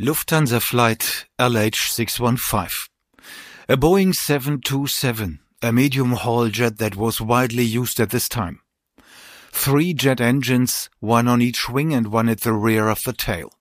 Lufthansa 0.00 0.60
flight 0.60 1.26
LH615. 1.38 2.88
A 3.68 3.76
Boeing 3.76 4.12
727, 4.12 5.38
a 5.62 5.72
medium-haul 5.72 6.48
jet 6.48 6.78
that 6.78 6.96
was 6.96 7.20
widely 7.20 7.62
used 7.62 8.00
at 8.00 8.10
this 8.10 8.28
time. 8.28 8.60
Three 9.52 9.94
jet 9.94 10.20
engines, 10.20 10.90
one 10.98 11.28
on 11.28 11.40
each 11.40 11.68
wing 11.68 11.94
and 11.94 12.08
one 12.08 12.28
at 12.28 12.40
the 12.40 12.52
rear 12.54 12.88
of 12.88 13.04
the 13.04 13.12
tail. 13.12 13.52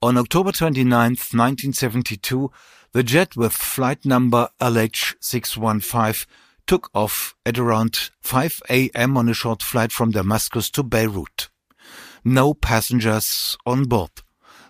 On 0.00 0.16
October 0.16 0.52
29, 0.52 0.90
1972, 0.90 2.50
the 2.92 3.02
jet 3.02 3.36
with 3.36 3.52
flight 3.52 4.06
number 4.06 4.48
LH615 4.58 6.24
took 6.66 6.88
off 6.94 7.34
at 7.44 7.58
around 7.58 8.08
5 8.22 8.62
a.m. 8.70 9.18
on 9.18 9.28
a 9.28 9.34
short 9.34 9.62
flight 9.62 9.92
from 9.92 10.12
Damascus 10.12 10.70
to 10.70 10.82
Beirut. 10.82 11.50
No 12.24 12.54
passengers 12.54 13.58
on 13.66 13.84
board. 13.84 14.22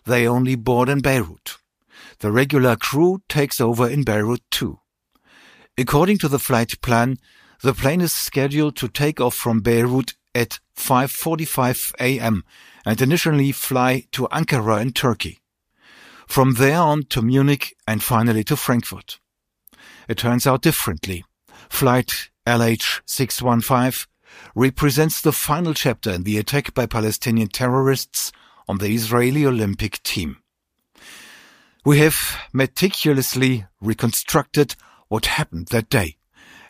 They 0.07 0.27
only 0.27 0.55
board 0.55 0.89
in 0.89 1.01
Beirut. 1.01 1.59
The 2.21 2.33
regular 2.33 2.77
crew 2.77 3.23
takes 3.29 3.61
over 3.61 3.89
in 3.89 4.05
Beirut 4.05 4.43
too. 4.51 4.79
According 5.77 6.19
to 6.19 6.29
the 6.29 6.39
flight 6.39 6.81
plan, 6.81 7.19
the 7.63 7.75
plane 7.75 8.01
is 8.01 8.13
scheduled 8.13 8.77
to 8.77 8.89
take 8.89 9.21
off 9.21 9.35
from 9.35 9.61
Beirut 9.61 10.15
at 10.35 10.61
5.45 10.77 11.95
am 12.01 12.45
and 12.85 13.03
initially 13.03 13.53
fly 13.53 14.07
to 14.13 14.29
Ankara 14.31 14.81
in 14.81 14.93
Turkey. 14.93 15.41
From 16.27 16.55
there 16.55 16.79
on 16.79 17.05
to 17.05 17.23
Munich 17.23 17.75
and 17.87 18.03
finally 18.03 18.45
to 18.45 18.57
Frankfurt. 18.57 19.19
It 20.09 20.19
turns 20.19 20.47
out 20.47 20.63
differently. 20.63 21.25
Flight 21.69 22.31
LH615 22.47 24.07
represents 24.55 25.21
the 25.21 25.33
final 25.33 25.75
chapter 25.75 26.11
in 26.11 26.23
the 26.23 26.39
attack 26.39 26.75
by 26.75 26.87
Palestinian 26.87 27.49
terrorists 27.49 28.33
on 28.69 28.79
the 28.79 28.89
Israeli 28.89 29.47
Olympic 29.47 30.03
team. 30.03 30.39
We 31.85 31.99
have 32.01 32.39
meticulously 32.53 33.67
reconstructed 33.81 34.75
what 35.09 35.27
happened 35.27 35.69
that 35.69 35.89
day, 35.89 36.17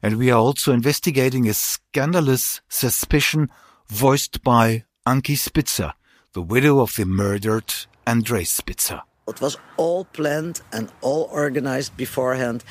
and 0.02 0.18
we 0.18 0.30
are 0.30 0.38
also 0.38 0.72
investigating 0.72 1.48
a 1.48 1.54
scandalous 1.54 2.60
suspicion 2.68 3.50
voiced 3.88 4.42
by 4.42 4.84
Ankie 5.06 5.36
Spitzer, 5.36 5.94
the 6.32 6.42
widow 6.42 6.80
of 6.80 6.94
the 6.96 7.06
murdered 7.06 7.72
Andrei 8.06 8.44
Spitzer. 8.44 9.00
It 9.26 9.40
was 9.40 9.56
all 9.76 10.04
planned 10.04 10.60
and 10.72 10.92
all 11.00 11.28
organized 11.32 11.96
beforehand. 11.96 12.62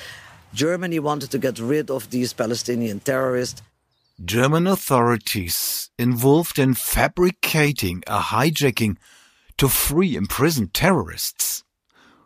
Germany 0.53 0.99
wanted 0.99 1.31
to 1.31 1.39
get 1.39 1.59
rid 1.59 1.89
of 1.89 2.09
these 2.11 2.31
Palestinian 2.31 2.99
terrorists. 2.99 3.61
German 4.23 4.67
authorities 4.67 5.89
involved 5.99 6.57
in 6.57 6.73
fabricating 6.73 8.03
a 8.07 8.19
hijacking 8.19 8.97
to 9.57 9.67
free 9.67 10.15
imprisoned 10.15 10.73
terrorists, 10.73 11.63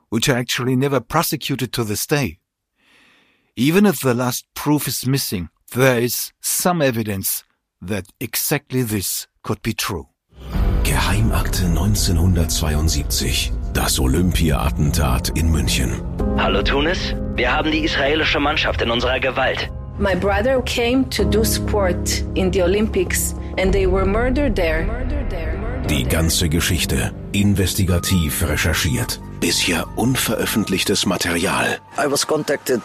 which 0.09 0.27
are 0.29 0.37
actually 0.37 0.75
never 0.75 0.99
prosecuted 0.99 1.71
to 1.73 1.83
this 1.83 2.05
day. 2.07 2.39
Even 3.55 3.85
if 3.85 3.99
the 3.99 4.13
last 4.13 4.45
proof 4.55 4.87
is 4.87 5.05
missing, 5.05 5.49
there 5.73 5.99
is 5.99 6.31
some 6.41 6.81
evidence 6.81 7.43
that 7.81 8.07
exactly 8.19 8.81
this 8.81 9.27
could 9.43 9.61
be 9.61 9.73
true. 9.73 10.07
Geheimakte 10.83 11.65
1972. 11.65 13.51
Das 13.73 13.99
Olympia-Attentat 13.99 15.37
in 15.37 15.51
München. 15.51 16.01
Hallo 16.37 16.63
Tunis, 16.63 17.13
wir 17.35 17.51
haben 17.51 17.71
die 17.71 17.83
israelische 17.83 18.39
Mannschaft 18.39 18.81
in 18.81 18.89
unserer 18.89 19.19
Gewalt. 19.19 19.69
My 19.99 20.15
brother 20.15 20.61
came 20.63 21.07
to 21.09 21.23
do 21.25 21.43
sport 21.43 22.23
in 22.35 22.51
the 22.51 22.63
Olympics 22.63 23.35
and 23.57 23.73
they 23.73 23.85
were 23.85 24.05
murdered 24.05 24.55
there. 24.55 24.87
Die 25.89 26.03
ganze 26.03 26.49
Geschichte 26.49 27.11
investigativ 27.31 28.47
recherchiert. 28.47 29.19
Bisher 29.39 29.87
unveröffentlichtes 29.95 31.07
Material. 31.07 31.79
I 31.97 32.05
was 32.05 32.27
contacted 32.27 32.81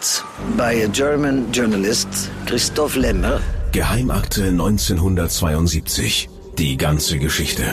by 0.57 0.83
a 0.83 0.87
German 0.87 1.51
journalist, 1.51 2.07
Christoph 2.47 2.95
Lemmer. 2.95 3.41
Geheimakte 3.71 4.45
1972. 4.47 6.29
Die 6.57 6.77
ganze 6.77 7.19
Geschichte. 7.19 7.63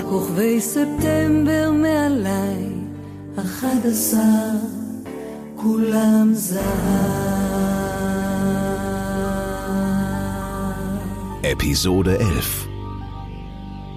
Episode 11.42 12.18
11 12.18 12.68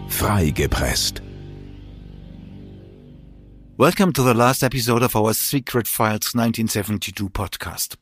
Freigepresst 0.07 1.25
Welcome 3.78 4.13
to 4.13 4.22
the 4.22 4.34
last 4.34 4.63
episode 4.63 5.03
of 5.03 5.18
our 5.18 5.34
Secret 5.34 5.86
Files 5.86 6.34
1972 6.34 7.28
podcast. 7.28 7.97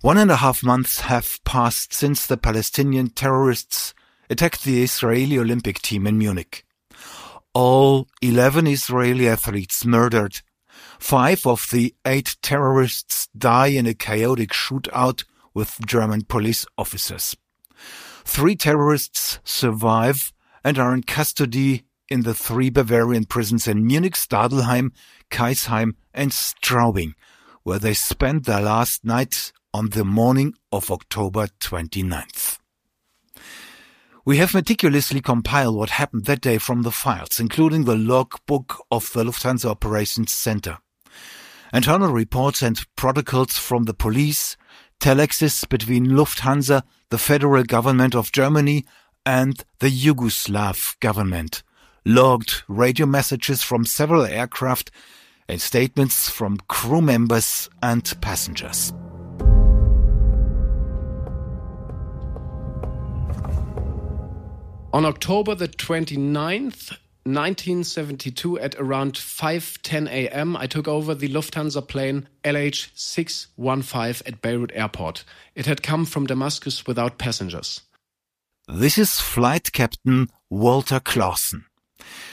One 0.00 0.16
and 0.16 0.30
a 0.30 0.36
half 0.36 0.62
months 0.62 1.00
have 1.00 1.40
passed 1.42 1.92
since 1.92 2.24
the 2.24 2.36
Palestinian 2.36 3.08
terrorists 3.08 3.94
attacked 4.30 4.62
the 4.62 4.84
Israeli 4.84 5.40
Olympic 5.40 5.82
team 5.82 6.06
in 6.06 6.16
Munich. 6.18 6.64
All 7.52 8.06
11 8.22 8.68
Israeli 8.68 9.28
athletes 9.28 9.84
murdered. 9.84 10.40
Five 11.00 11.44
of 11.48 11.66
the 11.72 11.92
eight 12.06 12.36
terrorists 12.40 13.26
die 13.36 13.72
in 13.74 13.86
a 13.86 13.94
chaotic 13.94 14.50
shootout 14.50 15.24
with 15.52 15.84
German 15.84 16.22
police 16.22 16.64
officers. 16.78 17.36
Three 18.24 18.54
terrorists 18.54 19.40
survive 19.42 20.32
and 20.62 20.78
are 20.78 20.94
in 20.94 21.02
custody 21.02 21.85
in 22.08 22.22
the 22.22 22.34
three 22.34 22.70
Bavarian 22.70 23.24
prisons 23.24 23.66
in 23.66 23.86
Munich, 23.86 24.14
Stadelheim, 24.14 24.92
Kaisheim 25.30 25.94
and 26.14 26.30
Straubing, 26.30 27.14
where 27.62 27.78
they 27.78 27.94
spent 27.94 28.46
their 28.46 28.60
last 28.60 29.04
night 29.04 29.52
on 29.74 29.90
the 29.90 30.04
morning 30.04 30.54
of 30.72 30.90
October 30.90 31.48
29th. 31.60 32.58
We 34.24 34.38
have 34.38 34.54
meticulously 34.54 35.20
compiled 35.20 35.76
what 35.76 35.90
happened 35.90 36.24
that 36.24 36.40
day 36.40 36.58
from 36.58 36.82
the 36.82 36.90
files, 36.90 37.38
including 37.38 37.84
the 37.84 37.96
logbook 37.96 38.84
of 38.90 39.12
the 39.12 39.22
Lufthansa 39.22 39.66
Operations 39.66 40.32
Center. 40.32 40.78
Internal 41.72 42.10
reports 42.12 42.62
and 42.62 42.84
protocols 42.96 43.58
from 43.58 43.84
the 43.84 43.94
police, 43.94 44.56
telexes 44.98 45.68
between 45.68 46.06
Lufthansa, 46.06 46.82
the 47.10 47.18
federal 47.18 47.62
government 47.64 48.14
of 48.14 48.32
Germany, 48.32 48.84
and 49.24 49.64
the 49.80 49.90
Yugoslav 49.90 50.98
government, 51.00 51.62
logged 52.06 52.62
radio 52.68 53.04
messages 53.04 53.62
from 53.64 53.84
several 53.84 54.24
aircraft, 54.24 54.92
and 55.48 55.60
statements 55.60 56.30
from 56.30 56.56
crew 56.68 57.02
members 57.02 57.68
and 57.82 58.14
passengers. 58.20 58.92
On 64.92 65.04
October 65.04 65.54
the 65.54 65.68
29th, 65.68 66.96
1972 67.24 68.58
at 68.60 68.76
around 68.76 69.14
5:10 69.14 70.08
a.m. 70.08 70.56
I 70.56 70.66
took 70.68 70.86
over 70.86 71.12
the 71.14 71.28
Lufthansa 71.28 71.86
plane 71.86 72.28
LH615 72.44 74.22
at 74.26 74.40
Beirut 74.40 74.70
Airport. 74.74 75.24
It 75.56 75.66
had 75.66 75.82
come 75.82 76.06
from 76.06 76.26
Damascus 76.26 76.86
without 76.86 77.18
passengers. 77.18 77.80
This 78.68 78.96
is 78.96 79.20
flight 79.20 79.72
captain 79.72 80.28
Walter 80.48 81.00
Claussen. 81.00 81.64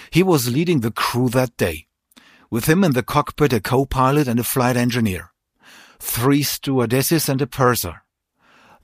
He 0.09 0.23
was 0.23 0.51
leading 0.51 0.79
the 0.81 0.91
crew 0.91 1.29
that 1.29 1.56
day. 1.57 1.88
With 2.50 2.66
him 2.66 2.84
in 2.84 2.94
the 2.94 3.03
cockpit 3.03 3.53
a 3.53 3.59
co-pilot 3.59 4.28
and 4.28 4.39
a 4.39 4.44
flight 4.44 4.78
engineer. 4.78 5.31
Three 6.00 6.44
stewardesses 6.44 7.29
and 7.29 7.41
a 7.41 7.47
purser. 7.47 8.03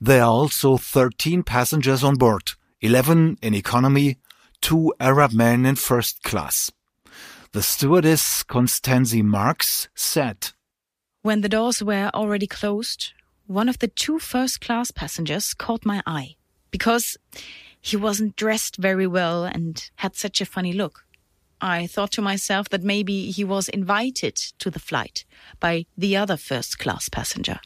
There 0.00 0.22
are 0.22 0.30
also 0.30 0.76
13 0.76 1.42
passengers 1.42 2.02
on 2.02 2.16
board. 2.16 2.52
11 2.80 3.38
in 3.42 3.54
economy, 3.54 4.18
two 4.60 4.94
Arab 4.98 5.32
men 5.32 5.66
in 5.66 5.76
first 5.76 6.22
class. 6.22 6.72
The 7.52 7.62
stewardess 7.62 8.42
Constanze 8.44 9.22
Marx 9.22 9.88
said, 9.94 10.50
When 11.22 11.42
the 11.42 11.48
doors 11.48 11.82
were 11.82 12.10
already 12.14 12.46
closed, 12.46 13.12
one 13.46 13.68
of 13.68 13.80
the 13.80 13.88
two 13.88 14.18
first 14.18 14.60
class 14.60 14.90
passengers 14.90 15.52
caught 15.52 15.84
my 15.84 16.02
eye 16.06 16.36
because 16.70 17.16
he 17.80 17.96
wasn't 17.96 18.36
dressed 18.36 18.76
very 18.76 19.06
well 19.06 19.44
and 19.44 19.90
had 19.96 20.16
such 20.16 20.40
a 20.40 20.46
funny 20.46 20.72
look. 20.72 21.04
I 21.60 21.86
thought 21.86 22.12
to 22.12 22.22
myself 22.22 22.68
that 22.70 22.82
maybe 22.82 23.30
he 23.30 23.44
was 23.44 23.68
invited 23.68 24.36
to 24.58 24.70
the 24.70 24.78
flight 24.78 25.24
by 25.58 25.86
the 25.96 26.16
other 26.16 26.36
first 26.36 26.78
class 26.78 27.08
passenger. 27.08 27.60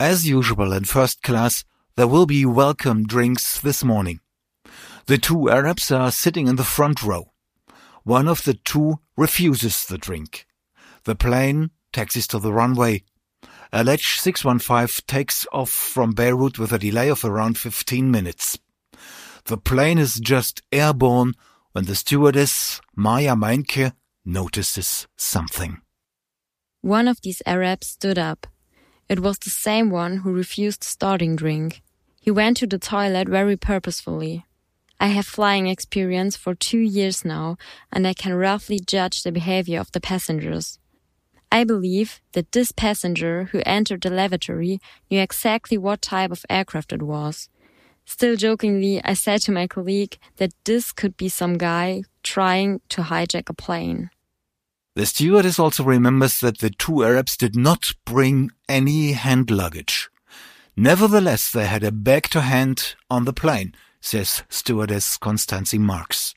As 0.00 0.28
usual 0.28 0.72
in 0.72 0.84
first 0.84 1.22
class, 1.22 1.64
there 1.96 2.08
will 2.08 2.26
be 2.26 2.44
welcome 2.44 3.06
drinks 3.06 3.60
this 3.60 3.84
morning. 3.84 4.20
The 5.06 5.18
two 5.18 5.50
Arabs 5.50 5.90
are 5.90 6.12
sitting 6.12 6.48
in 6.48 6.56
the 6.56 6.64
front 6.64 7.02
row. 7.02 7.32
One 8.04 8.28
of 8.28 8.44
the 8.44 8.54
two 8.54 9.00
refuses 9.16 9.84
the 9.84 9.98
drink. 9.98 10.46
The 11.04 11.14
plane 11.14 11.70
taxis 11.92 12.26
to 12.28 12.38
the 12.38 12.52
runway. 12.52 13.04
LH 13.72 14.20
615 14.20 15.04
takes 15.06 15.46
off 15.52 15.70
from 15.70 16.12
Beirut 16.12 16.58
with 16.58 16.72
a 16.72 16.78
delay 16.78 17.08
of 17.08 17.24
around 17.24 17.58
15 17.58 18.10
minutes. 18.10 18.58
The 19.48 19.56
plane 19.56 19.96
is 19.96 20.20
just 20.20 20.60
airborne 20.70 21.32
when 21.72 21.86
the 21.86 21.94
stewardess, 21.94 22.82
Maja 22.94 23.34
Meincke, 23.34 23.94
notices 24.22 25.08
something. 25.16 25.80
One 26.82 27.08
of 27.08 27.22
these 27.22 27.40
Arabs 27.46 27.86
stood 27.86 28.18
up. 28.18 28.46
It 29.08 29.20
was 29.20 29.38
the 29.38 29.48
same 29.48 29.88
one 29.88 30.18
who 30.18 30.34
refused 30.34 30.84
starting 30.84 31.34
drink. 31.34 31.80
He 32.20 32.30
went 32.30 32.58
to 32.58 32.66
the 32.66 32.78
toilet 32.78 33.26
very 33.26 33.56
purposefully. 33.56 34.44
I 35.00 35.06
have 35.06 35.24
flying 35.24 35.66
experience 35.66 36.36
for 36.36 36.54
two 36.54 36.80
years 36.80 37.24
now, 37.24 37.56
and 37.90 38.06
I 38.06 38.12
can 38.12 38.34
roughly 38.34 38.78
judge 38.78 39.22
the 39.22 39.32
behavior 39.32 39.80
of 39.80 39.90
the 39.92 40.00
passengers. 40.00 40.78
I 41.50 41.64
believe 41.64 42.20
that 42.32 42.52
this 42.52 42.70
passenger 42.70 43.44
who 43.44 43.62
entered 43.64 44.02
the 44.02 44.10
lavatory 44.10 44.78
knew 45.10 45.20
exactly 45.20 45.78
what 45.78 46.02
type 46.02 46.32
of 46.32 46.44
aircraft 46.50 46.92
it 46.92 47.00
was. 47.00 47.48
Still 48.08 48.36
jokingly, 48.36 49.02
I 49.04 49.12
said 49.12 49.42
to 49.42 49.52
my 49.52 49.66
colleague 49.66 50.16
that 50.38 50.54
this 50.64 50.92
could 50.92 51.14
be 51.18 51.28
some 51.28 51.58
guy 51.58 52.04
trying 52.22 52.80
to 52.88 53.02
hijack 53.02 53.50
a 53.50 53.52
plane. 53.52 54.08
The 54.96 55.04
stewardess 55.04 55.58
also 55.58 55.84
remembers 55.84 56.40
that 56.40 56.58
the 56.58 56.70
two 56.70 57.04
Arabs 57.04 57.36
did 57.36 57.54
not 57.54 57.92
bring 58.06 58.50
any 58.66 59.12
hand 59.12 59.50
luggage. 59.50 60.08
Nevertheless, 60.74 61.52
they 61.52 61.66
had 61.66 61.84
a 61.84 61.92
bag 61.92 62.30
to 62.30 62.40
hand 62.40 62.96
on 63.10 63.26
the 63.26 63.34
plane, 63.34 63.74
says 64.00 64.42
stewardess 64.48 65.18
Constanze 65.18 65.78
Marx. 65.78 66.34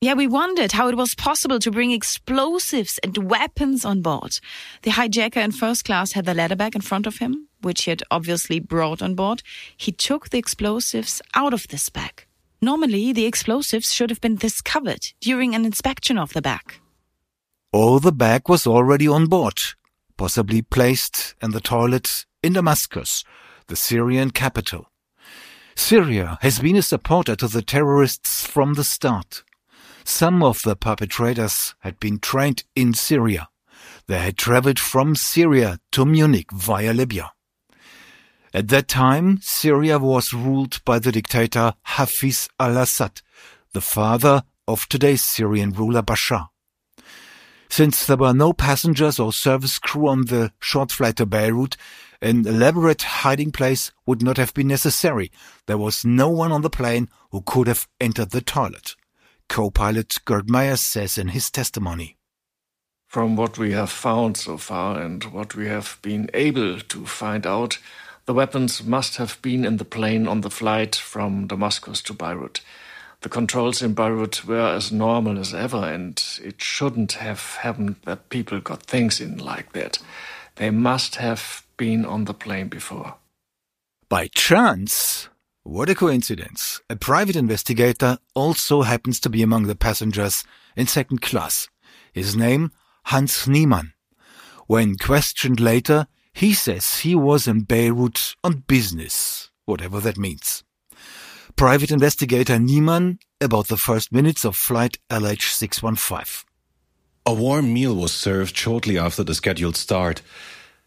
Yeah, 0.00 0.14
we 0.14 0.28
wondered 0.28 0.70
how 0.70 0.86
it 0.86 0.96
was 0.96 1.16
possible 1.16 1.58
to 1.58 1.72
bring 1.72 1.90
explosives 1.90 3.00
and 3.02 3.28
weapons 3.28 3.84
on 3.84 4.00
board. 4.00 4.38
The 4.82 4.92
hijacker 4.92 5.42
in 5.42 5.50
first 5.50 5.84
class 5.84 6.12
had 6.12 6.24
the 6.24 6.34
leather 6.34 6.54
bag 6.54 6.76
in 6.76 6.82
front 6.82 7.08
of 7.08 7.18
him, 7.18 7.47
which 7.62 7.84
he 7.84 7.90
had 7.90 8.02
obviously 8.10 8.60
brought 8.60 9.02
on 9.02 9.14
board. 9.14 9.42
He 9.76 9.92
took 9.92 10.30
the 10.30 10.38
explosives 10.38 11.20
out 11.34 11.54
of 11.54 11.68
this 11.68 11.88
bag. 11.88 12.26
Normally, 12.60 13.12
the 13.12 13.26
explosives 13.26 13.92
should 13.92 14.10
have 14.10 14.20
been 14.20 14.36
discovered 14.36 15.12
during 15.20 15.54
an 15.54 15.64
inspection 15.64 16.18
of 16.18 16.32
the 16.32 16.42
bag. 16.42 16.74
Or 17.72 18.00
the 18.00 18.12
bag 18.12 18.48
was 18.48 18.66
already 18.66 19.06
on 19.06 19.26
board, 19.26 19.58
possibly 20.16 20.62
placed 20.62 21.34
in 21.40 21.52
the 21.52 21.60
toilet 21.60 22.26
in 22.42 22.54
Damascus, 22.54 23.24
the 23.68 23.76
Syrian 23.76 24.30
capital. 24.30 24.90
Syria 25.76 26.38
has 26.40 26.58
been 26.58 26.74
a 26.76 26.82
supporter 26.82 27.36
to 27.36 27.46
the 27.46 27.62
terrorists 27.62 28.44
from 28.44 28.74
the 28.74 28.82
start. 28.82 29.44
Some 30.04 30.42
of 30.42 30.62
the 30.62 30.74
perpetrators 30.74 31.74
had 31.80 32.00
been 32.00 32.18
trained 32.18 32.64
in 32.74 32.94
Syria. 32.94 33.48
They 34.08 34.18
had 34.18 34.36
traveled 34.36 34.78
from 34.78 35.14
Syria 35.14 35.78
to 35.92 36.04
Munich 36.04 36.50
via 36.50 36.92
Libya. 36.92 37.30
At 38.54 38.68
that 38.68 38.88
time, 38.88 39.38
Syria 39.42 39.98
was 39.98 40.32
ruled 40.32 40.82
by 40.84 40.98
the 40.98 41.12
dictator 41.12 41.74
Hafiz 41.82 42.48
al-Assad, 42.58 43.20
the 43.72 43.80
father 43.80 44.42
of 44.66 44.88
today's 44.88 45.24
Syrian 45.24 45.72
ruler 45.72 46.02
Bashar. 46.02 46.48
Since 47.68 48.06
there 48.06 48.16
were 48.16 48.32
no 48.32 48.52
passengers 48.52 49.18
or 49.18 49.32
service 49.32 49.78
crew 49.78 50.08
on 50.08 50.26
the 50.26 50.52
short 50.60 50.90
flight 50.90 51.16
to 51.16 51.26
Beirut, 51.26 51.76
an 52.22 52.46
elaborate 52.46 53.02
hiding 53.02 53.52
place 53.52 53.92
would 54.06 54.22
not 54.22 54.38
have 54.38 54.54
been 54.54 54.68
necessary. 54.68 55.30
There 55.66 55.78
was 55.78 56.04
no 56.04 56.28
one 56.28 56.50
on 56.50 56.62
the 56.62 56.70
plane 56.70 57.08
who 57.30 57.42
could 57.42 57.66
have 57.66 57.86
entered 58.00 58.30
the 58.30 58.40
toilet 58.40 58.96
co-pilot 59.48 60.18
Gerd 60.24 60.48
Myers 60.48 60.80
says 60.80 61.18
in 61.18 61.28
his 61.28 61.50
testimony. 61.50 62.16
From 63.08 63.36
what 63.36 63.56
we 63.56 63.72
have 63.72 63.90
found 63.90 64.36
so 64.36 64.58
far 64.58 65.00
and 65.00 65.24
what 65.24 65.54
we 65.54 65.66
have 65.66 65.98
been 66.02 66.28
able 66.34 66.78
to 66.78 67.06
find 67.06 67.46
out, 67.46 67.78
the 68.28 68.34
weapons 68.34 68.84
must 68.84 69.16
have 69.16 69.40
been 69.40 69.64
in 69.64 69.78
the 69.78 69.86
plane 69.86 70.28
on 70.28 70.42
the 70.42 70.50
flight 70.50 70.94
from 70.94 71.46
Damascus 71.46 72.02
to 72.02 72.12
Beirut. 72.12 72.60
The 73.22 73.30
controls 73.30 73.80
in 73.80 73.94
Beirut 73.94 74.44
were 74.44 74.68
as 74.68 74.92
normal 74.92 75.38
as 75.38 75.54
ever, 75.54 75.78
and 75.78 76.22
it 76.44 76.60
shouldn't 76.60 77.12
have 77.12 77.40
happened 77.62 77.96
that 78.04 78.28
people 78.28 78.60
got 78.60 78.82
things 78.82 79.18
in 79.18 79.38
like 79.38 79.72
that. 79.72 79.98
They 80.56 80.68
must 80.68 81.16
have 81.16 81.66
been 81.78 82.04
on 82.04 82.26
the 82.26 82.34
plane 82.34 82.68
before. 82.68 83.14
By 84.10 84.28
chance, 84.34 85.30
what 85.62 85.88
a 85.88 85.94
coincidence. 85.94 86.82
A 86.90 86.96
private 86.96 87.34
investigator 87.34 88.18
also 88.34 88.82
happens 88.82 89.20
to 89.20 89.30
be 89.30 89.42
among 89.42 89.68
the 89.68 89.74
passengers 89.74 90.44
in 90.76 90.86
second 90.86 91.22
class. 91.22 91.70
His 92.12 92.36
name, 92.36 92.72
Hans 93.04 93.48
Niemann. 93.48 93.94
When 94.66 94.98
questioned 94.98 95.60
later, 95.60 96.08
he 96.38 96.54
says 96.54 96.98
he 96.98 97.16
was 97.16 97.48
in 97.48 97.62
Beirut 97.62 98.36
on 98.44 98.62
business, 98.68 99.50
whatever 99.66 99.98
that 99.98 100.16
means. 100.16 100.62
Private 101.56 101.90
investigator 101.90 102.60
Niemann 102.60 103.18
about 103.40 103.66
the 103.66 103.76
first 103.76 104.12
minutes 104.12 104.44
of 104.44 104.54
flight 104.54 104.98
LH615. 105.10 106.44
A 107.26 107.34
warm 107.34 107.74
meal 107.74 107.96
was 107.96 108.12
served 108.12 108.56
shortly 108.56 108.96
after 108.96 109.24
the 109.24 109.34
scheduled 109.34 109.76
start. 109.76 110.22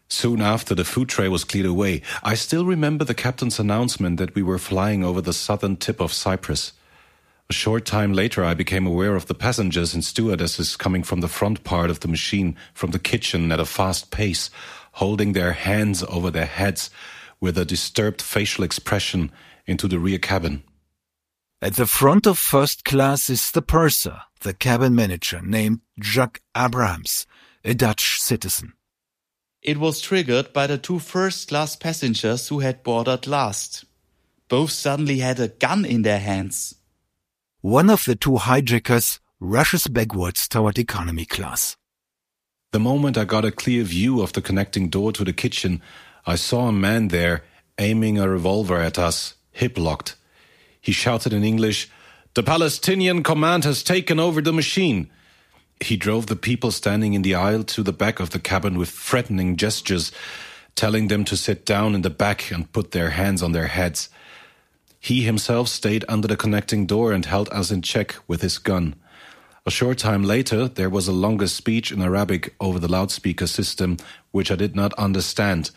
Soon 0.08 0.40
after 0.40 0.74
the 0.74 0.86
food 0.86 1.10
tray 1.10 1.28
was 1.28 1.44
cleared 1.44 1.66
away, 1.66 2.00
I 2.22 2.34
still 2.34 2.64
remember 2.64 3.04
the 3.04 3.12
captain's 3.14 3.58
announcement 3.58 4.16
that 4.16 4.34
we 4.34 4.42
were 4.42 4.58
flying 4.58 5.04
over 5.04 5.20
the 5.20 5.34
southern 5.34 5.76
tip 5.76 6.00
of 6.00 6.14
Cyprus. 6.14 6.72
A 7.50 7.52
short 7.52 7.84
time 7.84 8.14
later, 8.14 8.42
I 8.42 8.54
became 8.54 8.86
aware 8.86 9.14
of 9.14 9.26
the 9.26 9.34
passengers 9.34 9.92
and 9.92 10.02
stewardesses 10.02 10.76
coming 10.76 11.02
from 11.02 11.20
the 11.20 11.28
front 11.28 11.62
part 11.62 11.90
of 11.90 12.00
the 12.00 12.08
machine, 12.08 12.56
from 12.72 12.92
the 12.92 12.98
kitchen 12.98 13.52
at 13.52 13.60
a 13.60 13.66
fast 13.66 14.10
pace, 14.10 14.48
holding 14.92 15.32
their 15.32 15.52
hands 15.52 16.02
over 16.08 16.30
their 16.30 16.46
heads 16.46 16.90
with 17.40 17.58
a 17.58 17.64
disturbed 17.64 18.22
facial 18.22 18.64
expression 18.64 19.30
into 19.66 19.88
the 19.88 19.98
rear 19.98 20.18
cabin. 20.18 20.62
At 21.60 21.74
the 21.74 21.86
front 21.86 22.26
of 22.26 22.38
first 22.38 22.84
class 22.84 23.30
is 23.30 23.50
the 23.50 23.62
purser, 23.62 24.22
the 24.40 24.52
cabin 24.52 24.94
manager 24.94 25.40
named 25.42 25.80
Jacques 26.00 26.40
Abrahams, 26.56 27.26
a 27.64 27.74
Dutch 27.74 28.20
citizen. 28.20 28.72
It 29.62 29.78
was 29.78 30.00
triggered 30.00 30.52
by 30.52 30.66
the 30.66 30.78
two 30.78 30.98
first 30.98 31.48
class 31.48 31.76
passengers 31.76 32.48
who 32.48 32.58
had 32.58 32.82
boarded 32.82 33.28
last. 33.28 33.84
Both 34.48 34.72
suddenly 34.72 35.18
had 35.18 35.38
a 35.38 35.48
gun 35.48 35.84
in 35.84 36.02
their 36.02 36.18
hands. 36.18 36.74
One 37.60 37.88
of 37.88 38.04
the 38.04 38.16
two 38.16 38.38
hijackers 38.38 39.20
rushes 39.38 39.86
backwards 39.86 40.48
toward 40.48 40.78
economy 40.78 41.24
class. 41.24 41.76
The 42.72 42.80
moment 42.80 43.18
I 43.18 43.24
got 43.24 43.44
a 43.44 43.52
clear 43.52 43.84
view 43.84 44.22
of 44.22 44.32
the 44.32 44.40
connecting 44.40 44.88
door 44.88 45.12
to 45.12 45.24
the 45.24 45.34
kitchen, 45.34 45.82
I 46.24 46.36
saw 46.36 46.68
a 46.68 46.72
man 46.72 47.08
there 47.08 47.44
aiming 47.78 48.18
a 48.18 48.26
revolver 48.26 48.78
at 48.78 48.98
us, 48.98 49.34
hip 49.52 49.76
locked. 49.76 50.16
He 50.80 50.90
shouted 50.90 51.34
in 51.34 51.44
English, 51.44 51.90
The 52.32 52.42
Palestinian 52.42 53.22
command 53.22 53.64
has 53.64 53.82
taken 53.82 54.18
over 54.18 54.40
the 54.40 54.54
machine. 54.54 55.10
He 55.80 55.98
drove 55.98 56.28
the 56.28 56.36
people 56.36 56.70
standing 56.70 57.12
in 57.12 57.20
the 57.20 57.34
aisle 57.34 57.64
to 57.64 57.82
the 57.82 57.92
back 57.92 58.20
of 58.20 58.30
the 58.30 58.38
cabin 58.38 58.78
with 58.78 58.88
threatening 58.88 59.58
gestures, 59.58 60.10
telling 60.74 61.08
them 61.08 61.26
to 61.26 61.36
sit 61.36 61.66
down 61.66 61.94
in 61.94 62.00
the 62.00 62.08
back 62.08 62.50
and 62.50 62.72
put 62.72 62.92
their 62.92 63.10
hands 63.10 63.42
on 63.42 63.52
their 63.52 63.66
heads. 63.66 64.08
He 64.98 65.24
himself 65.24 65.68
stayed 65.68 66.06
under 66.08 66.26
the 66.26 66.38
connecting 66.38 66.86
door 66.86 67.12
and 67.12 67.26
held 67.26 67.50
us 67.50 67.70
in 67.70 67.82
check 67.82 68.16
with 68.26 68.40
his 68.40 68.56
gun. 68.56 68.94
A 69.64 69.70
short 69.70 69.98
time 69.98 70.24
later, 70.24 70.66
there 70.66 70.90
was 70.90 71.06
a 71.06 71.12
longer 71.12 71.46
speech 71.46 71.92
in 71.92 72.02
Arabic 72.02 72.54
over 72.58 72.80
the 72.80 72.90
loudspeaker 72.90 73.46
system, 73.46 73.96
which 74.32 74.50
I 74.50 74.56
did 74.56 74.74
not 74.74 74.92
understand. 74.94 75.70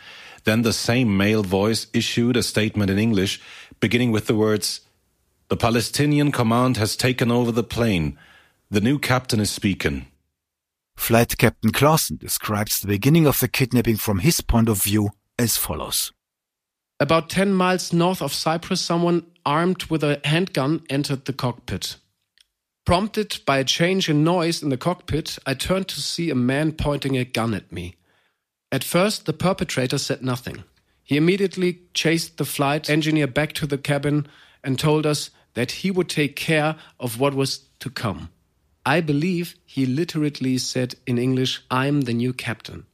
Then 0.44 0.64
the 0.64 0.74
same 0.74 1.16
male 1.16 1.44
voice 1.44 1.86
issued 1.94 2.36
a 2.36 2.44
statement 2.44 2.90
in 2.90 2.98
English, 2.98 3.40
beginning 3.80 4.12
with 4.12 4.26
the 4.26 4.36
words, 4.36 4.82
The 5.50 5.58
Palestinian 5.58 6.32
command 6.32 6.78
has 6.78 6.96
taken 6.96 7.32
over 7.32 7.52
the 7.52 7.64
plane. 7.64 8.18
The 8.72 8.82
new 8.82 8.98
captain 8.98 9.40
is 9.40 9.52
speaking. 9.52 10.08
Flight 10.98 11.38
Captain 11.38 11.72
Claussen 11.72 12.18
describes 12.18 12.80
the 12.80 12.88
beginning 12.88 13.28
of 13.28 13.40
the 13.40 13.48
kidnapping 13.48 13.98
from 13.98 14.20
his 14.20 14.42
point 14.42 14.70
of 14.70 14.82
view 14.82 15.10
as 15.38 15.58
follows. 15.58 16.12
About 17.00 17.30
10 17.30 17.54
miles 17.54 17.94
north 17.94 18.22
of 18.22 18.34
Cyprus, 18.34 18.82
someone 18.82 19.26
armed 19.46 19.84
with 19.86 20.04
a 20.04 20.22
handgun 20.24 20.82
entered 20.90 21.26
the 21.26 21.34
cockpit. 21.34 21.98
Prompted 22.86 23.40
by 23.48 23.58
a 23.58 23.64
change 23.64 24.10
in 24.10 24.24
noise 24.24 24.62
in 24.62 24.70
the 24.70 24.78
cockpit, 24.78 25.40
I 25.44 25.56
turned 25.56 25.88
to 25.88 26.02
see 26.02 26.30
a 26.30 26.36
man 26.36 26.72
pointing 26.72 27.18
a 27.18 27.26
gun 27.26 27.56
at 27.56 27.72
me. 27.72 27.96
At 28.72 28.84
first, 28.84 29.26
the 29.26 29.34
perpetrator 29.34 29.98
said 29.98 30.22
nothing. 30.22 30.64
He 31.04 31.18
immediately 31.18 31.80
chased 31.96 32.38
the 32.38 32.46
flight 32.46 32.88
engineer 32.88 33.26
back 33.26 33.54
to 33.54 33.66
the 33.66 33.80
cabin 33.80 34.28
and 34.64 34.78
told 34.78 35.08
us 35.08 35.32
that 35.56 35.72
he 35.72 35.90
would 35.90 36.10
take 36.10 36.36
care 36.36 36.76
of 37.00 37.20
what 37.20 37.34
was 37.34 37.66
to 37.80 37.90
come. 37.90 38.30
I 38.86 39.02
believe 39.02 39.56
he 39.66 39.88
literally 39.88 40.60
said 40.60 40.94
in 41.08 41.18
English, 41.18 41.64
I'm 41.72 42.02
the 42.02 42.14
new 42.14 42.34
captain. 42.34 42.86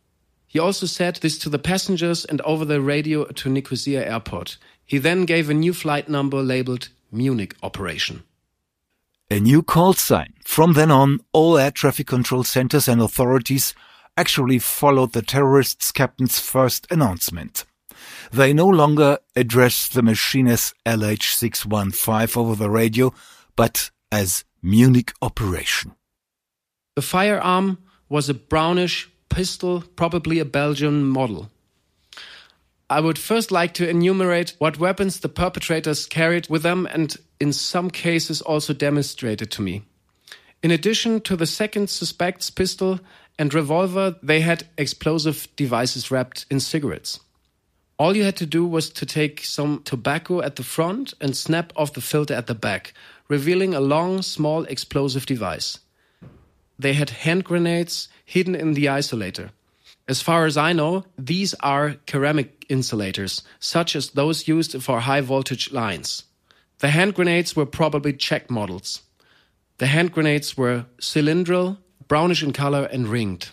He 0.48 0.58
also 0.58 0.86
said 0.86 1.18
this 1.18 1.38
to 1.40 1.50
the 1.50 1.60
passengers 1.60 2.24
and 2.24 2.40
over 2.42 2.64
the 2.64 2.80
radio 2.80 3.26
to 3.26 3.50
Nicosia 3.50 4.08
airport. 4.08 4.58
He 4.86 5.00
then 5.00 5.26
gave 5.26 5.50
a 5.50 5.54
new 5.54 5.74
flight 5.74 6.08
number 6.08 6.42
labeled 6.42 6.88
Munich 7.12 7.56
Operation. 7.62 8.24
A 9.32 9.40
new 9.40 9.64
call 9.64 9.94
sign. 9.94 10.34
From 10.44 10.74
then 10.74 10.92
on, 10.92 11.22
all 11.32 11.58
air 11.58 11.72
traffic 11.72 12.06
control 12.06 12.44
centers 12.44 12.90
and 12.90 13.02
authorities 13.02 13.74
actually 14.18 14.60
followed 14.60 15.14
the 15.14 15.22
terrorists' 15.22 15.94
captain's 15.94 16.38
first 16.38 16.86
announcement. 16.92 17.64
They 18.34 18.52
no 18.52 18.68
longer 18.68 19.20
address 19.34 19.88
the 19.88 20.02
machine 20.02 20.50
as 20.50 20.74
LH615 20.86 22.36
over 22.36 22.56
the 22.56 22.70
radio, 22.70 23.14
but 23.56 23.90
as 24.12 24.44
Munich 24.62 25.14
operation. 25.22 25.96
The 26.98 27.02
firearm 27.02 27.78
was 28.10 28.28
a 28.28 28.34
brownish 28.34 29.10
pistol, 29.30 29.86
probably 29.96 30.40
a 30.40 30.46
Belgian 30.46 31.06
model. 31.06 31.50
I 32.90 33.00
would 33.00 33.18
first 33.18 33.50
like 33.50 33.74
to 33.76 33.88
enumerate 33.88 34.56
what 34.58 34.78
weapons 34.78 35.22
the 35.22 35.30
perpetrators 35.30 36.06
carried 36.06 36.50
with 36.50 36.64
them 36.64 36.86
and 36.92 37.16
in 37.42 37.52
some 37.52 37.90
cases 37.90 38.42
also 38.42 38.72
demonstrated 38.72 39.50
to 39.52 39.64
me. 39.64 39.84
In 40.62 40.70
addition 40.70 41.22
to 41.22 41.36
the 41.36 41.48
second 41.48 41.90
suspect's 41.90 42.52
pistol 42.52 43.00
and 43.40 43.52
revolver, 43.52 44.16
they 44.22 44.42
had 44.42 44.68
explosive 44.78 45.48
devices 45.56 46.12
wrapped 46.12 46.46
in 46.52 46.60
cigarettes. 46.60 47.20
All 47.98 48.16
you 48.16 48.24
had 48.24 48.36
to 48.38 48.46
do 48.46 48.66
was 48.66 48.92
to 48.92 49.06
take 49.06 49.44
some 49.44 49.82
tobacco 49.84 50.42
at 50.42 50.56
the 50.56 50.64
front 50.64 51.16
and 51.20 51.36
snap 51.36 51.74
off 51.76 51.94
the 51.94 52.02
filter 52.02 52.36
at 52.36 52.46
the 52.46 52.56
back, 52.56 52.94
revealing 53.28 53.74
a 53.74 53.80
long, 53.80 54.22
small 54.22 54.64
explosive 54.66 55.26
device. 55.26 55.80
They 56.78 56.94
had 56.94 57.10
hand 57.10 57.44
grenades 57.44 58.08
hidden 58.24 58.56
in 58.56 58.74
the 58.74 58.86
isolator. 58.86 59.50
As 60.08 60.22
far 60.22 60.46
as 60.46 60.58
I 60.58 60.74
know, 60.74 61.06
these 61.18 61.56
are 61.62 61.96
ceramic 62.08 62.66
insulators, 62.70 63.44
such 63.60 63.96
as 63.96 64.12
those 64.12 64.48
used 64.48 64.82
for 64.84 65.00
high 65.00 65.22
voltage 65.22 65.72
lines. 65.72 66.24
The 66.82 66.90
hand 66.90 67.14
grenades 67.14 67.56
were 67.56 67.68
probably 67.68 68.12
Czech 68.12 68.50
models. 68.50 69.04
The 69.78 69.86
hand 69.86 70.12
grenades 70.12 70.58
were 70.58 70.88
cylindrical, 71.00 71.78
brownish 72.08 72.42
in 72.42 72.54
color, 72.54 72.90
and 72.92 73.08
ringed. 73.08 73.50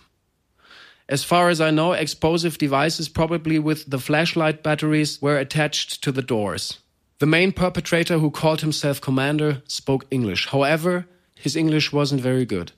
As 1.10 1.24
far 1.24 1.50
as 1.50 1.60
I 1.60 1.70
know, 1.70 1.92
explosive 1.92 2.56
devices, 2.56 3.10
probably 3.10 3.58
with 3.58 3.90
the 3.90 3.98
flashlight 3.98 4.62
batteries, 4.62 5.20
were 5.20 5.36
attached 5.36 6.02
to 6.04 6.10
the 6.10 6.22
doors. 6.22 6.78
The 7.18 7.26
main 7.26 7.52
perpetrator, 7.52 8.18
who 8.18 8.30
called 8.30 8.62
himself 8.62 8.98
Commander, 8.98 9.62
spoke 9.66 10.06
English. 10.10 10.48
However, 10.48 11.06
his 11.34 11.54
English 11.54 11.92
wasn't 11.92 12.22
very 12.22 12.46
good. 12.46 12.72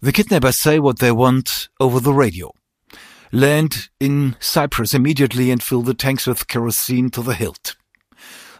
The 0.00 0.12
kidnappers 0.12 0.60
say 0.60 0.78
what 0.78 1.00
they 1.00 1.10
want 1.10 1.68
over 1.80 1.98
the 1.98 2.14
radio. 2.14 2.52
Land 3.32 3.88
in 3.98 4.36
Cyprus 4.38 4.94
immediately 4.94 5.50
and 5.50 5.60
fill 5.60 5.82
the 5.82 5.94
tanks 5.94 6.28
with 6.28 6.46
kerosene 6.46 7.10
to 7.10 7.22
the 7.22 7.34
hilt. 7.34 7.74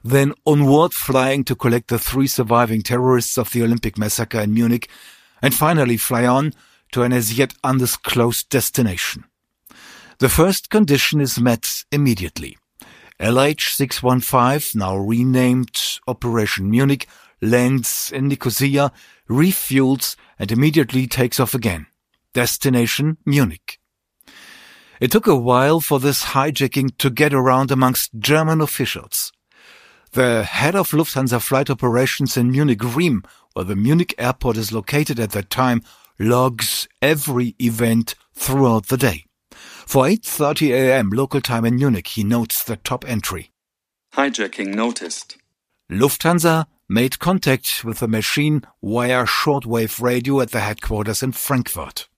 Then 0.03 0.33
onward 0.47 0.95
flying 0.95 1.45
to 1.45 1.55
collect 1.55 1.89
the 1.89 1.99
three 1.99 2.27
surviving 2.27 2.83
terrorists 2.83 3.37
of 3.37 3.53
the 3.53 3.63
Olympic 3.63 3.99
massacre 3.99 4.41
in 4.41 4.55
Munich 4.55 4.89
and 5.43 5.55
finally 5.55 5.97
fly 5.97 6.27
on 6.27 6.55
to 6.93 7.03
an 7.03 7.13
as 7.13 7.37
yet 7.37 7.55
undisclosed 7.63 8.49
destination. 8.49 9.25
The 10.19 10.29
first 10.29 10.71
condition 10.71 11.21
is 11.21 11.41
met 11.41 11.85
immediately. 11.91 12.59
LH615, 13.21 14.75
now 14.75 14.97
renamed 14.97 15.79
Operation 16.07 16.71
Munich, 16.71 17.07
lands 17.43 18.11
in 18.15 18.29
Nicosia, 18.29 18.93
refuels, 19.29 20.17
and 20.39 20.51
immediately 20.51 21.07
takes 21.07 21.39
off 21.39 21.55
again. 21.55 21.87
Destination 22.33 23.19
Munich. 23.27 23.79
It 25.01 25.11
took 25.11 25.27
a 25.27 25.37
while 25.37 25.81
for 25.81 25.99
this 25.99 26.27
hijacking 26.27 26.97
to 26.99 27.11
get 27.11 27.33
around 27.33 27.71
amongst 27.71 28.19
German 28.19 28.61
officials. 28.61 29.33
The 30.13 30.43
head 30.43 30.75
of 30.75 30.91
Lufthansa 30.91 31.41
flight 31.41 31.71
operations 31.71 32.37
in 32.37 32.51
Munich 32.51 32.81
Riem, 32.81 33.25
where 33.53 33.65
the 33.65 33.77
Munich 33.77 34.13
airport 34.19 34.57
is 34.57 34.73
located 34.73 35.21
at 35.21 35.31
that 35.31 35.51
time, 35.51 35.83
logs 36.19 36.89
every 37.01 37.55
event 37.61 38.17
throughout 38.35 38.89
the 38.89 38.97
day. 38.97 39.25
For 39.53 40.05
8.30 40.05 40.71
a.m. 40.71 41.11
local 41.11 41.41
time 41.41 41.65
in 41.65 41.77
Munich, 41.77 42.09
he 42.09 42.25
notes 42.25 42.65
the 42.65 42.77
top 42.77 43.09
entry. 43.09 43.53
Hijacking 44.15 44.75
noticed. 44.75 45.37
Lufthansa 45.91 46.67
made 46.89 47.21
contact 47.21 47.85
with 47.85 48.01
the 48.01 48.09
machine 48.09 48.63
via 48.83 49.25
shortwave 49.25 50.01
radio 50.01 50.41
at 50.41 50.51
the 50.51 50.61
headquarters 50.61 51.23
in 51.23 51.31
Frankfurt. 51.31 52.09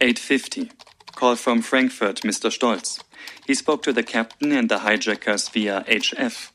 8.50. 0.00 0.72
Call 1.14 1.36
from 1.36 1.62
Frankfurt, 1.62 2.22
Mr. 2.22 2.50
Stolz. 2.50 3.00
He 3.46 3.54
spoke 3.54 3.82
to 3.84 3.92
the 3.92 4.02
captain 4.02 4.50
and 4.50 4.68
the 4.68 4.80
hijackers 4.80 5.48
via 5.48 5.84
HF. 5.88 6.50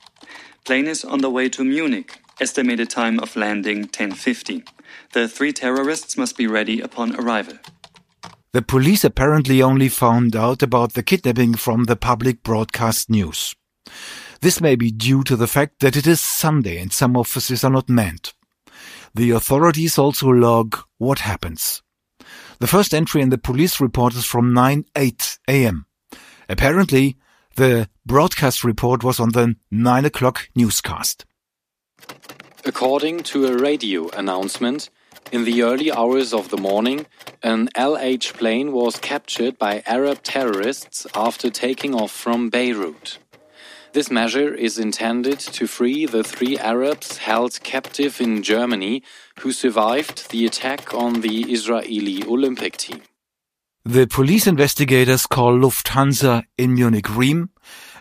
Plane 0.66 0.88
is 0.88 1.06
on 1.06 1.20
the 1.20 1.30
way 1.30 1.48
to 1.50 1.64
Munich. 1.64 2.20
Estimated 2.42 2.90
time 2.90 3.20
of 3.20 3.36
landing 3.36 3.86
10.50. 3.88 4.68
The 5.14 5.28
three 5.28 5.54
terrorists 5.54 6.18
must 6.18 6.36
be 6.36 6.48
ready 6.48 6.82
upon 6.82 7.16
arrival. 7.16 7.60
The 8.52 8.64
police 8.64 9.04
apparently 9.04 9.62
only 9.62 9.90
found 9.90 10.36
out 10.36 10.64
about 10.64 10.94
the 10.94 11.04
kidnapping 11.04 11.54
from 11.54 11.84
the 11.84 11.96
public 11.96 12.42
broadcast 12.42 13.12
news. 13.12 13.56
This 14.42 14.60
may 14.60 14.76
be 14.76 14.90
due 14.90 15.24
to 15.26 15.36
the 15.36 15.48
fact 15.48 15.82
that 15.82 15.96
it 15.96 16.08
is 16.08 16.20
Sunday 16.20 16.80
and 16.80 16.92
some 16.92 17.16
offices 17.16 17.64
are 17.64 17.70
not 17.70 17.88
manned. 17.88 18.34
The 19.14 19.32
authorities 19.32 20.00
also 20.00 20.30
log 20.30 20.80
what 20.98 21.20
happens. 21.20 21.84
The 22.60 22.68
first 22.68 22.92
entry 22.92 23.22
in 23.22 23.30
the 23.30 23.38
police 23.38 23.80
report 23.80 24.16
is 24.16 24.26
from 24.26 24.52
9.8 24.52 25.38
am. 25.48 25.86
Apparently, 26.50 27.18
the 27.56 27.90
broadcast 28.06 28.64
report 28.64 29.04
was 29.04 29.20
on 29.20 29.30
the 29.30 29.56
9 29.72 30.06
o'clock 30.06 30.50
newscast. 30.56 31.26
According 32.66 33.24
to 33.24 33.48
a 33.48 33.58
radio 33.58 34.10
announcement, 34.10 34.90
in 35.32 35.46
the 35.46 35.64
early 35.64 35.92
hours 35.92 36.34
of 36.34 36.50
the 36.50 36.58
morning, 36.58 37.08
an 37.42 37.70
LH 37.76 38.34
plane 38.34 38.72
was 38.72 39.00
captured 39.00 39.58
by 39.58 39.84
Arab 39.86 40.22
terrorists 40.24 41.08
after 41.16 41.50
taking 41.50 41.96
off 41.96 42.12
from 42.12 42.50
Beirut. 42.50 43.18
This 43.94 44.12
measure 44.12 44.54
is 44.54 44.78
intended 44.78 45.40
to 45.40 45.68
free 45.68 46.06
the 46.06 46.24
three 46.24 46.58
Arabs 46.58 47.18
held 47.18 47.64
captive 47.64 48.20
in 48.20 48.44
Germany 48.44 49.04
who 49.40 49.52
survived 49.52 50.32
the 50.32 50.46
attack 50.46 50.94
on 50.94 51.22
the 51.22 51.44
Israeli 51.52 52.24
Olympic 52.26 52.76
team. 52.76 53.02
The 53.88 54.08
police 54.08 54.48
investigators 54.48 55.28
call 55.28 55.54
Lufthansa 55.54 56.46
in 56.58 56.74
Munich 56.74 57.06
Riem 57.06 57.50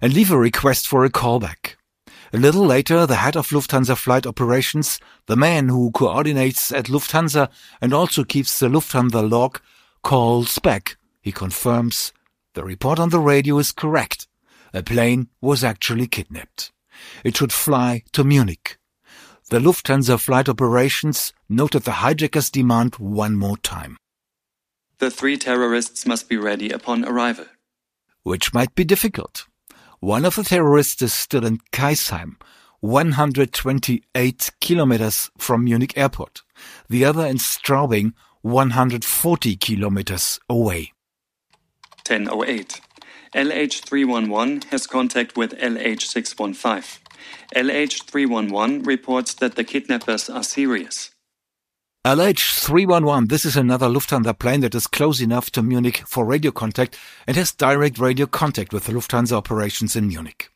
and 0.00 0.14
leave 0.14 0.30
a 0.30 0.38
request 0.38 0.88
for 0.88 1.04
a 1.04 1.10
callback. 1.10 1.76
A 2.32 2.38
little 2.38 2.64
later, 2.64 3.04
the 3.04 3.16
head 3.16 3.36
of 3.36 3.48
Lufthansa 3.48 3.94
flight 3.94 4.26
operations, 4.26 4.98
the 5.26 5.36
man 5.36 5.68
who 5.68 5.90
coordinates 5.90 6.72
at 6.72 6.86
Lufthansa 6.86 7.50
and 7.82 7.92
also 7.92 8.24
keeps 8.24 8.58
the 8.58 8.68
Lufthansa 8.68 9.30
log, 9.30 9.60
calls 10.02 10.58
back. 10.58 10.96
He 11.20 11.32
confirms 11.32 12.14
the 12.54 12.64
report 12.64 12.98
on 12.98 13.10
the 13.10 13.20
radio 13.20 13.58
is 13.58 13.70
correct. 13.70 14.26
A 14.72 14.82
plane 14.82 15.28
was 15.42 15.62
actually 15.62 16.06
kidnapped. 16.06 16.72
It 17.24 17.36
should 17.36 17.52
fly 17.52 18.04
to 18.12 18.24
Munich. 18.24 18.78
The 19.50 19.58
Lufthansa 19.58 20.18
flight 20.18 20.48
operations 20.48 21.34
noted 21.50 21.82
the 21.82 22.00
hijackers' 22.00 22.48
demand 22.48 22.94
one 22.94 23.36
more 23.36 23.58
time. 23.58 23.98
The 24.98 25.10
three 25.10 25.36
terrorists 25.36 26.06
must 26.06 26.28
be 26.28 26.36
ready 26.36 26.70
upon 26.70 27.04
arrival. 27.04 27.46
Which 28.22 28.54
might 28.54 28.74
be 28.74 28.84
difficult. 28.84 29.46
One 30.00 30.24
of 30.24 30.36
the 30.36 30.44
terrorists 30.44 31.02
is 31.02 31.12
still 31.12 31.44
in 31.44 31.58
Kaisheim, 31.72 32.36
128 32.80 34.50
kilometers 34.60 35.30
from 35.38 35.64
Munich 35.64 35.96
airport. 35.96 36.42
The 36.88 37.04
other 37.04 37.26
in 37.26 37.38
Straubing, 37.38 38.12
140 38.42 39.56
kilometers 39.56 40.38
away. 40.48 40.92
1008. 42.06 42.80
LH311 43.34 44.64
has 44.64 44.86
contact 44.86 45.36
with 45.36 45.58
LH615. 45.58 46.98
LH311 47.56 48.86
reports 48.86 49.34
that 49.34 49.56
the 49.56 49.64
kidnappers 49.64 50.28
are 50.28 50.42
serious. 50.42 51.13
LH311, 52.04 53.30
this 53.30 53.46
is 53.46 53.56
another 53.56 53.86
Lufthansa 53.86 54.38
plane 54.38 54.60
that 54.60 54.74
is 54.74 54.86
close 54.86 55.22
enough 55.22 55.50
to 55.52 55.62
Munich 55.62 56.02
for 56.06 56.26
radio 56.26 56.50
contact 56.50 56.98
and 57.26 57.34
has 57.34 57.50
direct 57.50 57.98
radio 57.98 58.26
contact 58.26 58.74
with 58.74 58.84
the 58.84 58.92
Lufthansa 58.92 59.32
operations 59.32 59.96
in 59.96 60.08
Munich. 60.08 60.50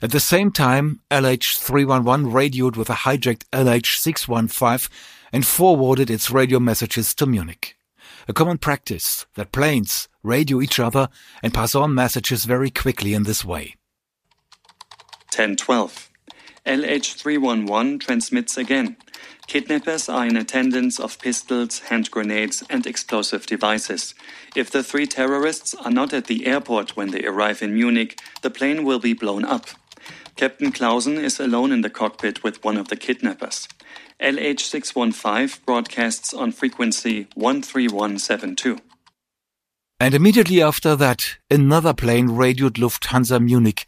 At 0.00 0.12
the 0.12 0.20
same 0.20 0.52
time, 0.52 1.00
LH311 1.10 2.32
radioed 2.32 2.76
with 2.76 2.90
a 2.90 2.94
hijacked 2.94 3.42
LH615 3.52 4.88
and 5.32 5.44
forwarded 5.44 6.10
its 6.10 6.30
radio 6.30 6.60
messages 6.60 7.12
to 7.16 7.26
Munich. 7.26 7.76
A 8.28 8.32
common 8.32 8.58
practice 8.58 9.26
that 9.34 9.50
planes 9.50 10.06
radio 10.22 10.60
each 10.60 10.78
other 10.78 11.08
and 11.42 11.52
pass 11.52 11.74
on 11.74 11.92
messages 11.92 12.44
very 12.44 12.70
quickly 12.70 13.14
in 13.14 13.24
this 13.24 13.44
way. 13.44 13.74
1012. 15.34 16.08
LH311 16.64 17.98
transmits 17.98 18.56
again. 18.56 18.96
Kidnappers 19.48 20.10
are 20.10 20.26
in 20.26 20.36
attendance 20.36 21.00
of 21.00 21.18
pistols, 21.18 21.78
hand 21.78 22.10
grenades, 22.10 22.62
and 22.68 22.86
explosive 22.86 23.46
devices. 23.46 24.14
If 24.54 24.70
the 24.70 24.82
three 24.82 25.06
terrorists 25.06 25.74
are 25.74 25.90
not 25.90 26.12
at 26.12 26.26
the 26.26 26.46
airport 26.46 26.98
when 26.98 27.12
they 27.12 27.24
arrive 27.24 27.62
in 27.62 27.72
Munich, 27.72 28.20
the 28.42 28.50
plane 28.50 28.84
will 28.84 28.98
be 28.98 29.14
blown 29.14 29.46
up. 29.46 29.68
Captain 30.36 30.70
Claussen 30.70 31.16
is 31.16 31.40
alone 31.40 31.72
in 31.72 31.80
the 31.80 31.88
cockpit 31.88 32.44
with 32.44 32.62
one 32.62 32.76
of 32.76 32.88
the 32.88 32.96
kidnappers. 32.96 33.66
LH615 34.20 35.64
broadcasts 35.64 36.34
on 36.34 36.52
frequency 36.52 37.24
13172. 37.34 38.78
And 39.98 40.14
immediately 40.14 40.60
after 40.60 40.94
that, 40.94 41.38
another 41.50 41.94
plane 41.94 42.28
radioed 42.36 42.74
Lufthansa 42.74 43.42
Munich, 43.42 43.86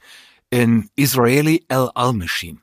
an 0.50 0.88
Israeli 0.96 1.62
El 1.68 1.92
Al 1.94 2.14
machine. 2.14 2.62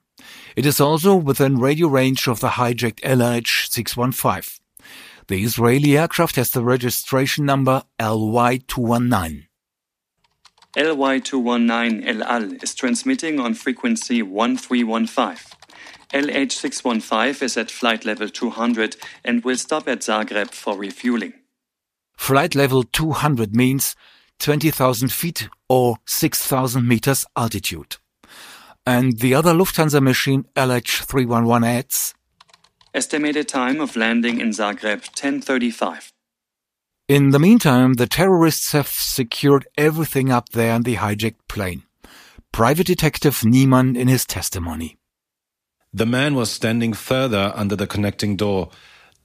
It 0.57 0.65
is 0.65 0.81
also 0.81 1.15
within 1.15 1.59
radio 1.59 1.87
range 1.87 2.27
of 2.27 2.39
the 2.39 2.47
hijacked 2.47 3.01
LH615. 3.01 4.59
The 5.27 5.43
Israeli 5.43 5.95
aircraft 5.95 6.35
has 6.37 6.49
the 6.49 6.63
registration 6.63 7.45
number 7.45 7.83
LY219. 7.99 9.43
LY219 10.75 12.07
El 12.07 12.23
Al 12.23 12.53
is 12.53 12.73
transmitting 12.73 13.39
on 13.39 13.53
frequency 13.53 14.23
1315. 14.23 15.37
LH615 16.11 17.43
is 17.43 17.55
at 17.55 17.69
flight 17.69 18.03
level 18.03 18.27
200 18.27 18.95
and 19.23 19.43
will 19.43 19.57
stop 19.57 19.87
at 19.87 19.99
Zagreb 19.99 20.49
for 20.49 20.75
refueling. 20.75 21.33
Flight 22.17 22.55
level 22.55 22.81
200 22.81 23.55
means 23.55 23.95
20,000 24.39 25.11
feet 25.11 25.49
or 25.69 25.97
6,000 26.07 26.87
meters 26.87 27.27
altitude. 27.35 27.97
And 28.87 29.19
the 29.19 29.33
other 29.33 29.51
Lufthansa 29.53 30.01
machine 30.01 30.45
LH311 30.55 31.67
adds 31.67 32.15
Estimated 32.93 33.49
time 33.49 33.81
of 33.81 33.97
landing 33.97 34.39
in 34.39 34.51
Zagreb 34.51 35.01
1035. 35.11 36.13
In 37.09 37.31
the 37.31 37.37
meantime, 37.37 37.95
the 37.95 38.07
terrorists 38.07 38.71
have 38.71 38.87
secured 38.87 39.67
everything 39.77 40.31
up 40.31 40.49
there 40.49 40.73
in 40.73 40.83
the 40.83 40.95
hijacked 40.95 41.49
plane. 41.49 41.83
Private 42.53 42.87
Detective 42.87 43.43
Niemann 43.43 43.97
in 43.97 44.07
his 44.07 44.25
testimony. 44.25 44.95
The 45.93 46.05
man 46.05 46.33
was 46.33 46.49
standing 46.49 46.93
further 46.93 47.51
under 47.55 47.75
the 47.75 47.87
connecting 47.87 48.37
door, 48.37 48.69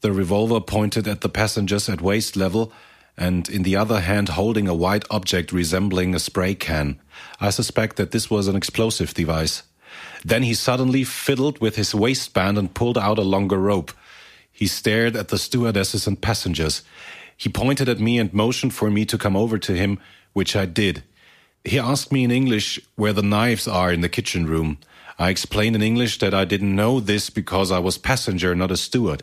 the 0.01 0.11
revolver 0.11 0.61
pointed 0.61 1.07
at 1.07 1.21
the 1.21 1.29
passengers 1.29 1.89
at 1.89 2.03
waist 2.03 2.35
level, 2.35 2.73
and 3.17 3.49
in 3.49 3.63
the 3.63 3.77
other 3.77 4.01
hand 4.01 4.31
holding 4.31 4.69
a 4.69 4.75
white 4.75 5.05
object 5.11 5.53
resembling 5.53 6.15
a 6.15 6.19
spray 6.19 6.55
can. 6.55 7.01
I 7.41 7.51
suspect 7.51 7.97
that 7.97 8.11
this 8.11 8.31
was 8.31 8.49
an 8.49 8.57
explosive 8.57 9.15
device. 9.15 9.63
Then 10.25 10.43
he 10.43 10.55
suddenly 10.55 11.05
fiddled 11.05 11.61
with 11.61 11.77
his 11.77 11.95
waistband 11.95 12.59
and 12.59 12.75
pulled 12.75 12.99
out 12.99 13.19
a 13.19 13.23
longer 13.23 13.59
rope. 13.59 13.93
He 14.51 14.67
stared 14.67 15.17
at 15.17 15.29
the 15.29 15.39
stewardesses 15.39 16.07
and 16.07 16.21
passengers. 16.21 16.83
He 17.37 17.49
pointed 17.49 17.89
at 17.89 18.01
me 18.01 18.19
and 18.19 18.33
motioned 18.33 18.75
for 18.75 18.91
me 18.91 19.05
to 19.07 19.19
come 19.19 19.37
over 19.37 19.59
to 19.59 19.75
him, 19.75 19.99
which 20.33 20.55
I 20.55 20.67
did. 20.67 21.03
He 21.65 21.79
asked 21.79 22.13
me 22.13 22.25
in 22.25 22.31
English 22.31 22.81
where 22.97 23.13
the 23.13 23.23
knives 23.23 23.69
are 23.69 23.93
in 23.93 24.01
the 24.01 24.09
kitchen 24.09 24.47
room. 24.47 24.79
I 25.19 25.29
explained 25.29 25.77
in 25.77 25.83
English 25.83 26.19
that 26.19 26.35
I 26.35 26.45
didn't 26.45 26.75
know 26.75 27.01
this 27.01 27.31
because 27.31 27.71
I 27.71 27.79
was 27.79 27.99
passenger, 27.99 28.55
not 28.55 28.71
a 28.71 28.77
steward. 28.77 29.23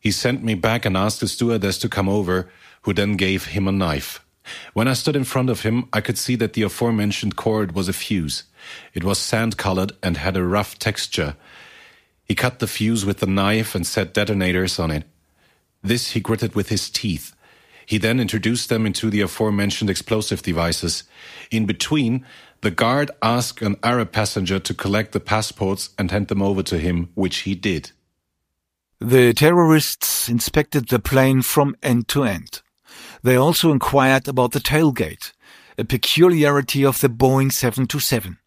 He 0.00 0.10
sent 0.10 0.44
me 0.44 0.54
back 0.54 0.84
and 0.84 0.96
asked 0.96 1.20
the 1.20 1.28
stewardess 1.28 1.78
to 1.78 1.88
come 1.88 2.08
over, 2.08 2.48
who 2.82 2.92
then 2.92 3.16
gave 3.16 3.46
him 3.46 3.68
a 3.68 3.72
knife. 3.72 4.24
When 4.72 4.88
I 4.88 4.94
stood 4.94 5.16
in 5.16 5.24
front 5.24 5.50
of 5.50 5.62
him, 5.62 5.88
I 5.92 6.00
could 6.00 6.18
see 6.18 6.36
that 6.36 6.54
the 6.54 6.62
aforementioned 6.62 7.36
cord 7.36 7.72
was 7.72 7.88
a 7.88 7.92
fuse. 7.92 8.44
It 8.94 9.04
was 9.04 9.18
sand 9.18 9.56
colored 9.56 9.92
and 10.02 10.16
had 10.16 10.36
a 10.36 10.44
rough 10.44 10.78
texture. 10.78 11.36
He 12.24 12.34
cut 12.34 12.58
the 12.58 12.66
fuse 12.66 13.04
with 13.04 13.18
the 13.18 13.26
knife 13.26 13.74
and 13.74 13.86
set 13.86 14.14
detonators 14.14 14.78
on 14.78 14.90
it. 14.90 15.04
This 15.82 16.12
he 16.12 16.20
gritted 16.20 16.54
with 16.54 16.68
his 16.68 16.90
teeth. 16.90 17.34
He 17.86 17.96
then 17.96 18.20
introduced 18.20 18.68
them 18.68 18.84
into 18.84 19.08
the 19.08 19.22
aforementioned 19.22 19.88
explosive 19.88 20.42
devices. 20.42 21.04
In 21.50 21.64
between, 21.64 22.26
the 22.60 22.70
guard 22.70 23.10
asked 23.22 23.62
an 23.62 23.76
Arab 23.82 24.12
passenger 24.12 24.58
to 24.58 24.74
collect 24.74 25.12
the 25.12 25.20
passports 25.20 25.90
and 25.98 26.10
hand 26.10 26.28
them 26.28 26.42
over 26.42 26.62
to 26.64 26.78
him, 26.78 27.08
which 27.14 27.38
he 27.38 27.54
did. 27.54 27.92
The 29.00 29.32
terrorists 29.32 30.28
inspected 30.28 30.88
the 30.88 30.98
plane 30.98 31.40
from 31.40 31.76
end 31.82 32.08
to 32.08 32.24
end. 32.24 32.60
They 33.22 33.36
also 33.36 33.72
inquired 33.72 34.28
about 34.28 34.52
the 34.52 34.60
tailgate, 34.60 35.32
a 35.76 35.84
peculiarity 35.84 36.84
of 36.84 37.00
the 37.00 37.08
Boeing 37.08 37.52
727. 37.52 38.38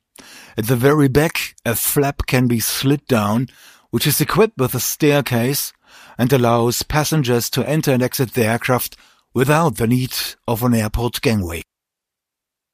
At 0.57 0.67
the 0.67 0.75
very 0.75 1.07
back, 1.07 1.55
a 1.65 1.75
flap 1.75 2.25
can 2.27 2.47
be 2.47 2.59
slid 2.59 3.05
down, 3.07 3.47
which 3.89 4.07
is 4.07 4.21
equipped 4.21 4.57
with 4.57 4.75
a 4.75 4.79
staircase 4.79 5.73
and 6.17 6.31
allows 6.31 6.83
passengers 6.83 7.49
to 7.51 7.67
enter 7.67 7.91
and 7.91 8.03
exit 8.03 8.33
the 8.33 8.45
aircraft 8.45 8.95
without 9.33 9.77
the 9.77 9.87
need 9.87 10.13
of 10.47 10.63
an 10.63 10.73
airport 10.73 11.21
gangway. 11.21 11.63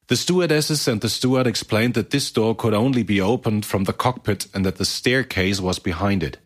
The 0.08 0.16
stewardesses 0.16 0.88
and 0.88 1.02
the 1.02 1.10
steward 1.10 1.48
explained 1.48 1.94
that 1.96 2.12
this 2.12 2.32
door 2.32 2.56
could 2.56 2.74
only 2.74 3.04
be 3.04 3.20
opened 3.20 3.66
from 3.66 3.84
the 3.84 3.94
cockpit 3.94 4.48
and 4.54 4.66
that 4.66 4.78
the 4.78 4.86
staircase 4.86 5.60
was 5.60 5.80
behind 5.80 6.24
it. 6.24 6.38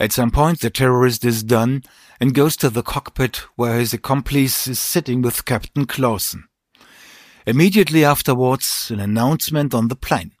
At 0.00 0.12
some 0.12 0.30
point, 0.30 0.60
the 0.60 0.70
terrorist 0.70 1.24
is 1.24 1.42
done 1.42 1.82
and 2.20 2.34
goes 2.34 2.56
to 2.58 2.70
the 2.70 2.82
cockpit 2.82 3.38
where 3.56 3.78
his 3.78 3.92
accomplice 3.92 4.68
is 4.68 4.78
sitting 4.78 5.22
with 5.22 5.44
Captain 5.44 5.86
Claussen. 5.86 6.44
Immediately 7.46 8.04
afterwards, 8.04 8.90
an 8.90 9.00
announcement 9.00 9.74
on 9.74 9.88
the 9.88 9.96
plane. 9.96 10.32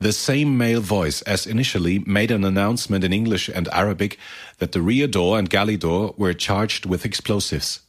The 0.00 0.12
same 0.12 0.56
male 0.56 0.80
voice 0.80 1.22
as 1.22 1.46
initially 1.46 2.00
made 2.00 2.30
an 2.30 2.44
announcement 2.44 3.04
in 3.04 3.12
English 3.12 3.48
and 3.48 3.68
Arabic 3.68 4.18
that 4.58 4.72
the 4.72 4.82
rear 4.82 5.06
door 5.06 5.38
and 5.38 5.50
galley 5.50 5.76
door 5.76 6.14
were 6.16 6.32
charged 6.32 6.86
with 6.86 7.04
explosives. 7.04 7.80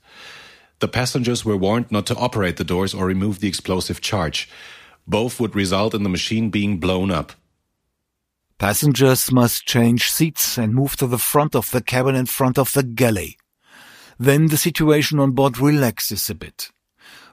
The 0.80 0.88
passengers 0.88 1.46
were 1.46 1.58
warned 1.58 1.92
not 1.92 2.06
to 2.08 2.16
operate 2.18 2.58
the 2.58 2.64
doors 2.64 2.94
or 2.94 3.06
remove 3.06 3.40
the 3.40 3.48
explosive 3.48 4.02
charge. 4.02 4.50
Both 5.08 5.40
would 5.40 5.56
result 5.56 5.94
in 5.94 6.04
the 6.04 6.10
machine 6.10 6.50
being 6.50 6.78
blown 6.78 7.10
up. 7.10 7.32
Passengers 8.64 9.30
must 9.30 9.66
change 9.66 10.10
seats 10.10 10.58
and 10.58 10.74
move 10.74 10.96
to 10.96 11.06
the 11.06 11.18
front 11.18 11.54
of 11.54 11.70
the 11.72 11.82
cabin 11.82 12.16
in 12.16 12.26
front 12.26 12.58
of 12.58 12.72
the 12.72 12.82
galley. 12.82 13.38
Then 14.18 14.48
the 14.48 14.56
situation 14.56 15.20
on 15.20 15.34
board 15.34 15.60
relaxes 15.60 16.30
a 16.30 16.34
bit. 16.34 16.72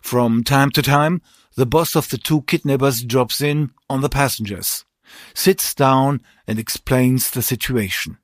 From 0.01 0.43
time 0.43 0.73
to 0.73 0.83
time, 0.83 1.23
the 1.55 1.67
boss 1.67 1.95
of 1.95 2.09
the 2.09 2.19
two 2.19 2.43
kidnappers 2.43 3.05
drops 3.05 3.41
in 3.41 3.71
on 3.89 4.01
the 4.01 4.09
passengers, 4.09 4.85
sits 5.33 5.73
down 5.73 6.21
and 6.49 6.59
explains 6.59 7.31
the 7.31 7.43
situation. 7.43 8.19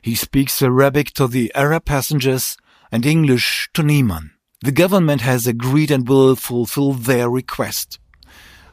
He 0.00 0.14
speaks 0.14 0.62
Arabic 0.62 1.10
to 1.14 1.26
the 1.26 1.50
Arab 1.56 1.86
passengers 1.86 2.56
and 2.92 3.04
English 3.04 3.68
to 3.74 3.82
Niemann. 3.82 4.30
The 4.60 4.70
government 4.70 5.22
has 5.22 5.48
agreed 5.48 5.90
and 5.90 6.08
will 6.08 6.36
fulfill 6.36 6.92
their 6.92 7.28
request 7.28 7.98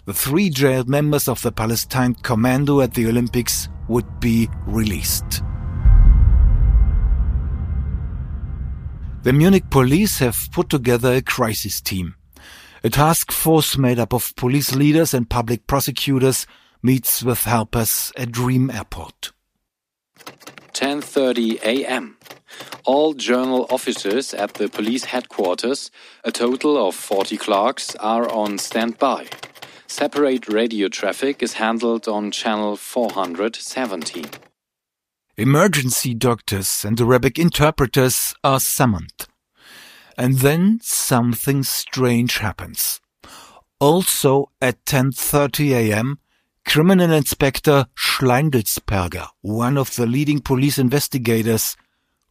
the 0.06 0.14
three 0.14 0.50
jailed 0.50 0.88
members 0.88 1.28
of 1.28 1.42
the 1.42 1.52
Palestine 1.52 2.14
Commando 2.16 2.82
at 2.82 2.94
the 2.94 3.08
Olympics 3.08 3.70
would 3.88 4.20
be 4.20 4.50
released. 4.66 5.42
The 9.24 9.34
Munich 9.34 9.70
police 9.72 10.20
have 10.20 10.50
put 10.52 10.70
together 10.70 11.14
a 11.14 11.22
crisis 11.22 11.82
team. 11.82 12.16
A 12.84 12.90
task 12.92 13.32
force 13.32 13.76
made 13.76 13.98
up 13.98 14.14
of 14.14 14.36
police 14.36 14.76
leaders 14.76 15.16
and 15.16 15.28
public 15.28 15.66
prosecutors 15.66 16.46
meets 16.84 17.24
with 17.24 17.40
helpers 17.40 18.12
at 18.16 18.38
Riem 18.38 18.72
Airport. 18.72 19.32
10:30 20.74 21.60
a.m. 21.64 22.18
All 22.84 23.14
journal 23.16 23.66
officers 23.72 24.36
at 24.36 24.54
the 24.54 24.70
police 24.70 25.06
headquarters, 25.06 25.90
a 26.24 26.32
total 26.32 26.78
of 26.88 26.94
40 26.94 27.38
clerks, 27.38 27.96
are 27.96 28.30
on 28.32 28.60
standby. 28.60 29.28
Separate 29.88 30.48
radio 30.50 30.88
traffic 30.88 31.44
is 31.44 31.54
handled 31.54 32.08
on 32.08 32.32
channel 32.32 32.76
470. 32.76 34.26
Emergency 35.38 36.14
doctors 36.14 36.84
and 36.84 37.00
Arabic 37.00 37.38
interpreters 37.38 38.34
are 38.44 38.60
summoned. 38.60 39.28
And 40.18 40.40
then 40.40 40.80
something 40.82 41.64
strange 41.64 42.40
happens. 42.40 43.00
Also 43.80 44.50
at 44.62 44.84
10:30 44.86 45.72
a.m., 45.72 46.20
Criminal 46.66 47.12
Inspector 47.12 47.86
Schleindlsperger, 47.96 49.28
one 49.42 49.78
of 49.78 49.96
the 49.96 50.08
leading 50.08 50.40
police 50.40 50.80
investigators, 50.80 51.78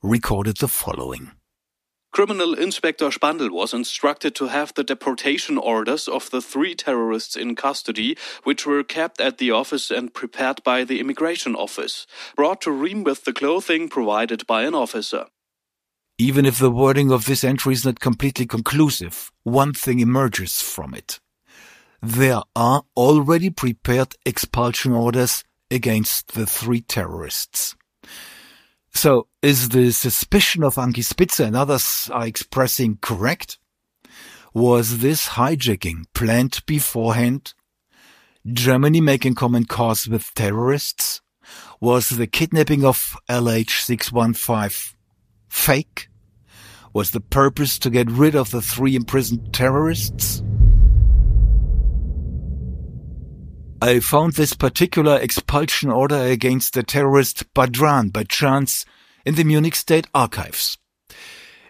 recorded 0.03 0.57
the 0.57 0.69
following. 0.69 1.31
Criminal 2.15 2.55
Inspector 2.55 3.05
Spandl 3.11 3.51
was 3.51 3.75
instructed 3.75 4.37
to 4.37 4.47
have 4.47 4.73
the 4.73 4.85
deportation 4.85 5.59
orders 5.59 6.07
of 6.07 6.31
the 6.31 6.41
three 6.41 6.77
terrorists 6.77 7.35
in 7.35 7.57
custody, 7.57 8.17
which 8.45 8.65
were 8.65 8.85
kept 8.85 9.21
at 9.21 9.39
the 9.39 9.51
office 9.51 9.91
and 9.91 10.15
prepared 10.15 10.63
by 10.63 10.85
the 10.85 11.01
immigration 11.01 11.57
office, 11.57 12.07
brought 12.37 12.61
to 12.61 12.71
Riem 12.71 13.03
with 13.03 13.25
the 13.25 13.33
clothing 13.33 13.89
provided 13.89 14.47
by 14.47 14.63
an 14.63 14.77
officer. 14.77 15.27
Even 16.17 16.47
if 16.47 16.61
the 16.61 16.71
wording 16.71 17.11
of 17.11 17.27
this 17.27 17.43
entry 17.43 17.73
is 17.73 17.85
not 17.85 17.99
completely 17.99 18.47
conclusive, 18.47 19.33
one 19.43 19.73
thing 19.73 19.99
emerges 19.99 20.61
from 20.61 20.95
it. 20.95 21.19
There 22.01 22.43
are 22.55 22.85
already 22.97 23.51
prepared 23.51 24.15
expulsion 24.25 24.93
orders 24.93 25.43
against 25.69 26.35
the 26.35 26.47
three 26.47 26.81
terrorists. 26.81 27.75
So, 28.95 29.27
is 29.43 29.71
the 29.71 29.91
suspicion 29.91 30.63
of 30.63 30.79
Ankie 30.79 31.03
Spitzer 31.03 31.45
and 31.45 31.57
others 31.57 32.09
are 32.13 32.27
expressing 32.27 32.99
correct? 33.03 33.59
Was 34.55 34.99
this 34.99 35.31
hijacking 35.31 36.05
planned 36.15 36.65
beforehand? 36.65 37.55
Germany 38.47 39.01
making 39.01 39.35
common 39.35 39.65
cause 39.65 40.07
with 40.07 40.33
terrorists? 40.35 41.21
Was 41.81 42.09
the 42.11 42.29
kidnapping 42.29 42.85
of 42.85 43.17
LH615 43.29 44.95
fake? 45.49 46.09
Was 46.93 47.11
the 47.11 47.21
purpose 47.21 47.79
to 47.81 47.91
get 47.91 48.09
rid 48.09 48.37
of 48.37 48.53
the 48.53 48.63
three 48.63 48.95
imprisoned 48.95 49.53
terrorists? 49.53 50.43
I 53.85 54.01
found 54.01 54.33
this 54.33 54.55
particular 54.55 55.19
expulsion 55.19 55.91
order 55.91 56.17
against 56.17 56.73
the 56.73 56.83
terrorist 56.83 57.53
Badran 57.53 58.15
by 58.15 58.25
chance 58.25 58.87
in 59.27 59.35
the 59.35 59.45
Munich 59.45 59.75
State 59.75 60.07
Archives. 60.15 60.79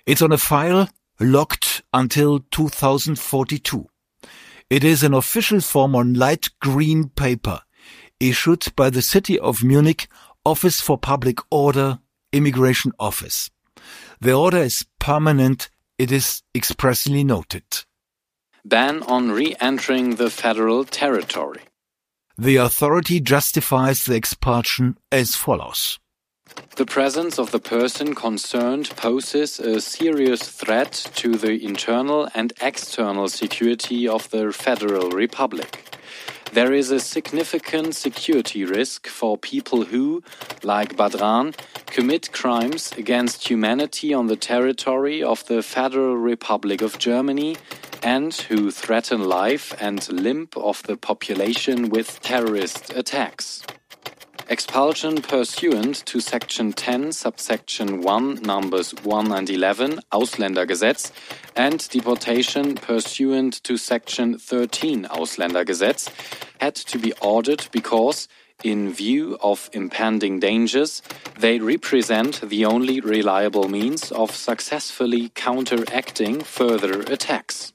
It's 0.07 0.22
on 0.22 0.31
a 0.31 0.38
file 0.38 0.88
locked 1.18 1.83
until 1.92 2.38
2042. 2.53 3.88
It 4.70 4.85
is 4.85 5.03
an 5.03 5.12
official 5.12 5.61
form 5.61 5.96
on 5.96 6.14
light 6.14 6.50
green 6.61 7.09
paper 7.09 7.62
issued 8.20 8.68
by 8.77 8.90
the 8.90 9.03
City 9.03 9.37
of 9.37 9.64
Munich 9.64 10.07
Office 10.46 10.81
for 10.81 10.96
Public 10.96 11.38
Order 11.50 11.98
Immigration 12.33 12.92
Office. 13.00 13.50
The 14.20 14.35
order 14.35 14.59
is 14.59 14.87
permanent. 15.00 15.68
It 15.98 16.12
is 16.12 16.44
expressly 16.55 17.24
noted. 17.24 17.64
Ban 18.64 19.03
on 19.03 19.33
re-entering 19.33 20.14
the 20.14 20.31
federal 20.31 20.85
territory. 20.85 21.62
The 22.37 22.57
authority 22.57 23.20
justifies 23.20 24.05
the 24.05 24.16
expulsion 24.16 24.99
as 25.12 25.37
follows. 25.37 26.01
The 26.75 26.85
presence 26.85 27.38
of 27.38 27.53
the 27.53 27.61
person 27.61 28.14
concerned 28.16 28.90
poses 28.97 29.61
a 29.61 29.81
serious 29.81 30.49
threat 30.49 30.92
to 31.14 31.37
the 31.37 31.64
internal 31.64 32.29
and 32.35 32.53
external 32.61 33.29
security 33.29 34.09
of 34.09 34.29
the 34.31 34.53
Federal 34.53 35.11
Republic. 35.11 35.97
There 36.53 36.73
is 36.73 36.90
a 36.90 36.99
significant 36.99 37.94
security 37.94 38.64
risk 38.64 39.07
for 39.07 39.38
people 39.38 39.85
who, 39.85 40.25
like 40.64 40.97
Badran, 40.97 41.55
commit 41.87 42.33
crimes 42.33 42.92
against 42.99 43.49
humanity 43.49 44.12
on 44.12 44.27
the 44.27 44.37
territory 44.37 45.23
of 45.23 45.47
the 45.47 45.62
Federal 45.62 46.16
Republic 46.16 46.83
of 46.83 46.99
Germany 46.99 47.57
and 48.05 48.35
who 48.35 48.71
threaten 48.71 49.25
life 49.25 49.75
and 49.81 50.12
limb 50.12 50.47
of 50.57 50.83
the 50.83 50.97
population 50.97 51.88
with 51.88 52.21
terrorist 52.21 52.93
attacks. 52.93 53.62
Expulsion 54.47 55.23
pursuant 55.23 56.05
to 56.05 56.21
Section 56.21 56.75
10, 56.75 57.12
subsection 57.12 58.03
1, 58.03 58.43
numbers 58.43 58.95
1 59.03 59.33
and 59.33 59.49
11, 59.49 60.01
Ausländergesetz, 60.12 61.12
and 61.57 61.88
deportation 61.88 62.75
pursuant 62.75 63.64
to 63.64 63.79
Section 63.79 64.38
13, 64.38 65.05
Ausländergesetz, 65.05 66.11
had 66.61 66.75
to 66.75 66.99
be 66.99 67.14
ordered 67.23 67.67
because, 67.73 68.29
in 68.62 68.93
view 68.93 69.38
of 69.43 69.71
impending 69.73 70.40
dangers, 70.40 71.01
they 71.38 71.59
represent 71.59 72.43
the 72.43 72.67
only 72.67 73.01
reliable 73.01 73.69
means 73.71 74.12
of 74.12 74.31
successfully 74.31 75.31
counteracting 75.35 76.43
further 76.43 77.01
attacks. 77.01 77.74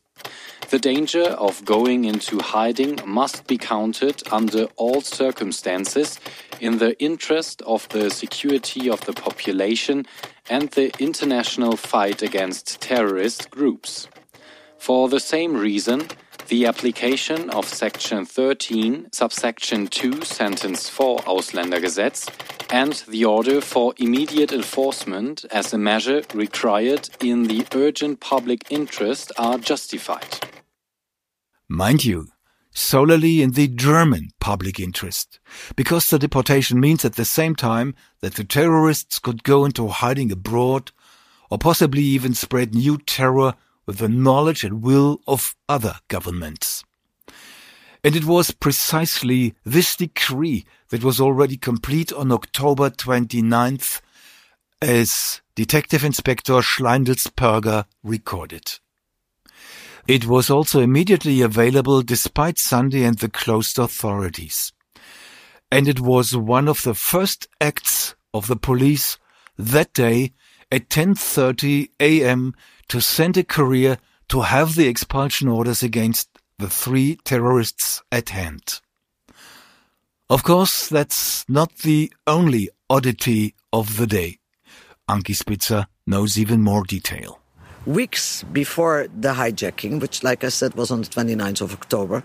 The 0.70 0.78
danger 0.78 1.24
of 1.24 1.66
going 1.66 2.06
into 2.06 2.38
hiding 2.40 3.00
must 3.04 3.48
be 3.48 3.58
counted 3.58 4.22
under 4.32 4.66
all 4.76 5.02
circumstances 5.02 6.20
in 6.62 6.78
the 6.78 6.96
interest 7.00 7.64
of 7.64 7.90
the 7.90 8.12
security 8.12 8.88
of 8.88 9.02
the 9.02 9.14
population 9.14 10.06
and 10.48 10.70
the 10.70 10.94
international 11.00 11.76
fight 11.76 12.22
against 12.22 12.82
terrorist 12.82 13.50
groups. 13.50 14.10
For 14.78 15.10
the 15.10 15.20
same 15.20 15.58
reason, 15.58 16.08
the 16.50 16.68
application 16.68 17.50
of 17.50 17.66
Section 17.66 18.26
13, 18.26 19.12
subsection 19.12 19.88
2, 19.88 20.22
sentence 20.22 20.88
4 20.88 21.22
Ausländergesetz 21.22 22.30
and 22.72 22.94
the 23.08 23.26
order 23.26 23.60
for 23.60 23.96
immediate 23.98 24.52
enforcement 24.52 25.46
as 25.52 25.74
a 25.74 25.80
measure 25.80 26.22
required 26.36 27.10
in 27.20 27.44
the 27.44 27.66
urgent 27.74 28.20
public 28.20 28.66
interest 28.70 29.32
are 29.40 29.58
justified. 29.58 30.59
Mind 31.72 32.04
you, 32.04 32.30
solely 32.74 33.44
in 33.44 33.52
the 33.52 33.68
German 33.68 34.30
public 34.40 34.80
interest, 34.80 35.40
because 35.76 36.10
the 36.10 36.18
deportation 36.18 36.80
means 36.80 37.06
at 37.06 37.14
the 37.14 37.26
same 37.26 37.56
time 37.56 37.94
that 38.22 38.34
the 38.34 38.44
terrorists 38.44 39.20
could 39.20 39.44
go 39.44 39.66
into 39.66 39.88
hiding 39.88 40.32
abroad 40.32 40.92
or 41.52 41.60
possibly 41.60 42.02
even 42.02 42.34
spread 42.34 42.74
new 42.74 42.98
terror 42.98 43.54
with 43.86 44.00
the 44.00 44.10
knowledge 44.10 44.64
and 44.64 44.82
will 44.82 45.22
of 45.28 45.56
other 45.68 46.00
governments. 46.08 46.84
And 48.04 48.16
it 48.16 48.26
was 48.26 48.50
precisely 48.50 49.54
this 49.64 49.96
decree 49.96 50.66
that 50.90 51.04
was 51.04 51.22
already 51.22 51.58
complete 51.58 52.12
on 52.12 52.32
October 52.32 52.90
29th, 52.90 54.02
as 54.82 55.42
Detective 55.54 56.04
Inspector 56.04 56.52
Schleindlsperger 56.52 57.86
recorded. 58.04 58.80
It 60.10 60.26
was 60.26 60.50
also 60.50 60.80
immediately 60.80 61.42
available 61.42 62.02
despite 62.02 62.58
Sunday 62.58 63.04
and 63.04 63.20
the 63.20 63.30
closed 63.30 63.78
authorities. 63.78 64.74
And 65.72 65.88
it 65.88 66.00
was 66.00 66.36
one 66.36 66.68
of 66.68 66.82
the 66.82 66.96
first 66.96 67.48
acts 67.62 68.16
of 68.34 68.48
the 68.48 68.56
police 68.56 69.20
that 69.56 69.94
day 69.94 70.34
at 70.72 70.90
10:30 70.90 71.90
a.m. 72.00 72.56
to 72.88 73.00
send 73.00 73.38
a 73.38 73.44
courier 73.44 74.00
to 74.30 74.42
have 74.42 74.74
the 74.74 74.88
expulsion 74.88 75.48
orders 75.48 75.84
against 75.84 76.28
the 76.58 76.72
three 76.72 77.18
terrorists 77.24 78.02
at 78.12 78.30
hand. 78.30 78.82
Of 80.28 80.42
course, 80.42 80.90
that's 80.90 81.48
not 81.48 81.70
the 81.84 82.12
only 82.26 82.72
oddity 82.90 83.54
of 83.72 83.98
the 83.98 84.08
day. 84.08 84.40
Ankie 85.08 85.36
Spitzer 85.36 85.86
knows 86.08 86.36
even 86.36 86.64
more 86.64 86.84
detail 86.84 87.40
weeks 87.86 88.44
before 88.52 89.08
the 89.16 89.34
hijacking, 89.34 90.02
which, 90.02 90.24
like 90.24 90.44
I 90.44 90.50
said, 90.50 90.74
was 90.76 90.92
on 90.92 91.02
the 91.02 91.08
29th 91.08 91.62
of 91.62 91.74
October, 91.74 92.24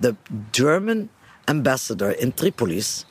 the 0.00 0.16
German 0.52 1.08
ambassador 1.48 2.10
in 2.10 2.32
Tripolis, 2.32 3.04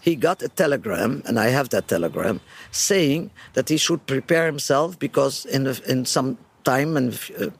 he 0.00 0.16
got 0.16 0.42
a 0.42 0.48
telegram, 0.48 1.22
and 1.26 1.38
I 1.38 1.48
have 1.48 1.68
that 1.70 1.88
telegram, 1.88 2.40
saying 2.70 3.30
that 3.52 3.68
he 3.68 3.76
should 3.76 4.06
prepare 4.06 4.46
himself 4.46 4.98
because 4.98 5.44
in 5.44 5.66
in 5.86 6.06
some 6.06 6.38
time 6.64 6.96
and 6.96 7.18
uh, 7.38 7.50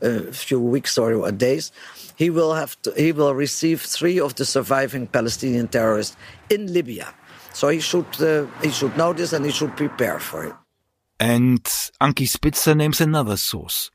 a 0.00 0.32
few 0.32 0.60
weeks 0.60 0.96
or 0.96 1.32
days, 1.32 1.72
he 2.14 2.30
will 2.30 2.54
have 2.54 2.80
to, 2.82 2.92
he 2.96 3.10
will 3.12 3.34
receive 3.34 3.82
three 3.82 4.20
of 4.20 4.34
the 4.36 4.44
surviving 4.44 5.06
Palestinian 5.08 5.68
terrorists 5.68 6.16
in 6.50 6.72
Libya. 6.72 7.14
So 7.52 7.68
he 7.68 7.80
should 7.80 8.06
uh, 8.20 8.46
he 8.62 8.70
should 8.70 8.96
know 8.96 9.12
this 9.12 9.32
and 9.32 9.44
he 9.44 9.50
should 9.50 9.76
prepare 9.76 10.20
for 10.20 10.44
it. 10.44 10.54
And 11.20 11.66
Ankie 12.00 12.26
Spitzer 12.26 12.74
names 12.74 13.00
another 13.00 13.36
source, 13.36 13.90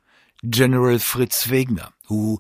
General 0.48 1.00
Fritz 1.00 1.48
Wegner, 1.48 1.94
who 2.08 2.40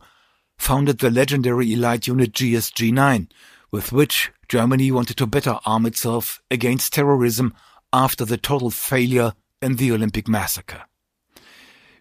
founded 0.58 1.00
the 1.00 1.10
legendary 1.10 1.72
elite 1.74 2.08
unit 2.08 2.34
GSG-9, 2.34 3.28
with 3.72 3.91
which 3.91 4.32
Germany 4.50 4.91
wanted 4.91 5.17
to 5.17 5.26
better 5.28 5.60
arm 5.65 5.86
itself 5.86 6.41
against 6.52 6.93
terrorism 6.93 7.54
after 7.93 8.26
the 8.26 8.38
total 8.38 8.72
failure 8.72 9.34
in 9.62 9.78
the 9.78 9.91
Olympic 9.91 10.28
massacre. 10.28 10.84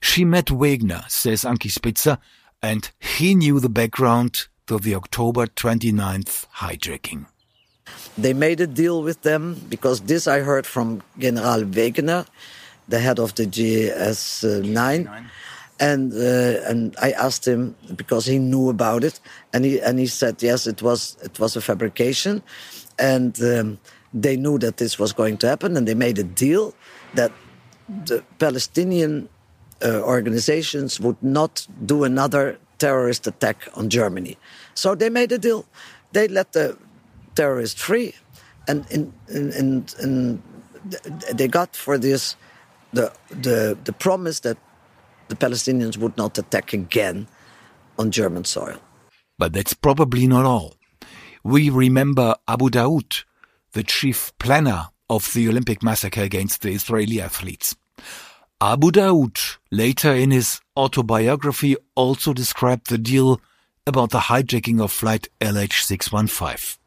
She 0.01 0.25
met 0.25 0.47
Wegner, 0.47 1.09
says 1.09 1.45
Ankie 1.45 1.69
Spitzer, 1.69 2.19
and 2.61 2.91
he 2.99 3.35
knew 3.35 3.61
the 3.61 3.69
background 3.69 4.49
to 4.67 4.79
the 4.79 4.97
October 4.97 5.47
29th 5.47 6.47
hijacking. 6.57 7.27
They 8.19 8.33
made 8.33 8.61
a 8.61 8.67
deal 8.67 9.03
with 9.03 9.23
them 9.23 9.61
because 9.69 10.01
this 10.03 10.27
I 10.27 10.41
heard 10.41 10.67
from 10.67 11.03
General 11.19 11.63
Wegner 11.63 12.27
the 12.89 12.99
head 12.99 13.19
of 13.19 13.35
the 13.35 13.47
GS9. 13.47 15.27
And 15.81 16.13
uh, 16.13 16.71
and 16.71 16.95
I 17.03 17.11
asked 17.13 17.47
him 17.49 17.75
because 17.97 18.27
he 18.27 18.39
knew 18.39 18.69
about 18.69 19.03
it, 19.03 19.19
and 19.53 19.65
he 19.65 19.81
and 19.81 19.99
he 19.99 20.07
said 20.07 20.41
yes, 20.41 20.67
it 20.67 20.81
was 20.81 21.17
it 21.25 21.41
was 21.41 21.57
a 21.57 21.61
fabrication, 21.61 22.43
and 22.99 23.43
um, 23.43 23.79
they 24.15 24.37
knew 24.37 24.59
that 24.59 24.77
this 24.77 24.97
was 24.99 25.13
going 25.13 25.39
to 25.39 25.49
happen, 25.49 25.77
and 25.77 25.89
they 25.89 25.95
made 25.95 26.19
a 26.21 26.25
deal 26.25 26.75
that 27.15 27.33
the 28.07 28.23
Palestinian 28.39 29.29
uh, 29.85 30.03
organizations 30.03 31.01
would 31.01 31.21
not 31.21 31.67
do 31.85 32.05
another 32.05 32.59
terrorist 32.79 33.27
attack 33.27 33.69
on 33.75 33.89
Germany. 33.89 34.37
So 34.75 34.95
they 34.95 35.11
made 35.11 35.33
a 35.33 35.39
deal. 35.39 35.65
They 36.13 36.29
let 36.29 36.53
the 36.53 36.77
terrorists 37.35 37.81
free, 37.81 38.15
and 38.69 38.85
in, 38.91 39.13
in, 39.29 39.53
in, 39.53 39.87
in 40.03 40.43
they 41.35 41.49
got 41.49 41.75
for 41.77 41.99
this 41.99 42.37
the, 42.93 43.13
the, 43.31 43.79
the 43.85 43.93
promise 43.93 44.41
that 44.41 44.59
the 45.29 45.37
Palestinians 45.37 45.97
would 45.97 46.17
not 46.17 46.39
attack 46.39 46.73
again 46.73 47.27
on 47.99 48.11
German 48.11 48.45
soil. 48.45 48.79
But 49.39 49.53
that's 49.53 49.75
probably 49.75 50.27
not 50.27 50.45
all. 50.45 50.75
We 51.45 51.71
remember 51.71 52.37
Abu 52.47 52.71
Daoud, 52.71 53.25
the 53.73 53.83
chief 53.83 54.33
planner 54.39 54.89
of 55.11 55.33
the 55.33 55.49
Olympic 55.49 55.83
massacre 55.83 56.23
against 56.23 56.63
the 56.63 56.71
Israeli 56.71 57.21
athletes. 57.21 57.75
Abu 58.61 58.93
Daoud, 58.93 59.57
later 59.71 60.13
in 60.13 60.31
his 60.31 60.61
autobiography, 60.77 61.77
also 61.97 62.33
described 62.33 62.89
the 62.89 62.99
deal 62.99 63.41
about 63.87 64.11
the 64.11 64.21
hijacking 64.21 64.81
of 64.81 64.93
flight 64.93 65.29
LH615. 65.41 66.79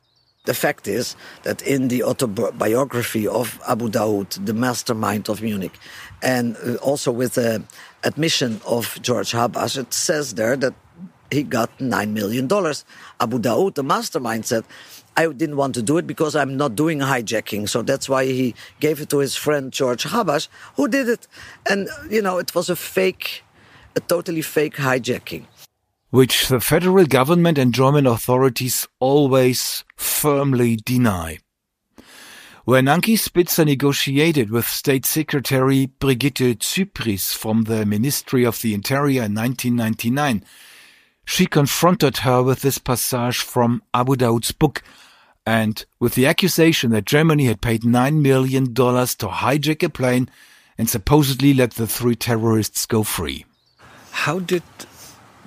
The 0.45 0.53
fact 0.53 0.88
is 0.88 1.15
that 1.43 1.62
in 1.63 1.88
the 1.88 2.03
autobiography 2.03 3.27
of 3.27 3.60
Abu 3.67 3.89
Daoud, 3.89 4.45
the 4.45 4.53
mastermind 4.53 5.27
of 5.29 5.41
Munich, 5.41 5.77
and 6.21 6.55
uh, 6.58 6.75
also 6.75 7.12
with 7.12 7.34
the 7.34 7.63
admission 8.03 8.62
of 8.65 8.99
George 9.01 9.31
Habash, 9.31 9.77
it 9.77 9.93
says 9.93 10.36
there 10.36 10.55
that 10.55 10.73
he 11.31 11.43
got 11.43 11.75
$9 11.79 12.10
million. 12.12 12.45
Abu 12.45 13.39
Daoud, 13.39 13.75
the 13.75 13.84
mastermind, 13.84 14.45
said, 14.45 14.63
I 15.17 15.27
didn't 15.27 15.58
want 15.58 15.75
to 15.75 15.81
do 15.81 15.97
it 15.97 16.05
because 16.05 16.36
I'm 16.36 16.58
not 16.58 16.75
doing 16.75 16.99
hijacking. 16.99 17.69
So 17.69 17.81
that's 17.81 18.10
why 18.10 18.25
he 18.25 18.53
gave 18.79 19.01
it 19.01 19.10
to 19.10 19.19
his 19.19 19.36
friend 19.36 19.71
George 19.71 20.03
Habash, 20.03 20.47
who 20.75 20.88
did 20.88 21.08
it. 21.10 21.27
And, 21.69 21.89
you 22.10 22.21
know, 22.21 22.38
it 22.38 22.53
was 22.53 22.69
a 22.69 22.75
fake, 22.75 23.43
a 23.95 24.01
totally 24.01 24.41
fake 24.41 24.75
hijacking. 24.75 25.45
Which 26.15 26.47
the 26.47 26.62
federal 26.62 27.06
government 27.06 27.58
and 27.58 27.73
German 27.73 28.08
authorities 28.08 28.88
always 29.01 29.84
firmly 29.97 30.78
deny. 30.78 31.39
When 32.63 32.88
Ankie 32.88 33.17
Spitzer 33.17 33.65
negotiated 33.65 34.49
with 34.49 34.65
State 34.65 35.06
Secretary 35.06 35.88
Brigitte 35.88 36.62
Zypries 36.62 37.36
from 37.36 37.65
the 37.65 37.86
Ministry 37.86 38.45
of 38.45 38.62
the 38.62 38.73
Interior 38.73 39.23
in 39.23 39.36
1999, 39.36 40.45
she 41.25 41.47
confronted 41.47 42.19
her 42.19 42.41
with 42.41 42.62
this 42.62 42.78
passage 42.78 43.39
from 43.39 43.84
Abu 43.93 44.15
Daoud's 44.15 44.54
book 44.54 44.84
and 45.45 45.86
with 45.99 46.15
the 46.15 46.28
accusation 46.28 46.91
that 46.91 47.04
Germany 47.04 47.47
had 47.47 47.60
paid 47.60 47.82
$9 47.82 48.21
million 48.21 48.73
to 48.73 49.28
hijack 49.28 49.84
a 49.84 49.89
plane 49.89 50.30
and 50.78 50.89
supposedly 50.89 51.54
let 51.54 51.71
the 51.71 51.86
three 51.86 52.15
terrorists 52.15 52.86
go 52.86 53.04
free. 53.04 53.43
How 54.12 54.39
did 54.39 54.63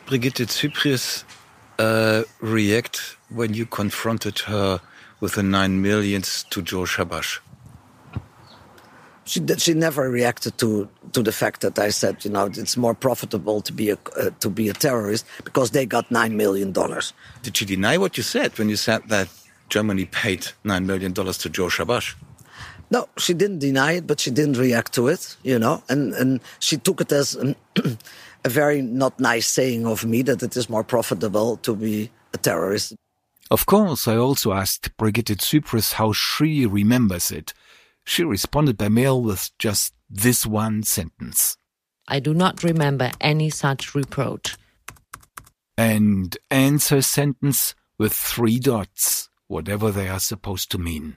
Brigitte 0.09 0.49
Zypries 0.49 1.25
uh, 1.79 2.23
react 2.41 3.17
when 3.29 3.53
you 3.53 3.67
confronted 3.67 4.39
her 4.41 4.81
with 5.21 5.35
the 5.35 5.43
nine 5.43 5.83
millions 5.83 6.45
to 6.51 6.63
George 6.63 6.97
Habash? 6.97 7.41
She 9.27 9.47
she 9.59 9.75
never 9.75 10.09
reacted 10.09 10.57
to 10.59 10.89
to 11.13 11.23
the 11.23 11.33
fact 11.33 11.61
that 11.61 11.79
I 11.79 11.91
said 11.91 12.25
you 12.25 12.31
know 12.31 12.47
it's 12.47 12.79
more 12.79 12.95
profitable 12.95 13.61
to 13.61 13.73
be 13.73 13.91
a 13.91 13.99
uh, 14.17 14.31
to 14.41 14.49
be 14.49 14.71
a 14.71 14.73
terrorist 14.73 15.27
because 15.45 15.73
they 15.73 15.85
got 15.85 16.11
nine 16.11 16.39
million 16.39 16.73
dollars. 16.73 17.13
Did 17.43 17.59
she 17.59 17.67
deny 17.67 17.99
what 17.99 18.17
you 18.17 18.23
said 18.23 18.59
when 18.59 18.71
you 18.71 18.77
said 18.77 19.03
that 19.09 19.29
Germany 19.69 20.07
paid 20.07 20.47
nine 20.65 20.87
million 20.87 21.13
dollars 21.13 21.37
to 21.39 21.51
George 21.51 21.77
Habash? 21.77 22.15
No, 22.91 23.07
she 23.19 23.35
didn't 23.35 23.59
deny 23.59 23.93
it, 23.93 24.07
but 24.07 24.19
she 24.19 24.31
didn't 24.31 24.57
react 24.57 24.95
to 24.95 25.09
it, 25.09 25.37
you 25.43 25.59
know, 25.59 25.83
and 25.91 26.15
and 26.15 26.41
she 26.59 26.79
took 26.79 27.03
it 27.03 27.13
as 27.13 27.35
an, 27.35 27.55
a 28.45 28.49
very 28.49 28.83
not 28.83 29.19
nice 29.21 29.47
saying 29.47 29.87
of 29.87 30.05
me 30.05 30.23
that 30.23 30.43
it 30.43 30.57
is 30.57 30.69
more 30.69 30.85
profitable 30.85 31.57
to 31.59 31.75
be 31.75 32.11
a 32.33 32.39
terrorist. 32.39 32.95
Of 33.51 33.67
course, 33.67 34.07
I 34.07 34.17
also 34.17 34.53
asked 34.53 34.97
Brigitte 34.97 35.39
Zypries 35.39 35.95
how 35.95 36.13
she 36.13 36.67
remembers 36.67 37.31
it. 37.31 37.55
She 38.05 38.23
responded 38.23 38.77
by 38.77 38.89
mail 38.89 39.23
with 39.23 39.51
just 39.59 39.95
this 40.11 40.47
one 40.47 40.83
sentence. 40.83 41.57
I 42.07 42.21
do 42.21 42.33
not 42.35 42.63
remember 42.63 43.11
any 43.21 43.51
such 43.51 43.95
reproach. 43.95 44.57
And 45.77 46.37
ends 46.51 46.89
her 46.89 47.03
sentence 47.03 47.75
with 47.99 48.13
three 48.13 48.59
dots, 48.59 49.29
whatever 49.47 49.91
they 49.91 50.09
are 50.09 50.21
supposed 50.21 50.71
to 50.73 50.79
mean. 50.79 51.17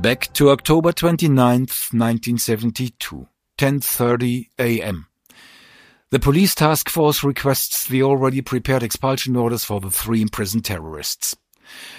Back 0.00 0.32
to 0.34 0.50
October 0.50 0.92
29th, 0.92 1.92
1972, 1.92 3.26
10:30 3.58 4.46
a.m. 4.56 5.06
The 6.10 6.20
police 6.20 6.54
task 6.54 6.88
force 6.88 7.24
requests 7.24 7.84
the 7.88 8.04
already 8.04 8.40
prepared 8.40 8.84
expulsion 8.84 9.34
orders 9.34 9.64
for 9.64 9.80
the 9.80 9.90
three 9.90 10.22
imprisoned 10.22 10.64
terrorists. 10.64 11.36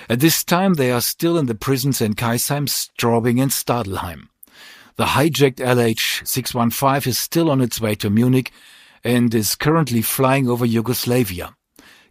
At 0.07 0.21
this 0.21 0.45
time, 0.45 0.75
they 0.75 0.91
are 0.93 1.01
still 1.01 1.37
in 1.37 1.47
the 1.47 1.55
prisons 1.55 1.99
in 2.01 2.13
Kaisheim, 2.13 2.69
Straubing, 2.69 3.41
and 3.41 3.51
Stadelheim. 3.51 4.29
The 4.95 5.07
hijacked 5.07 5.57
LH-615 5.57 7.05
is 7.05 7.19
still 7.19 7.51
on 7.51 7.59
its 7.59 7.81
way 7.81 7.95
to 7.95 8.09
Munich 8.09 8.53
and 9.03 9.35
is 9.35 9.55
currently 9.55 10.01
flying 10.01 10.47
over 10.47 10.65
Yugoslavia. 10.65 11.53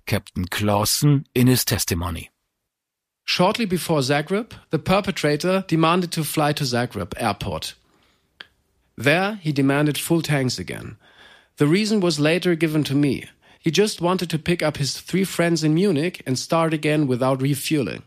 Captain 0.04 0.44
Claussen 0.44 1.24
in 1.34 1.46
his 1.46 1.64
testimony. 1.64 2.30
Shortly 3.28 3.66
before 3.66 3.98
Zagreb, 4.00 4.52
the 4.70 4.78
perpetrator 4.78 5.62
demanded 5.68 6.10
to 6.12 6.24
fly 6.24 6.54
to 6.54 6.64
Zagreb 6.64 7.12
airport. 7.18 7.74
There, 8.96 9.34
he 9.42 9.52
demanded 9.52 9.98
full 9.98 10.22
tanks 10.22 10.58
again. 10.58 10.96
The 11.58 11.66
reason 11.66 12.00
was 12.00 12.18
later 12.18 12.54
given 12.54 12.84
to 12.84 12.94
me. 12.94 13.26
He 13.60 13.70
just 13.70 14.00
wanted 14.00 14.30
to 14.30 14.38
pick 14.38 14.62
up 14.62 14.78
his 14.78 14.98
three 14.98 15.24
friends 15.24 15.62
in 15.62 15.74
Munich 15.74 16.22
and 16.24 16.38
start 16.38 16.72
again 16.72 17.06
without 17.06 17.42
refueling. 17.42 18.02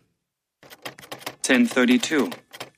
1032. 1.45 2.31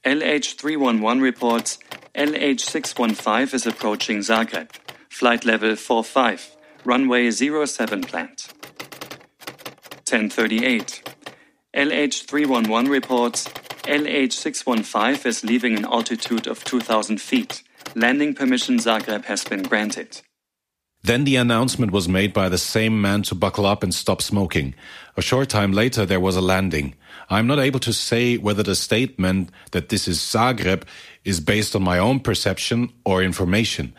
LH311 0.04 1.22
reports 1.22 1.80
LH615 2.14 3.54
is 3.54 3.66
approaching 3.66 4.18
Zagreb. 4.20 4.70
Flight 5.08 5.46
level 5.46 5.78
45. 5.78 6.58
Runway 6.84 7.32
07 7.32 8.02
planned. 8.02 8.48
1038. 10.10 11.13
LH311 11.76 12.88
reports 12.88 13.48
LH615 13.86 15.26
is 15.26 15.44
leaving 15.44 15.76
an 15.76 15.86
altitude 15.86 16.46
of 16.46 16.64
2000 16.64 17.20
feet. 17.20 17.64
Landing 17.96 18.36
permission 18.36 18.78
Zagreb 18.78 19.26
has 19.26 19.44
been 19.44 19.64
granted. 19.64 20.22
Then 21.02 21.24
the 21.24 21.36
announcement 21.36 21.92
was 21.92 22.08
made 22.08 22.32
by 22.32 22.48
the 22.48 22.60
same 22.60 23.02
man 23.02 23.24
to 23.24 23.36
buckle 23.36 23.66
up 23.66 23.82
and 23.82 23.94
stop 23.94 24.22
smoking. 24.22 24.76
A 25.18 25.22
short 25.22 25.50
time 25.50 25.74
later, 25.74 26.06
there 26.06 26.20
was 26.20 26.36
a 26.36 26.42
landing. 26.42 26.94
I'm 27.30 27.48
not 27.48 27.58
able 27.58 27.80
to 27.82 27.92
say 27.92 28.38
whether 28.38 28.64
the 28.64 28.76
statement 28.76 29.50
that 29.72 29.90
this 29.90 30.08
is 30.08 30.20
Zagreb 30.20 30.84
is 31.26 31.40
based 31.40 31.76
on 31.76 31.82
my 31.82 31.98
own 31.98 32.20
perception 32.20 32.94
or 33.04 33.24
information. 33.24 33.96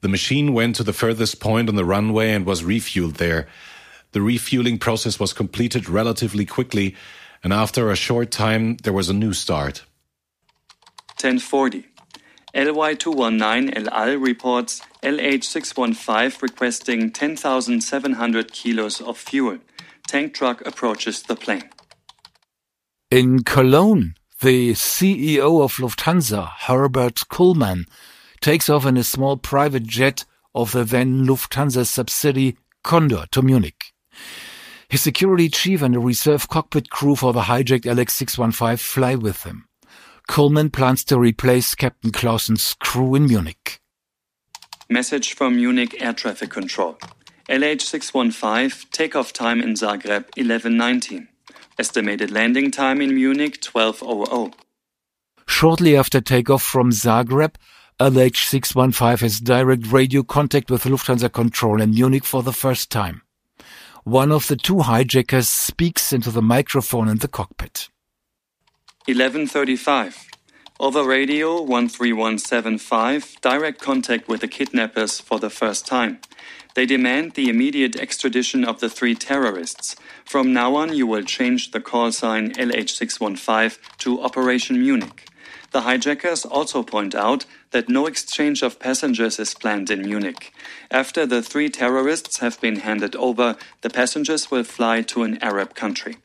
The 0.00 0.08
machine 0.08 0.54
went 0.54 0.76
to 0.76 0.84
the 0.84 0.92
furthest 0.92 1.40
point 1.40 1.68
on 1.68 1.74
the 1.74 1.84
runway 1.84 2.30
and 2.30 2.46
was 2.46 2.62
refueled 2.62 3.16
there. 3.16 3.48
The 4.12 4.22
refueling 4.22 4.78
process 4.78 5.20
was 5.20 5.32
completed 5.32 5.88
relatively 5.88 6.44
quickly, 6.44 6.96
and 7.44 7.52
after 7.52 7.90
a 7.90 7.96
short 7.96 8.30
time, 8.30 8.76
there 8.82 8.92
was 8.92 9.08
a 9.08 9.14
new 9.14 9.32
start. 9.32 9.84
1040. 11.20 11.86
LY219 12.54 13.76
El 13.76 13.88
Al 13.90 14.16
reports 14.16 14.82
LH615 15.02 16.42
requesting 16.42 17.12
10,700 17.12 18.52
kilos 18.52 19.00
of 19.00 19.16
fuel. 19.16 19.58
Tank 20.08 20.34
truck 20.34 20.66
approaches 20.66 21.22
the 21.22 21.36
plane. 21.36 21.70
In 23.10 23.44
Cologne, 23.44 24.14
the 24.40 24.72
CEO 24.72 25.62
of 25.62 25.74
Lufthansa, 25.74 26.48
Herbert 26.66 27.28
Culmann, 27.28 27.84
takes 28.40 28.68
off 28.68 28.86
in 28.86 28.96
a 28.96 29.04
small 29.04 29.36
private 29.36 29.84
jet 29.84 30.24
of 30.54 30.72
the 30.72 30.82
then 30.82 31.26
Lufthansa 31.26 31.86
subsidiary 31.86 32.56
Condor 32.82 33.26
to 33.30 33.42
Munich. 33.42 33.92
His 34.88 35.02
security 35.02 35.48
chief 35.48 35.82
and 35.82 35.94
a 35.94 36.00
reserve 36.00 36.48
cockpit 36.48 36.90
crew 36.90 37.14
for 37.14 37.32
the 37.32 37.42
hijacked 37.42 37.84
LX615 37.84 38.80
fly 38.80 39.14
with 39.14 39.44
him. 39.44 39.66
Culmann 40.28 40.72
plans 40.72 41.04
to 41.04 41.18
replace 41.18 41.74
Captain 41.74 42.10
Claussen's 42.10 42.74
crew 42.74 43.14
in 43.14 43.26
Munich. 43.26 43.80
Message 44.88 45.34
from 45.34 45.56
Munich 45.56 45.94
Air 46.00 46.12
Traffic 46.12 46.50
Control. 46.50 46.98
LH615, 47.48 48.90
takeoff 48.90 49.32
time 49.32 49.60
in 49.60 49.74
Zagreb 49.74 50.24
1119. 50.36 51.28
Estimated 51.78 52.30
landing 52.30 52.70
time 52.70 53.00
in 53.00 53.14
Munich 53.14 53.58
1200. 53.64 54.54
Shortly 55.46 55.96
after 55.96 56.20
takeoff 56.20 56.62
from 56.62 56.90
Zagreb, 56.90 57.54
LH615 58.00 59.20
has 59.20 59.40
direct 59.40 59.86
radio 59.90 60.22
contact 60.22 60.70
with 60.70 60.84
Lufthansa 60.84 61.32
control 61.32 61.80
in 61.80 61.90
Munich 61.90 62.24
for 62.24 62.42
the 62.42 62.52
first 62.52 62.90
time. 62.90 63.22
One 64.04 64.32
of 64.32 64.48
the 64.48 64.56
two 64.56 64.80
hijackers 64.80 65.46
speaks 65.46 66.10
into 66.10 66.30
the 66.30 66.40
microphone 66.40 67.06
in 67.06 67.18
the 67.18 67.28
cockpit. 67.28 67.90
1135. 69.04 70.26
Over 70.78 71.04
radio 71.04 71.58
13175, 71.66 73.36
direct 73.42 73.82
contact 73.82 74.26
with 74.26 74.40
the 74.40 74.48
kidnappers 74.48 75.20
for 75.20 75.38
the 75.38 75.50
first 75.50 75.86
time. 75.86 76.18
They 76.74 76.86
demand 76.86 77.34
the 77.34 77.50
immediate 77.50 77.96
extradition 77.96 78.64
of 78.64 78.80
the 78.80 78.88
three 78.88 79.14
terrorists. 79.14 79.96
From 80.24 80.54
now 80.54 80.76
on, 80.76 80.94
you 80.94 81.06
will 81.06 81.22
change 81.22 81.72
the 81.72 81.80
call 81.80 82.10
sign 82.10 82.52
LH615 82.52 83.76
to 83.98 84.22
Operation 84.22 84.80
Munich. 84.80 85.26
The 85.72 85.82
hijackers 85.82 86.46
also 86.46 86.82
point 86.82 87.14
out 87.14 87.44
that 87.72 87.88
no 87.88 88.06
exchange 88.06 88.62
of 88.62 88.80
passengers 88.80 89.38
is 89.38 89.54
planned 89.54 89.90
in 89.90 90.02
Munich. 90.02 90.52
After 90.90 91.26
the 91.26 91.42
three 91.42 91.68
terrorists 91.68 92.38
have 92.38 92.60
been 92.60 92.76
handed 92.76 93.14
over, 93.16 93.56
the 93.82 93.90
passengers 93.90 94.50
will 94.50 94.64
fly 94.64 95.02
to 95.02 95.22
an 95.22 95.38
Arab 95.42 95.74
country. 95.74 96.16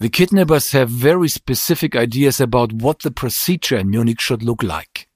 The 0.00 0.08
kidnappers 0.08 0.72
have 0.72 0.88
very 0.88 1.28
specific 1.28 1.94
ideas 1.94 2.40
about 2.40 2.72
what 2.72 3.00
the 3.00 3.10
procedure 3.10 3.76
in 3.76 3.90
Munich 3.90 4.20
should 4.20 4.42
look 4.42 4.62
like. 4.62 5.06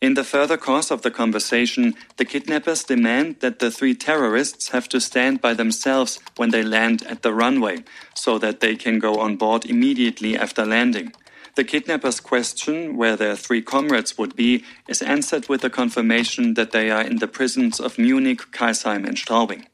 In 0.00 0.14
the 0.14 0.22
further 0.22 0.56
course 0.56 0.92
of 0.92 1.02
the 1.02 1.10
conversation, 1.10 1.94
the 2.16 2.24
kidnappers 2.24 2.84
demand 2.84 3.40
that 3.40 3.58
the 3.58 3.72
three 3.72 3.96
terrorists 3.96 4.68
have 4.68 4.88
to 4.90 5.00
stand 5.00 5.40
by 5.40 5.54
themselves 5.54 6.20
when 6.36 6.50
they 6.50 6.62
land 6.62 7.02
at 7.08 7.22
the 7.22 7.34
runway, 7.34 7.82
so 8.14 8.38
that 8.38 8.60
they 8.60 8.76
can 8.76 9.00
go 9.00 9.16
on 9.16 9.34
board 9.34 9.66
immediately 9.66 10.38
after 10.38 10.64
landing. 10.64 11.12
The 11.58 11.64
kidnappers' 11.64 12.20
question 12.20 12.96
where 12.96 13.16
their 13.16 13.34
three 13.34 13.62
comrades 13.62 14.16
would 14.16 14.36
be 14.36 14.62
is 14.86 15.02
answered 15.02 15.48
with 15.48 15.62
the 15.62 15.68
confirmation 15.68 16.54
that 16.54 16.70
they 16.70 16.88
are 16.88 17.02
in 17.02 17.16
the 17.16 17.26
prisons 17.26 17.80
of 17.80 17.98
Munich, 17.98 18.52
Kaisheim, 18.52 19.04
and 19.04 19.16
Straubing. 19.16 19.66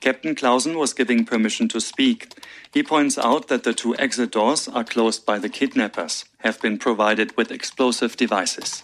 Captain 0.00 0.34
Claussen 0.34 0.76
was 0.76 0.92
giving 0.92 1.24
permission 1.24 1.68
to 1.68 1.80
speak. 1.80 2.34
He 2.74 2.82
points 2.82 3.18
out 3.18 3.46
that 3.46 3.62
the 3.62 3.72
two 3.72 3.94
exit 3.98 4.32
doors 4.32 4.66
are 4.66 4.82
closed 4.82 5.24
by 5.24 5.38
the 5.38 5.48
kidnappers, 5.48 6.24
have 6.38 6.60
been 6.60 6.76
provided 6.76 7.36
with 7.36 7.52
explosive 7.52 8.16
devices. 8.16 8.82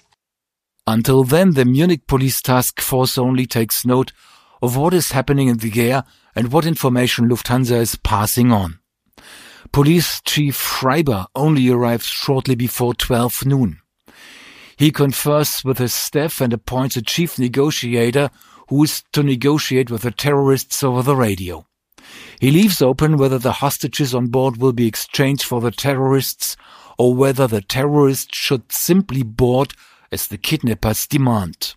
Until 0.86 1.24
then, 1.24 1.54
the 1.54 1.64
Munich 1.64 2.06
police 2.06 2.40
task 2.40 2.80
force 2.80 3.18
only 3.18 3.46
takes 3.46 3.84
note 3.84 4.12
of 4.62 4.76
what 4.76 4.94
is 4.94 5.10
happening 5.10 5.48
in 5.48 5.56
the 5.56 5.90
air 5.90 6.04
and 6.36 6.52
what 6.52 6.66
information 6.66 7.28
Lufthansa 7.28 7.80
is 7.80 7.96
passing 7.96 8.52
on. 8.52 8.78
Police 9.72 10.20
Chief 10.24 10.60
Schreiber 10.60 11.26
only 11.34 11.68
arrives 11.68 12.06
shortly 12.06 12.54
before 12.54 12.94
12 12.94 13.46
noon. 13.46 13.80
He 14.76 14.90
confers 14.90 15.64
with 15.64 15.78
his 15.78 15.94
staff 15.94 16.40
and 16.40 16.52
appoints 16.52 16.96
a 16.96 17.02
chief 17.02 17.38
negotiator 17.38 18.30
who 18.68 18.84
is 18.84 19.02
to 19.12 19.22
negotiate 19.22 19.90
with 19.90 20.02
the 20.02 20.10
terrorists 20.10 20.82
over 20.82 21.02
the 21.02 21.16
radio. 21.16 21.66
He 22.40 22.50
leaves 22.50 22.82
open 22.82 23.16
whether 23.16 23.38
the 23.38 23.52
hostages 23.52 24.14
on 24.14 24.28
board 24.28 24.56
will 24.56 24.72
be 24.72 24.86
exchanged 24.86 25.44
for 25.44 25.60
the 25.60 25.70
terrorists 25.70 26.56
or 26.98 27.14
whether 27.14 27.46
the 27.46 27.62
terrorists 27.62 28.36
should 28.36 28.70
simply 28.70 29.22
board 29.22 29.72
as 30.12 30.26
the 30.26 30.38
kidnappers 30.38 31.06
demand. 31.06 31.74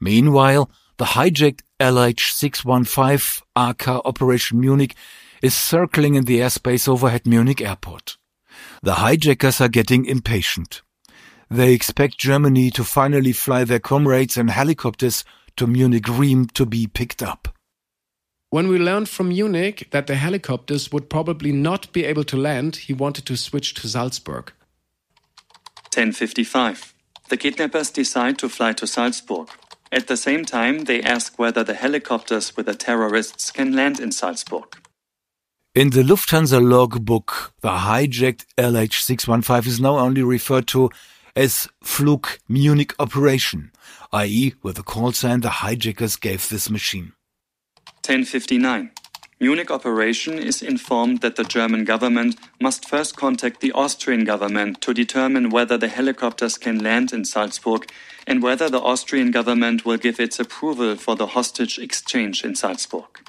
Meanwhile, 0.00 0.70
the 0.98 1.06
hijacked 1.06 1.60
LH615 1.80 3.42
aka 3.54 4.00
Operation 4.04 4.60
Munich 4.60 4.94
is 5.42 5.54
circling 5.54 6.14
in 6.14 6.24
the 6.24 6.40
airspace 6.40 6.88
overhead 6.88 7.26
Munich 7.26 7.60
airport. 7.60 8.16
The 8.82 8.94
hijackers 8.94 9.60
are 9.60 9.68
getting 9.68 10.06
impatient. 10.06 10.82
They 11.50 11.72
expect 11.72 12.18
Germany 12.18 12.70
to 12.72 12.84
finally 12.84 13.32
fly 13.32 13.64
their 13.64 13.78
comrades 13.78 14.36
in 14.36 14.48
helicopters 14.48 15.24
to 15.56 15.66
Munich 15.66 16.08
Riem 16.08 16.50
to 16.52 16.66
be 16.66 16.86
picked 16.86 17.22
up. 17.22 17.48
When 18.50 18.68
we 18.68 18.78
learned 18.78 19.08
from 19.08 19.28
Munich 19.28 19.88
that 19.90 20.06
the 20.06 20.14
helicopters 20.14 20.92
would 20.92 21.10
probably 21.10 21.52
not 21.52 21.92
be 21.92 22.04
able 22.04 22.24
to 22.24 22.36
land, 22.36 22.76
he 22.76 22.92
wanted 22.92 23.26
to 23.26 23.36
switch 23.36 23.74
to 23.74 23.88
Salzburg. 23.88 24.52
1055. 25.92 26.94
The 27.28 27.36
kidnappers 27.36 27.90
decide 27.90 28.38
to 28.38 28.48
fly 28.48 28.72
to 28.74 28.86
Salzburg. 28.86 29.48
At 29.90 30.06
the 30.08 30.16
same 30.16 30.44
time, 30.44 30.84
they 30.84 31.02
ask 31.02 31.38
whether 31.38 31.64
the 31.64 31.74
helicopters 31.74 32.56
with 32.56 32.66
the 32.66 32.74
terrorists 32.74 33.50
can 33.50 33.72
land 33.72 33.98
in 33.98 34.12
Salzburg. 34.12 34.76
In 35.76 35.90
the 35.90 36.00
Lufthansa 36.00 36.58
logbook, 36.58 37.52
the 37.60 37.68
hijacked 37.68 38.46
LH615 38.56 39.66
is 39.66 39.78
now 39.78 39.98
only 39.98 40.22
referred 40.22 40.66
to 40.68 40.88
as 41.36 41.68
Flug 41.84 42.38
Munich 42.48 42.94
Operation, 42.98 43.72
i.e., 44.10 44.54
with 44.62 44.76
the 44.76 44.82
call 44.82 45.12
sign 45.12 45.42
the 45.42 45.60
hijackers 45.60 46.16
gave 46.16 46.48
this 46.48 46.70
machine. 46.70 47.12
1059. 48.06 48.90
Munich 49.38 49.70
Operation 49.70 50.38
is 50.38 50.62
informed 50.62 51.20
that 51.20 51.36
the 51.36 51.44
German 51.44 51.84
government 51.84 52.38
must 52.58 52.88
first 52.88 53.18
contact 53.18 53.60
the 53.60 53.72
Austrian 53.72 54.24
government 54.24 54.80
to 54.80 54.94
determine 54.94 55.50
whether 55.50 55.76
the 55.76 55.88
helicopters 55.88 56.56
can 56.56 56.78
land 56.78 57.12
in 57.12 57.26
Salzburg 57.26 57.90
and 58.26 58.42
whether 58.42 58.70
the 58.70 58.80
Austrian 58.80 59.30
government 59.30 59.84
will 59.84 59.98
give 59.98 60.18
its 60.18 60.40
approval 60.40 60.96
for 60.96 61.16
the 61.16 61.26
hostage 61.26 61.78
exchange 61.78 62.46
in 62.46 62.54
Salzburg. 62.54 63.20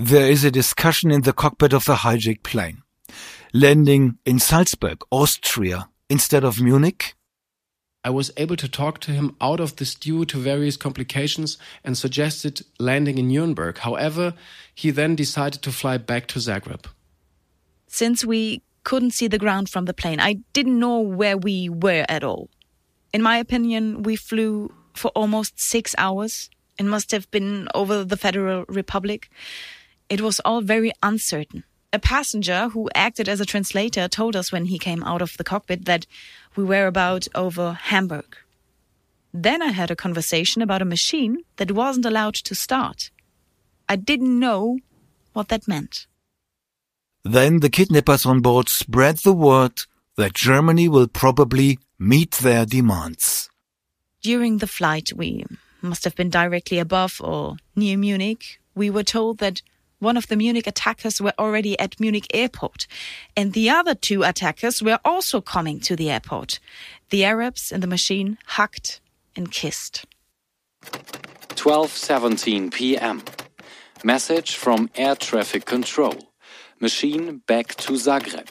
There 0.00 0.30
is 0.30 0.44
a 0.44 0.50
discussion 0.52 1.10
in 1.10 1.22
the 1.22 1.32
cockpit 1.32 1.72
of 1.72 1.84
the 1.84 1.96
hijacked 1.96 2.44
plane. 2.44 2.82
Landing 3.52 4.18
in 4.24 4.38
Salzburg, 4.38 5.02
Austria, 5.10 5.88
instead 6.08 6.44
of 6.44 6.60
Munich? 6.60 7.16
I 8.04 8.10
was 8.10 8.30
able 8.36 8.54
to 8.56 8.68
talk 8.68 9.00
to 9.00 9.10
him 9.10 9.34
out 9.40 9.58
of 9.58 9.74
this 9.74 9.96
due 9.96 10.24
to 10.26 10.38
various 10.38 10.76
complications 10.76 11.58
and 11.82 11.98
suggested 11.98 12.62
landing 12.78 13.18
in 13.18 13.26
Nuremberg. 13.26 13.78
However, 13.78 14.34
he 14.72 14.92
then 14.92 15.16
decided 15.16 15.62
to 15.62 15.72
fly 15.72 15.98
back 15.98 16.28
to 16.28 16.38
Zagreb. 16.38 16.84
Since 17.88 18.24
we 18.24 18.62
couldn't 18.84 19.10
see 19.10 19.26
the 19.26 19.36
ground 19.36 19.68
from 19.68 19.86
the 19.86 19.94
plane, 19.94 20.20
I 20.20 20.34
didn't 20.52 20.78
know 20.78 21.00
where 21.00 21.36
we 21.36 21.68
were 21.68 22.06
at 22.08 22.22
all. 22.22 22.50
In 23.12 23.20
my 23.20 23.38
opinion, 23.38 24.04
we 24.04 24.14
flew 24.14 24.72
for 24.94 25.08
almost 25.16 25.58
six 25.58 25.96
hours. 25.98 26.50
It 26.78 26.84
must 26.84 27.10
have 27.10 27.28
been 27.32 27.66
over 27.74 28.04
the 28.04 28.16
Federal 28.16 28.64
Republic. 28.68 29.28
It 30.08 30.20
was 30.20 30.40
all 30.40 30.60
very 30.60 30.92
uncertain. 31.02 31.64
A 31.92 31.98
passenger 31.98 32.68
who 32.68 32.90
acted 32.94 33.28
as 33.28 33.40
a 33.40 33.46
translator 33.46 34.08
told 34.08 34.36
us 34.36 34.52
when 34.52 34.66
he 34.66 34.78
came 34.78 35.02
out 35.04 35.22
of 35.22 35.36
the 35.36 35.44
cockpit 35.44 35.84
that 35.86 36.06
we 36.56 36.64
were 36.64 36.86
about 36.86 37.28
over 37.34 37.72
Hamburg. 37.72 38.36
Then 39.32 39.62
I 39.62 39.68
had 39.72 39.90
a 39.90 39.96
conversation 39.96 40.62
about 40.62 40.82
a 40.82 40.86
machine 40.86 41.44
that 41.56 41.72
wasn't 41.72 42.06
allowed 42.06 42.34
to 42.34 42.54
start. 42.54 43.10
I 43.88 43.96
didn't 43.96 44.38
know 44.38 44.78
what 45.32 45.48
that 45.48 45.68
meant. 45.68 46.06
Then 47.24 47.60
the 47.60 47.70
kidnappers 47.70 48.24
on 48.26 48.40
board 48.40 48.68
spread 48.68 49.18
the 49.18 49.32
word 49.32 49.82
that 50.16 50.34
Germany 50.34 50.88
will 50.88 51.08
probably 51.08 51.78
meet 51.98 52.32
their 52.32 52.66
demands. 52.66 53.50
During 54.22 54.58
the 54.58 54.66
flight, 54.66 55.12
we 55.14 55.44
must 55.80 56.04
have 56.04 56.16
been 56.16 56.30
directly 56.30 56.78
above 56.78 57.20
or 57.22 57.56
near 57.76 57.96
Munich. 57.96 58.60
We 58.74 58.90
were 58.90 59.04
told 59.04 59.38
that 59.38 59.62
one 59.98 60.16
of 60.16 60.28
the 60.28 60.36
Munich 60.36 60.66
attackers 60.66 61.20
were 61.20 61.34
already 61.38 61.78
at 61.78 61.98
Munich 61.98 62.26
airport, 62.32 62.86
and 63.36 63.52
the 63.52 63.70
other 63.70 63.94
two 63.94 64.22
attackers 64.22 64.82
were 64.82 64.98
also 65.04 65.40
coming 65.40 65.80
to 65.80 65.96
the 65.96 66.10
airport. 66.10 66.60
The 67.10 67.24
Arabs 67.24 67.72
in 67.72 67.80
the 67.80 67.86
machine 67.86 68.38
hugged 68.46 69.00
and 69.36 69.50
kissed. 69.50 70.04
12:17 70.82 72.72
p.m. 72.72 73.22
Message 74.04 74.54
from 74.54 74.90
air 74.94 75.16
traffic 75.16 75.64
control. 75.64 76.16
Machine 76.80 77.38
back 77.46 77.74
to 77.74 77.94
Zagreb, 77.94 78.48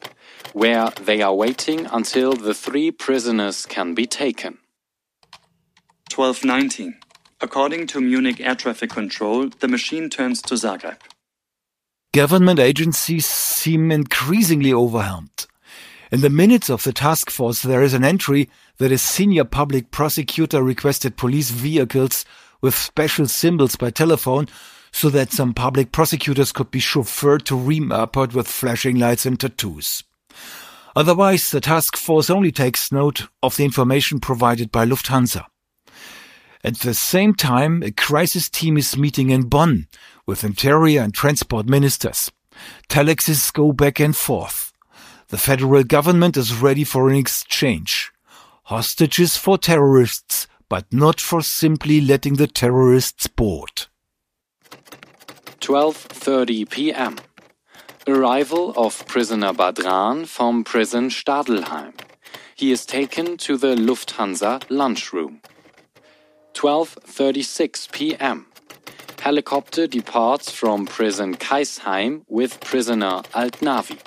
where 0.52 0.90
they 1.02 1.22
are 1.22 1.34
waiting 1.34 1.86
until 1.86 2.34
the 2.34 2.54
three 2.54 2.92
prisoners 2.92 3.66
can 3.66 3.94
be 3.94 4.06
taken. 4.06 4.58
1219. 6.14 7.00
According 7.40 7.88
to 7.88 8.02
Munich 8.02 8.42
air 8.42 8.56
traffic 8.56 8.90
control, 8.90 9.50
the 9.60 9.68
machine 9.68 10.10
turns 10.10 10.42
to 10.42 10.56
Zagreb. 10.56 10.98
Government 12.14 12.60
agencies 12.60 13.26
seem 13.26 13.92
increasingly 13.92 14.74
overwhelmed. 14.74 15.46
In 16.12 16.22
the 16.22 16.30
minutes 16.30 16.70
of 16.70 16.84
the 16.84 16.94
task 16.94 17.30
force, 17.30 17.62
there 17.62 17.84
is 17.84 17.94
an 17.94 18.06
entry 18.06 18.50
that 18.78 18.92
a 18.92 18.98
senior 18.98 19.44
public 19.44 19.92
prosecutor 19.92 20.64
requested 20.64 21.18
police 21.18 21.50
vehicles 21.50 22.24
with 22.62 22.76
special 22.76 23.28
symbols 23.28 23.76
by 23.76 23.90
telephone 23.90 24.48
so 24.92 25.10
that 25.10 25.34
some 25.34 25.54
public 25.54 25.92
prosecutors 25.92 26.52
could 26.52 26.72
be 26.72 26.80
chauffeured 26.80 27.44
to 27.44 27.58
Riem 27.58 27.92
Airport 27.92 28.34
with 28.34 28.48
flashing 28.48 28.98
lights 28.98 29.26
and 29.26 29.40
tattoos. 29.40 30.04
Otherwise, 30.96 31.52
the 31.52 31.62
task 31.62 31.98
force 31.98 32.30
only 32.30 32.52
takes 32.52 32.92
note 32.92 33.28
of 33.44 33.58
the 33.58 33.66
information 33.66 34.20
provided 34.20 34.72
by 34.72 34.86
Lufthansa. 34.86 35.46
At 36.68 36.80
the 36.80 36.94
same 36.94 37.34
time, 37.34 37.82
a 37.82 37.92
crisis 37.92 38.50
team 38.50 38.76
is 38.76 38.98
meeting 38.98 39.30
in 39.30 39.48
Bonn 39.48 39.88
with 40.26 40.44
interior 40.44 41.02
and 41.02 41.14
transport 41.14 41.66
ministers. 41.66 42.30
Telexes 42.90 43.54
go 43.54 43.72
back 43.72 44.02
and 44.02 44.14
forth. 44.14 44.74
The 45.30 45.38
federal 45.38 45.86
government 45.86 46.36
is 46.36 46.54
ready 46.54 46.84
for 46.84 47.10
an 47.10 47.16
exchange. 47.16 48.12
Hostages 48.64 49.38
for 49.38 49.58
terrorists, 49.58 50.46
but 50.68 50.84
not 50.92 51.22
for 51.22 51.42
simply 51.42 52.02
letting 52.02 52.34
the 52.34 52.48
terrorists 52.48 53.28
board. 53.28 53.88
12:30 55.62 56.70
p.m. 56.70 57.16
Arrival 58.06 58.74
of 58.76 59.08
prisoner 59.08 59.54
Badran 59.54 60.28
from 60.28 60.66
prison 60.66 61.08
Stadelheim. 61.12 61.94
He 62.56 62.74
is 62.74 62.86
taken 62.86 63.38
to 63.38 63.56
the 63.56 63.74
Lufthansa 63.78 64.64
lunchroom. 64.70 65.40
12:36 66.58 67.92
p.m. 67.92 68.48
Helicopter 69.20 69.86
departs 69.86 70.50
from 70.50 70.88
prison 70.88 71.36
Kaisheim 71.36 72.24
with 72.28 72.60
prisoner 72.62 73.22
Altnavi. 73.36 74.00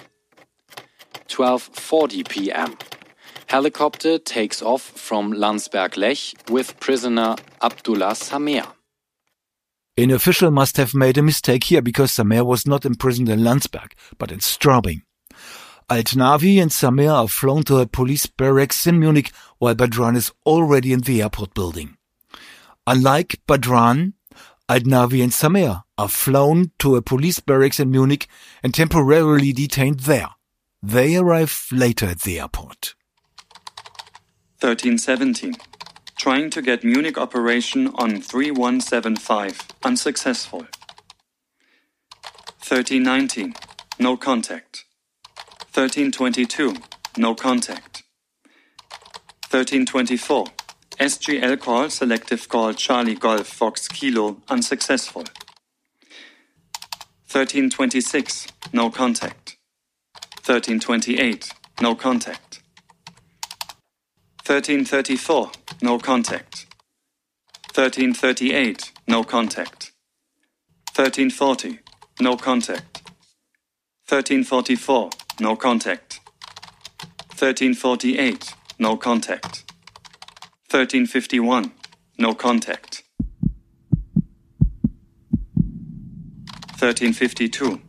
12:40 1.28 2.28
p.m. 2.28 2.76
Helicopter 3.46 4.18
takes 4.18 4.62
off 4.62 4.82
from 4.82 5.30
Landsberg 5.30 5.96
Lech 5.96 6.34
with 6.50 6.74
prisoner 6.80 7.36
Abdullah 7.62 8.16
Samer. 8.16 8.66
An 9.96 10.10
official 10.10 10.50
must 10.50 10.76
have 10.76 10.92
made 10.92 11.18
a 11.18 11.22
mistake 11.22 11.62
here 11.62 11.82
because 11.82 12.10
Samer 12.10 12.44
was 12.44 12.66
not 12.66 12.84
imprisoned 12.84 13.28
in 13.28 13.44
Landsberg, 13.44 13.94
but 14.18 14.32
in 14.32 14.40
Straubing. 14.40 15.02
Altnavi 15.88 16.60
and 16.60 16.72
Samer 16.72 17.10
are 17.10 17.28
flown 17.28 17.62
to 17.62 17.78
a 17.78 17.86
police 17.86 18.26
barracks 18.26 18.88
in 18.88 18.98
Munich 18.98 19.30
while 19.58 19.76
Badran 19.76 20.16
is 20.16 20.32
already 20.44 20.92
in 20.92 21.02
the 21.02 21.22
airport 21.22 21.54
building. 21.54 21.96
Unlike 22.86 23.40
Badran, 23.46 24.14
Altnavi 24.68 25.22
and 25.22 25.32
Samer 25.32 25.82
are 25.98 26.08
flown 26.08 26.70
to 26.78 26.96
a 26.96 27.02
police 27.02 27.40
barracks 27.40 27.80
in 27.80 27.90
Munich 27.90 28.28
and 28.62 28.72
temporarily 28.72 29.52
detained 29.52 30.00
there. 30.00 30.28
They 30.82 31.16
arrive 31.16 31.66
later 31.72 32.06
at 32.06 32.20
the 32.20 32.40
airport. 32.40 32.94
1317. 34.60 35.56
Trying 36.16 36.50
to 36.50 36.62
get 36.62 36.84
Munich 36.84 37.18
operation 37.18 37.88
on 37.96 38.20
3175. 38.20 39.68
Unsuccessful. 39.84 40.60
1319. 42.60 43.54
No 43.98 44.16
contact. 44.16 44.84
1322. 45.72 46.76
No 47.16 47.34
contact. 47.34 48.04
1324. 49.50 50.46
SELCAL, 51.00 51.90
selective 51.90 52.46
call 52.46 52.74
Charlie 52.74 53.14
Golf 53.14 53.46
Fox 53.46 53.88
Kilo, 53.88 54.36
unsuccessful. 54.50 55.24
1326. 57.26 58.48
No 58.74 58.90
contact. 58.90 59.56
1328. 60.46 61.52
No 61.80 61.94
contact. 61.94 62.60
1334. 64.46 65.50
No 65.80 65.98
contact. 65.98 66.66
1338. 67.74 68.92
No 69.08 69.24
contact. 69.24 69.92
1340. 70.94 71.78
No 72.20 72.36
contact. 72.36 73.02
1344. 74.06 75.10
No 75.40 75.56
contact. 75.56 76.20
1348. 77.30 78.54
No 78.78 78.98
contact. 78.98 79.69
1351. 80.70 81.72
No 82.16 82.32
contact. 82.32 83.02
1352. 86.78 87.80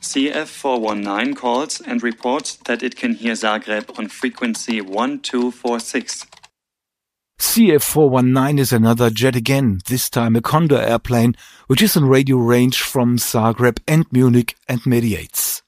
CF419 0.00 1.36
calls 1.36 1.82
and 1.82 2.02
reports 2.02 2.56
that 2.64 2.82
it 2.82 2.96
can 2.96 3.12
hear 3.12 3.34
Zagreb 3.34 3.98
on 3.98 4.08
frequency 4.08 4.80
1246. 4.80 6.24
CF419 7.38 8.58
is 8.58 8.72
another 8.72 9.10
jet 9.10 9.36
again, 9.36 9.80
this 9.86 10.08
time 10.08 10.34
a 10.34 10.40
Condor 10.40 10.80
airplane, 10.80 11.34
which 11.66 11.82
is 11.82 11.94
in 11.94 12.06
radio 12.06 12.38
range 12.38 12.80
from 12.80 13.18
Zagreb 13.18 13.80
and 13.86 14.06
Munich 14.10 14.56
and 14.66 14.86
mediates. 14.86 15.62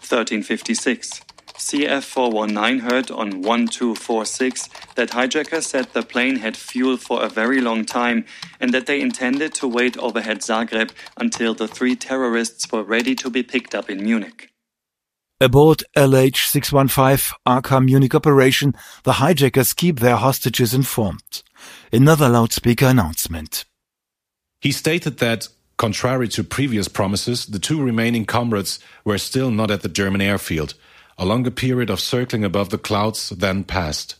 1356. 0.00 1.27
CF419 1.58 2.80
heard 2.80 3.10
on 3.10 3.42
1246 3.42 4.68
that 4.94 5.10
hijackers 5.10 5.66
said 5.66 5.86
the 5.92 6.02
plane 6.02 6.36
had 6.36 6.56
fuel 6.56 6.96
for 6.96 7.22
a 7.22 7.28
very 7.28 7.60
long 7.60 7.84
time 7.84 8.24
and 8.60 8.72
that 8.72 8.86
they 8.86 9.00
intended 9.00 9.54
to 9.54 9.66
wait 9.66 9.98
overhead 9.98 10.38
Zagreb 10.38 10.90
until 11.16 11.54
the 11.54 11.68
three 11.68 11.96
terrorists 11.96 12.70
were 12.70 12.84
ready 12.84 13.14
to 13.16 13.28
be 13.28 13.42
picked 13.42 13.74
up 13.74 13.90
in 13.90 14.02
Munich. 14.04 14.52
Aboard 15.40 15.84
LH615 15.96 17.32
aka 17.46 17.80
Munich 17.80 18.14
operation, 18.14 18.74
the 19.04 19.14
hijackers 19.14 19.72
keep 19.72 20.00
their 20.00 20.16
hostages 20.16 20.74
informed. 20.74 21.42
Another 21.92 22.28
loudspeaker 22.28 22.86
announcement. 22.86 23.64
He 24.60 24.72
stated 24.72 25.18
that, 25.18 25.48
contrary 25.76 26.28
to 26.28 26.42
previous 26.42 26.88
promises, 26.88 27.46
the 27.46 27.60
two 27.60 27.80
remaining 27.80 28.24
comrades 28.24 28.80
were 29.04 29.18
still 29.18 29.50
not 29.50 29.70
at 29.70 29.82
the 29.82 29.88
German 29.88 30.20
airfield. 30.20 30.74
A 31.20 31.26
longer 31.26 31.50
period 31.50 31.90
of 31.90 31.98
circling 31.98 32.44
above 32.44 32.70
the 32.70 32.78
clouds 32.78 33.30
then 33.30 33.64
passed. 33.64 34.14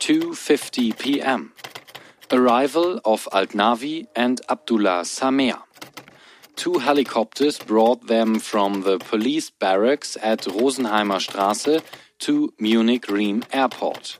2:50 0.00 0.98
p.m. 0.98 1.52
Arrival 2.32 3.00
of 3.04 3.28
Altnavi 3.32 4.06
and 4.16 4.40
Abdullah 4.48 5.04
Samer. 5.04 5.58
Two 6.56 6.78
helicopters 6.78 7.58
brought 7.58 8.06
them 8.06 8.38
from 8.38 8.80
the 8.82 8.98
police 8.98 9.50
barracks 9.50 10.16
at 10.22 10.48
Rosenheimer 10.48 11.20
Straße 11.20 11.82
to 12.20 12.54
Munich 12.58 13.06
Riem 13.06 13.44
Airport. 13.52 14.16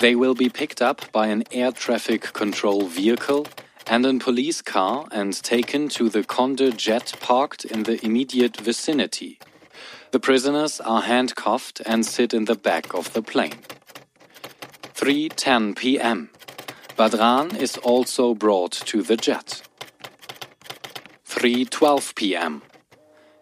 They 0.00 0.16
will 0.16 0.34
be 0.34 0.48
picked 0.48 0.82
up 0.82 1.12
by 1.12 1.28
an 1.28 1.44
air 1.52 1.70
traffic 1.70 2.22
control 2.32 2.88
vehicle 2.88 3.46
and 3.86 4.04
a 4.04 4.18
police 4.18 4.62
car 4.62 5.06
and 5.12 5.32
taken 5.44 5.88
to 5.90 6.08
the 6.08 6.24
Condor 6.24 6.72
jet 6.72 7.14
parked 7.20 7.64
in 7.64 7.84
the 7.84 8.04
immediate 8.04 8.56
vicinity. 8.56 9.38
The 10.12 10.18
prisoners 10.18 10.80
are 10.80 11.02
handcuffed 11.02 11.80
and 11.86 12.04
sit 12.04 12.34
in 12.34 12.46
the 12.46 12.56
back 12.56 12.92
of 12.94 13.12
the 13.12 13.22
plane. 13.22 13.60
3:10 14.94 15.76
p.m. 15.76 16.30
Badran 16.96 17.56
is 17.56 17.76
also 17.76 18.34
brought 18.34 18.72
to 18.72 19.02
the 19.02 19.16
jet. 19.16 19.62
3:12 21.28 22.16
p.m. 22.16 22.62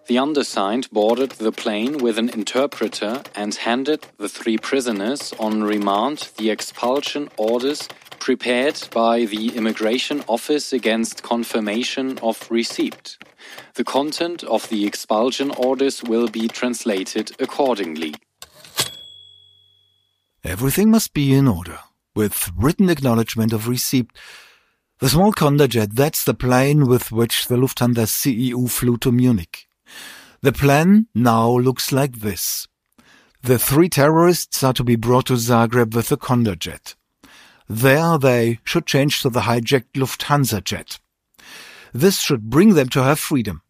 The 0.09 0.19
undersigned 0.19 0.91
boarded 0.91 1.31
the 1.33 1.53
plane 1.53 1.99
with 1.99 2.19
an 2.19 2.29
interpreter 2.29 3.23
and 3.35 3.55
handed 3.55 4.07
the 4.19 4.29
three 4.29 4.59
prisoners 4.59 5.33
on 5.39 5.65
remand 5.65 6.31
the 6.37 6.51
expulsion 6.51 7.31
orders 7.39 7.89
prepared 8.19 8.89
by 8.93 9.25
the 9.25 9.57
Immigration 9.57 10.23
Office 10.29 10.75
against 10.75 11.23
confirmation 11.23 12.19
of 12.19 12.51
receipt. 12.51 13.17
The 13.75 13.85
content 13.85 14.43
of 14.45 14.69
the 14.69 14.87
expulsion 14.87 15.51
orders 15.53 16.03
will 16.03 16.29
be 16.29 16.49
translated 16.49 17.33
accordingly. 17.41 18.15
Everything 20.45 20.91
must 20.91 21.15
be 21.15 21.35
in 21.35 21.49
order, 21.49 21.79
with 22.15 22.51
written 22.57 22.89
acknowledgement 22.89 23.53
of 23.53 23.69
receipt. 23.69 24.11
The 25.01 25.09
small 25.09 25.33
Condor 25.33 25.69
jet, 25.69 25.95
that's 25.95 26.25
the 26.25 26.35
plane 26.35 26.87
with 26.87 27.13
which 27.13 27.47
the 27.47 27.57
Lufthansa 27.57 28.07
CEO 28.07 28.69
flew 28.71 28.97
to 28.99 29.13
Munich. 29.13 29.69
The 30.41 30.53
plan 30.53 31.07
now 31.15 31.51
looks 31.51 31.93
like 31.93 32.21
this. 32.21 32.67
The 33.43 33.59
three 33.59 33.89
terrorists 33.89 34.63
are 34.63 34.73
to 34.73 34.85
be 34.85 34.97
brought 34.97 35.27
to 35.27 35.35
Zagreb 35.35 35.95
with 35.95 36.09
the 36.09 36.17
Condor 36.17 36.57
jet. 36.57 36.95
There 37.69 38.19
they 38.19 38.61
should 38.65 38.87
change 38.87 39.23
to 39.23 39.31
the 39.31 39.41
hijacked 39.41 39.93
Lufthansa 39.95 40.65
jet. 40.65 40.99
This 41.93 42.21
should 42.21 42.51
bring 42.51 42.75
them 42.75 42.89
to 42.91 43.03
have 43.03 43.19
freedom. 43.19 43.63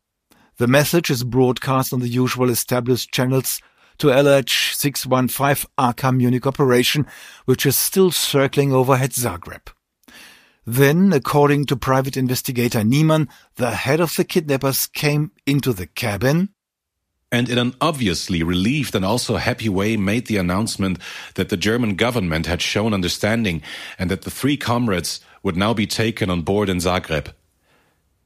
The 0.58 0.66
message 0.66 1.10
is 1.10 1.24
broadcast 1.24 1.92
on 1.92 2.00
the 2.00 2.08
usual 2.08 2.50
established 2.50 3.12
channels 3.12 3.60
to 3.98 4.08
LH615 4.08 5.66
aka 5.76 6.12
Munich 6.12 6.46
operation, 6.46 7.06
which 7.44 7.66
is 7.66 7.76
still 7.76 8.10
circling 8.10 8.72
overhead 8.72 9.10
Zagreb. 9.10 9.68
Then, 10.66 11.12
according 11.12 11.66
to 11.66 11.76
private 11.76 12.16
investigator 12.16 12.84
Niemann, 12.84 13.28
the 13.56 13.70
head 13.70 14.00
of 14.00 14.14
the 14.16 14.24
kidnappers 14.24 14.86
came 14.86 15.32
into 15.46 15.72
the 15.72 15.86
cabin 15.86 16.50
and 17.30 17.48
in 17.48 17.58
an 17.58 17.74
obviously 17.80 18.42
relieved 18.42 18.94
and 18.94 19.04
also 19.04 19.36
happy 19.36 19.68
way 19.68 19.96
made 19.96 20.26
the 20.26 20.38
announcement 20.38 20.98
that 21.34 21.50
the 21.50 21.56
German 21.56 21.94
government 21.94 22.46
had 22.46 22.62
shown 22.62 22.94
understanding 22.94 23.62
and 23.98 24.10
that 24.10 24.22
the 24.22 24.30
three 24.30 24.56
comrades 24.56 25.20
would 25.42 25.56
now 25.56 25.74
be 25.74 25.86
taken 25.86 26.30
on 26.30 26.42
board 26.42 26.68
in 26.68 26.78
Zagreb. 26.78 27.32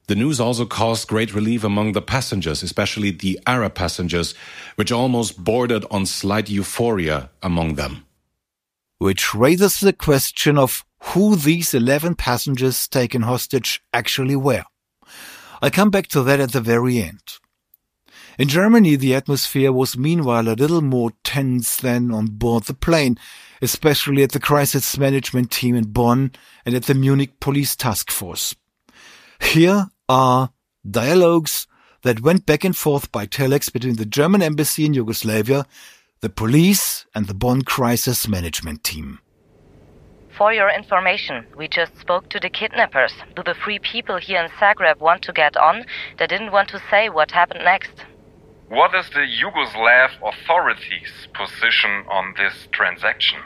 The 0.09 0.17
news 0.17 0.41
also 0.41 0.67
caused 0.67 1.09
great 1.09 1.33
relief 1.35 1.63
among 1.63 1.93
the 1.93 2.03
passengers, 2.03 2.63
especially 2.63 3.11
the 3.13 3.39
Arab 3.47 3.75
passengers, 3.75 4.35
which 4.75 4.91
almost 4.91 5.43
bordered 5.43 5.85
on 5.91 6.07
slight 6.07 6.51
euphoria 6.51 7.31
among 7.43 7.75
them. 7.77 8.05
Which 8.99 9.35
raises 9.35 9.81
the 9.81 9.93
question 9.93 10.59
of 10.59 10.85
who 11.03 11.37
these 11.37 11.75
11 11.75 12.17
passengers 12.17 12.89
taken 12.89 13.23
hostage 13.23 13.83
actually 13.93 14.37
were. 14.37 14.65
I'll 15.61 15.71
come 15.71 15.91
back 15.91 16.09
to 16.09 16.23
that 16.25 16.41
at 16.41 16.53
the 16.53 16.61
very 16.61 16.99
end. 16.99 17.23
In 18.39 18.49
Germany, 18.49 18.97
the 18.97 19.15
atmosphere 19.15 19.73
was 19.73 19.97
meanwhile 19.97 20.49
a 20.49 20.55
little 20.57 20.81
more 20.81 21.13
tense 21.23 21.77
than 21.77 22.11
on 22.11 22.27
board 22.27 22.65
the 22.65 22.75
plane, 22.75 23.19
especially 23.61 24.23
at 24.23 24.33
the 24.33 24.41
crisis 24.41 24.99
management 24.99 25.51
team 25.51 25.77
in 25.77 25.93
Bonn 25.93 26.33
and 26.65 26.75
at 26.75 26.85
the 26.85 26.95
Munich 26.95 27.39
police 27.41 27.77
task 27.77 28.11
force. 28.11 28.55
Here 29.43 29.89
are 30.09 30.51
dialogues 30.89 31.67
that 32.03 32.23
went 32.23 32.47
back 32.47 32.65
and 32.65 32.75
forth 32.75 33.13
by 33.13 33.27
telex 33.27 33.71
between 33.71 33.97
the 33.97 34.07
German 34.07 34.41
embassy 34.43 34.87
in 34.87 34.95
Yugoslavia, 34.95 35.67
the 36.21 36.31
police, 36.31 37.05
and 37.15 37.27
the 37.27 37.35
Bonn 37.35 37.63
crisis 37.63 38.27
management 38.27 38.83
team. 38.83 39.19
For 40.39 40.55
your 40.55 40.71
information, 40.71 41.47
we 41.55 41.69
just 41.69 41.99
spoke 42.01 42.31
to 42.31 42.41
the 42.41 42.49
kidnappers. 42.49 43.13
Do 43.37 43.43
the 43.43 43.55
three 43.63 43.79
people 43.79 44.17
here 44.17 44.43
in 44.43 44.51
Zagreb 44.53 44.99
want 45.01 45.23
to 45.25 45.33
get 45.33 45.57
on? 45.57 45.85
They 46.19 46.27
didn't 46.27 46.53
want 46.53 46.71
to 46.71 46.83
say 46.91 47.11
what 47.11 47.33
happened 47.33 47.65
next. 47.65 47.93
What 48.69 48.95
is 48.95 49.11
the 49.11 49.27
Yugoslav 49.27 50.13
authorities' 50.25 51.29
position 51.35 52.05
on 52.11 52.33
this 52.39 52.69
transaction? 52.73 53.41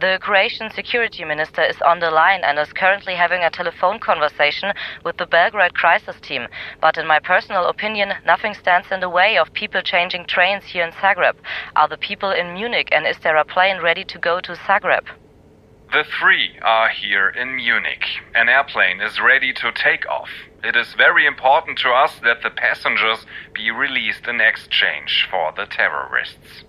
The 0.00 0.20
Croatian 0.22 0.70
security 0.70 1.24
minister 1.24 1.60
is 1.60 1.82
on 1.82 1.98
the 1.98 2.12
line 2.12 2.42
and 2.44 2.56
is 2.56 2.72
currently 2.72 3.16
having 3.16 3.42
a 3.42 3.50
telephone 3.50 3.98
conversation 3.98 4.72
with 5.04 5.16
the 5.16 5.26
Belgrade 5.26 5.74
crisis 5.74 6.14
team. 6.20 6.46
But 6.80 6.96
in 6.96 7.04
my 7.04 7.18
personal 7.18 7.66
opinion, 7.66 8.14
nothing 8.24 8.54
stands 8.54 8.92
in 8.92 9.00
the 9.00 9.08
way 9.08 9.36
of 9.36 9.52
people 9.52 9.82
changing 9.82 10.26
trains 10.26 10.66
here 10.66 10.84
in 10.84 10.92
Zagreb. 10.92 11.34
Are 11.74 11.88
the 11.88 11.96
people 11.96 12.30
in 12.30 12.54
Munich 12.54 12.90
and 12.92 13.08
is 13.08 13.18
there 13.24 13.36
a 13.36 13.44
plane 13.44 13.82
ready 13.82 14.04
to 14.04 14.18
go 14.18 14.38
to 14.40 14.54
Zagreb? 14.54 15.08
The 15.90 16.04
three 16.04 16.60
are 16.62 16.90
here 16.90 17.30
in 17.30 17.56
Munich. 17.56 18.04
An 18.36 18.48
airplane 18.48 19.00
is 19.00 19.18
ready 19.18 19.52
to 19.54 19.72
take 19.72 20.08
off. 20.08 20.30
It 20.62 20.76
is 20.76 20.94
very 20.94 21.26
important 21.26 21.76
to 21.78 21.90
us 21.90 22.20
that 22.22 22.42
the 22.44 22.50
passengers 22.50 23.26
be 23.52 23.72
released 23.72 24.28
in 24.28 24.40
exchange 24.40 25.26
for 25.28 25.52
the 25.56 25.66
terrorists. 25.66 26.62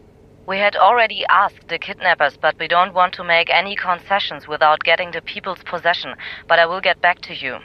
We 0.50 0.58
had 0.58 0.76
already 0.76 1.24
asked 1.30 1.68
the 1.68 1.78
kidnappers, 1.78 2.36
but 2.36 2.58
we 2.58 2.68
don't 2.68 2.96
want 2.96 3.14
to 3.14 3.24
make 3.24 3.52
any 3.52 3.76
concessions 3.76 4.48
without 4.48 4.80
getting 4.80 5.12
the 5.12 5.22
people's 5.22 5.62
possession. 5.64 6.16
But 6.48 6.58
I 6.58 6.66
will 6.66 6.82
get 6.82 7.00
back 7.00 7.22
to 7.28 7.36
you. 7.36 7.60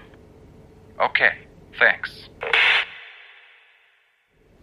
Okay, 1.01 1.31
thanks. 1.79 2.29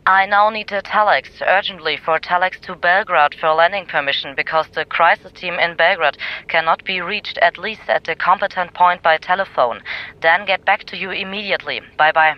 I 0.06 0.28
now 0.28 0.52
need 0.52 0.72
a 0.72 0.84
telex 0.84 1.42
urgently 1.42 1.98
for 1.98 2.20
telex 2.20 2.60
to 2.68 2.76
Belgrade 2.76 3.34
for 3.40 3.54
landing 3.56 3.88
permission 3.88 4.36
because 4.36 4.68
the 4.68 4.86
crisis 4.86 5.32
team 5.32 5.56
in 5.56 5.76
Belgrade 5.76 6.18
cannot 6.48 6.86
be 6.86 7.02
reached 7.02 7.40
at 7.40 7.58
least 7.58 7.88
at 7.88 8.04
the 8.04 8.16
competent 8.16 8.76
point 8.76 9.02
by 9.02 9.18
telephone. 9.18 9.82
Then 10.22 10.46
get 10.46 10.64
back 10.64 10.84
to 10.90 10.96
you 10.96 11.10
immediately. 11.10 11.82
Bye 11.98 12.12
bye. 12.12 12.36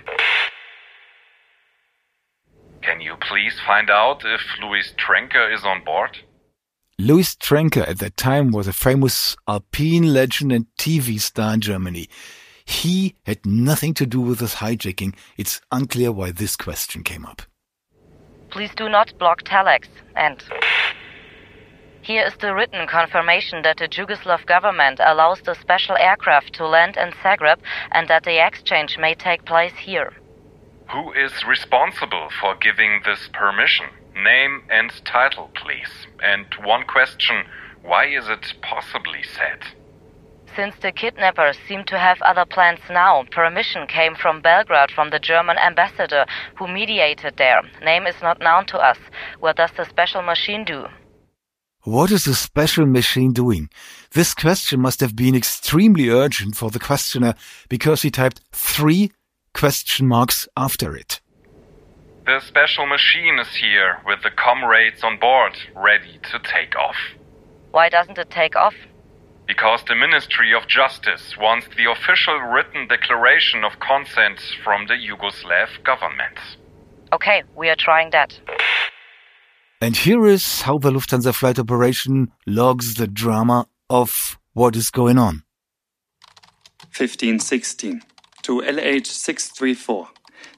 Can 2.84 3.00
you 3.00 3.16
please 3.16 3.60
find 3.66 3.90
out 3.90 4.24
if 4.26 4.42
Louis 4.62 4.94
Trenker 4.98 5.54
is 5.54 5.64
on 5.64 5.86
board? 5.86 6.18
Louis 7.00 7.34
Trenker 7.38 7.88
at 7.88 8.00
that 8.00 8.18
time 8.18 8.52
was 8.52 8.68
a 8.68 8.74
famous 8.74 9.38
Alpine 9.48 10.14
legend 10.14 10.52
and 10.52 10.66
TV 10.78 11.20
star 11.20 11.54
in 11.54 11.62
Germany. 11.62 12.10
He 12.66 13.16
had 13.26 13.46
nothing 13.46 13.94
to 13.96 14.06
do 14.06 14.20
with 14.20 14.40
this 14.40 14.56
hijacking. 14.56 15.16
It's 15.38 15.62
unclear 15.72 16.12
why 16.12 16.32
this 16.32 16.58
question 16.58 17.04
came 17.04 17.26
up. 17.26 17.42
Please 18.50 18.72
do 18.76 18.90
not 18.90 19.18
block 19.18 19.44
telex. 19.44 19.88
And 20.16 20.44
here 22.02 22.26
is 22.26 22.34
the 22.42 22.54
written 22.54 22.86
confirmation 22.86 23.62
that 23.62 23.78
the 23.78 23.88
Yugoslav 23.88 24.46
government 24.46 25.00
allows 25.02 25.42
the 25.42 25.56
special 25.56 25.96
aircraft 25.96 26.54
to 26.56 26.68
land 26.68 26.98
in 26.98 27.12
Zagreb 27.24 27.60
and 27.94 28.10
that 28.10 28.24
the 28.24 28.46
exchange 28.46 28.98
may 28.98 29.16
take 29.16 29.46
place 29.46 29.74
here. 29.80 30.14
Who 30.92 31.12
is 31.14 31.32
responsible 31.48 32.30
for 32.40 32.56
giving 32.56 33.02
this 33.06 33.30
permission? 33.34 33.86
Name 34.16 34.64
and 34.70 34.92
title, 35.06 35.50
please. 35.56 36.08
And 36.22 36.46
one 36.64 36.84
question 36.86 37.44
why 37.82 38.06
is 38.06 38.30
it 38.30 38.54
possibly 38.62 39.24
said? 39.24 39.60
Since 40.56 40.76
the 40.82 40.92
kidnappers 40.92 41.58
seem 41.68 41.84
to 41.86 41.98
have 41.98 42.22
other 42.22 42.46
plans 42.46 42.80
now, 42.90 43.26
permission 43.32 43.88
came 43.88 44.16
from 44.16 44.42
Belgrade 44.42 44.92
from 44.92 45.10
the 45.10 45.20
German 45.20 45.58
ambassador 45.58 46.26
who 46.56 46.68
mediated 46.68 47.36
there. 47.38 47.62
Name 47.84 48.06
is 48.08 48.16
not 48.22 48.40
known 48.40 48.66
to 48.68 48.78
us. 48.78 49.00
What 49.40 49.58
does 49.58 49.72
the 49.76 49.86
special 49.86 50.22
machine 50.22 50.64
do? 50.64 50.86
What 51.84 52.12
is 52.12 52.24
the 52.24 52.36
special 52.36 52.86
machine 52.86 53.34
doing? 53.34 53.70
This 54.12 54.34
question 54.34 54.80
must 54.80 55.02
have 55.02 55.16
been 55.16 55.36
extremely 55.36 56.08
urgent 56.08 56.56
for 56.56 56.70
the 56.70 56.80
questioner 56.80 57.34
because 57.68 58.04
he 58.04 58.12
typed 58.12 58.40
three 58.54 59.12
question 59.54 60.08
marks 60.08 60.48
after 60.58 60.96
it. 60.96 61.22
The 62.26 62.40
special 62.48 62.86
machine 62.86 63.38
is 63.40 63.54
here 63.56 64.00
with 64.06 64.24
the 64.24 64.32
comrades 64.32 65.04
on 65.04 65.20
board, 65.20 65.58
ready 65.76 66.20
to 66.32 66.40
take 66.40 66.76
off. 66.76 66.96
Why 67.72 67.90
doesn't 67.90 68.18
it 68.18 68.30
take 68.30 68.56
off? 68.56 68.76
Because 69.46 69.84
the 69.88 69.96
Ministry 69.96 70.54
of 70.54 70.68
Justice 70.68 71.36
wants 71.38 71.68
the 71.76 71.92
official 71.92 72.38
written 72.40 72.88
declaration 72.88 73.66
of 73.66 73.80
consent 73.80 74.40
from 74.64 74.88
the 74.88 74.94
Yugoslav 74.94 75.84
government. 75.84 76.38
Okay, 77.12 77.44
we 77.58 77.68
are 77.70 77.76
trying 77.76 78.12
that. 78.12 78.40
And 79.82 79.98
here 79.98 80.26
is 80.26 80.62
how 80.62 80.78
the 80.78 80.92
Lufthansa 80.92 81.36
flight 81.36 81.60
operation 81.60 82.32
logs 82.48 82.94
the 82.94 83.08
drama 83.08 83.68
of 83.90 84.40
what 84.54 84.78
is 84.78 84.90
going 84.90 85.18
on. 85.18 85.44
1516 86.96 88.02
to 88.44 88.62
LH 88.62 89.08
634. 89.08 90.10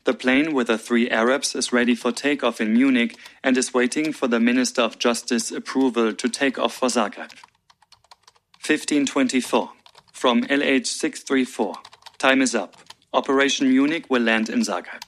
The 0.03 0.13
plane 0.13 0.53
with 0.53 0.67
the 0.67 0.77
three 0.77 1.09
Arabs 1.09 1.55
is 1.55 1.73
ready 1.73 1.95
for 1.95 2.11
takeoff 2.11 2.61
in 2.61 2.73
Munich 2.73 3.17
and 3.43 3.57
is 3.57 3.73
waiting 3.73 4.13
for 4.13 4.27
the 4.27 4.39
Minister 4.39 4.81
of 4.81 4.99
Justice 4.99 5.51
approval 5.51 6.13
to 6.13 6.29
take 6.29 6.59
off 6.59 6.75
for 6.75 6.89
Zagreb. 6.89 7.33
1524. 8.67 9.71
From 10.11 10.43
LH 10.43 10.87
634. 10.87 11.75
Time 12.17 12.41
is 12.41 12.55
up. 12.55 12.75
Operation 13.13 13.69
Munich 13.69 14.09
will 14.09 14.21
land 14.21 14.49
in 14.49 14.59
Zagreb. 14.59 15.03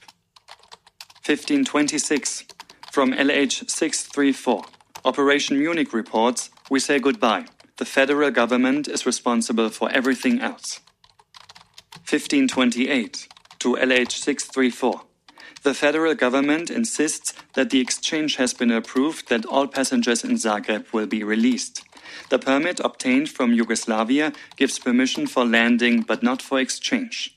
1526. 1.26 2.44
From 2.92 3.12
LH 3.12 3.68
634. 3.70 4.64
Operation 5.04 5.58
Munich 5.58 5.92
reports 5.92 6.50
we 6.70 6.80
say 6.80 6.98
goodbye. 6.98 7.46
The 7.78 7.84
federal 7.84 8.30
government 8.30 8.88
is 8.88 9.06
responsible 9.06 9.70
for 9.70 9.90
everything 9.90 10.40
else. 10.40 10.80
1528 12.10 13.28
to 13.58 13.76
LH 13.76 14.12
634. 14.12 15.02
The 15.62 15.74
federal 15.74 16.14
government 16.14 16.70
insists 16.70 17.34
that 17.52 17.68
the 17.68 17.80
exchange 17.80 18.36
has 18.36 18.54
been 18.54 18.70
approved 18.70 19.28
that 19.28 19.44
all 19.44 19.66
passengers 19.66 20.24
in 20.24 20.36
Zagreb 20.36 20.90
will 20.94 21.06
be 21.06 21.22
released. 21.22 21.84
The 22.30 22.38
permit 22.38 22.80
obtained 22.80 23.28
from 23.28 23.52
Yugoslavia 23.52 24.32
gives 24.56 24.78
permission 24.78 25.26
for 25.26 25.44
landing 25.44 26.00
but 26.00 26.22
not 26.22 26.40
for 26.40 26.58
exchange. 26.58 27.36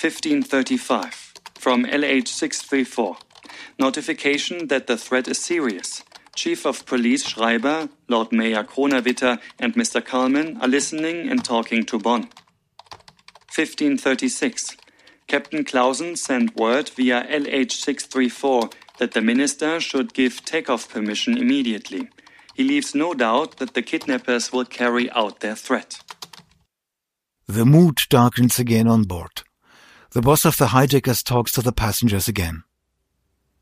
1535 0.00 1.34
from 1.54 1.84
LH 1.84 2.26
634. 2.26 3.16
Notification 3.78 4.66
that 4.66 4.88
the 4.88 4.96
threat 4.96 5.28
is 5.28 5.38
serious. 5.38 6.02
Chief 6.34 6.66
of 6.66 6.84
Police 6.84 7.28
Schreiber, 7.28 7.90
Lord 8.08 8.32
Mayor 8.32 8.64
Kronawitter, 8.64 9.38
and 9.60 9.74
Mr. 9.74 10.04
Culmann 10.04 10.60
are 10.60 10.66
listening 10.66 11.28
and 11.30 11.44
talking 11.44 11.84
to 11.84 12.00
Bonn. 12.00 12.28
1536. 13.56 14.76
Captain 15.28 15.64
Claussen 15.64 16.18
sent 16.18 16.54
word 16.56 16.90
via 16.90 17.26
LH 17.26 17.72
634 17.72 18.68
that 18.98 19.12
the 19.12 19.22
minister 19.22 19.80
should 19.80 20.12
give 20.12 20.44
takeoff 20.44 20.90
permission 20.90 21.38
immediately. 21.38 22.10
He 22.54 22.64
leaves 22.64 22.94
no 22.94 23.14
doubt 23.14 23.56
that 23.56 23.72
the 23.72 23.80
kidnappers 23.80 24.52
will 24.52 24.66
carry 24.66 25.10
out 25.12 25.40
their 25.40 25.54
threat. 25.54 26.02
The 27.48 27.64
mood 27.64 28.00
darkens 28.10 28.58
again 28.58 28.86
on 28.88 29.04
board. 29.04 29.42
The 30.10 30.20
boss 30.20 30.44
of 30.44 30.58
the 30.58 30.68
hijackers 30.68 31.22
talks 31.22 31.52
to 31.52 31.62
the 31.62 31.72
passengers 31.72 32.28
again. 32.28 32.64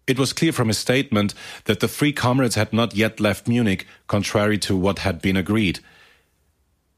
It 0.08 0.18
was 0.18 0.32
clear 0.32 0.52
from 0.52 0.68
his 0.68 0.78
statement 0.78 1.34
that 1.66 1.78
the 1.78 1.88
three 1.88 2.12
comrades 2.12 2.56
had 2.56 2.72
not 2.72 2.96
yet 2.96 3.20
left 3.20 3.46
Munich, 3.46 3.86
contrary 4.08 4.58
to 4.58 4.76
what 4.76 5.00
had 5.00 5.22
been 5.22 5.36
agreed. 5.36 5.78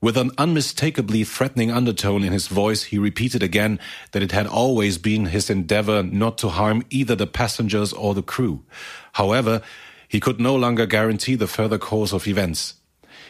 With 0.00 0.18
an 0.18 0.30
unmistakably 0.36 1.24
threatening 1.24 1.70
undertone 1.70 2.22
in 2.22 2.32
his 2.32 2.48
voice, 2.48 2.84
he 2.84 2.98
repeated 2.98 3.42
again 3.42 3.80
that 4.12 4.22
it 4.22 4.32
had 4.32 4.46
always 4.46 4.98
been 4.98 5.26
his 5.26 5.48
endeavor 5.48 6.02
not 6.02 6.36
to 6.38 6.50
harm 6.50 6.84
either 6.90 7.14
the 7.14 7.26
passengers 7.26 7.94
or 7.94 8.14
the 8.14 8.22
crew. 8.22 8.62
However, 9.14 9.62
he 10.06 10.20
could 10.20 10.38
no 10.38 10.54
longer 10.54 10.84
guarantee 10.84 11.34
the 11.34 11.46
further 11.46 11.78
course 11.78 12.12
of 12.12 12.28
events. 12.28 12.74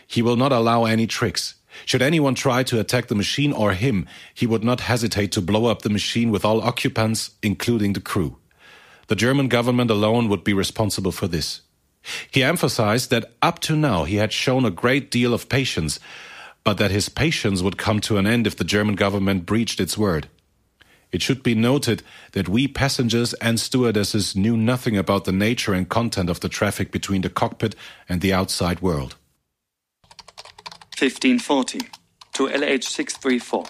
He 0.07 0.23
will 0.23 0.37
not 0.37 0.53
allow 0.53 0.85
any 0.85 1.07
tricks. 1.07 1.55
Should 1.85 2.03
anyone 2.03 2.35
try 2.35 2.64
to 2.64 2.81
attack 2.81 3.07
the 3.07 3.14
machine 3.14 3.53
or 3.53 3.73
him, 3.73 4.07
he 4.35 4.47
would 4.47 4.64
not 4.64 4.81
hesitate 4.81 5.31
to 5.33 5.41
blow 5.41 5.67
up 5.67 5.83
the 5.83 5.91
machine 5.91 6.31
with 6.31 6.45
all 6.45 6.61
occupants, 6.61 7.31
including 7.43 7.93
the 7.93 8.01
crew. 8.01 8.39
The 9.07 9.17
German 9.17 9.49
government 9.49 9.91
alone 9.91 10.29
would 10.29 10.43
be 10.43 10.53
responsible 10.53 11.12
for 11.12 11.29
this. 11.29 11.61
He 12.31 12.43
emphasized 12.43 13.11
that 13.11 13.35
up 13.41 13.61
to 13.61 13.77
now 13.77 14.05
he 14.05 14.17
had 14.17 14.33
shown 14.33 14.64
a 14.64 14.71
great 14.71 15.11
deal 15.11 15.35
of 15.35 15.49
patience, 15.49 16.01
but 16.67 16.79
that 16.79 16.91
his 16.91 17.09
patience 17.09 17.62
would 17.62 17.79
come 17.79 18.01
to 18.01 18.19
an 18.19 18.27
end 18.27 18.45
if 18.45 18.57
the 18.57 18.64
German 18.64 18.97
government 18.97 19.47
breached 19.47 19.79
its 19.79 19.97
word. 19.97 20.29
It 21.12 21.23
should 21.23 21.45
be 21.45 21.55
noted 21.55 22.03
that 22.33 22.49
we 22.49 22.67
passengers 22.67 23.35
and 23.35 23.61
stewardesses 23.61 24.35
knew 24.35 24.57
nothing 24.57 24.97
about 24.97 25.27
the 25.27 25.33
nature 25.33 25.75
and 25.75 25.89
content 25.89 26.29
of 26.29 26.41
the 26.41 26.49
traffic 26.49 26.91
between 26.91 27.23
the 27.23 27.31
cockpit 27.31 27.77
and 28.09 28.21
the 28.21 28.33
outside 28.33 28.83
world. 28.83 29.14
1540 30.99 31.83
to 32.33 32.49
LH 32.49 32.83
634. 32.83 33.67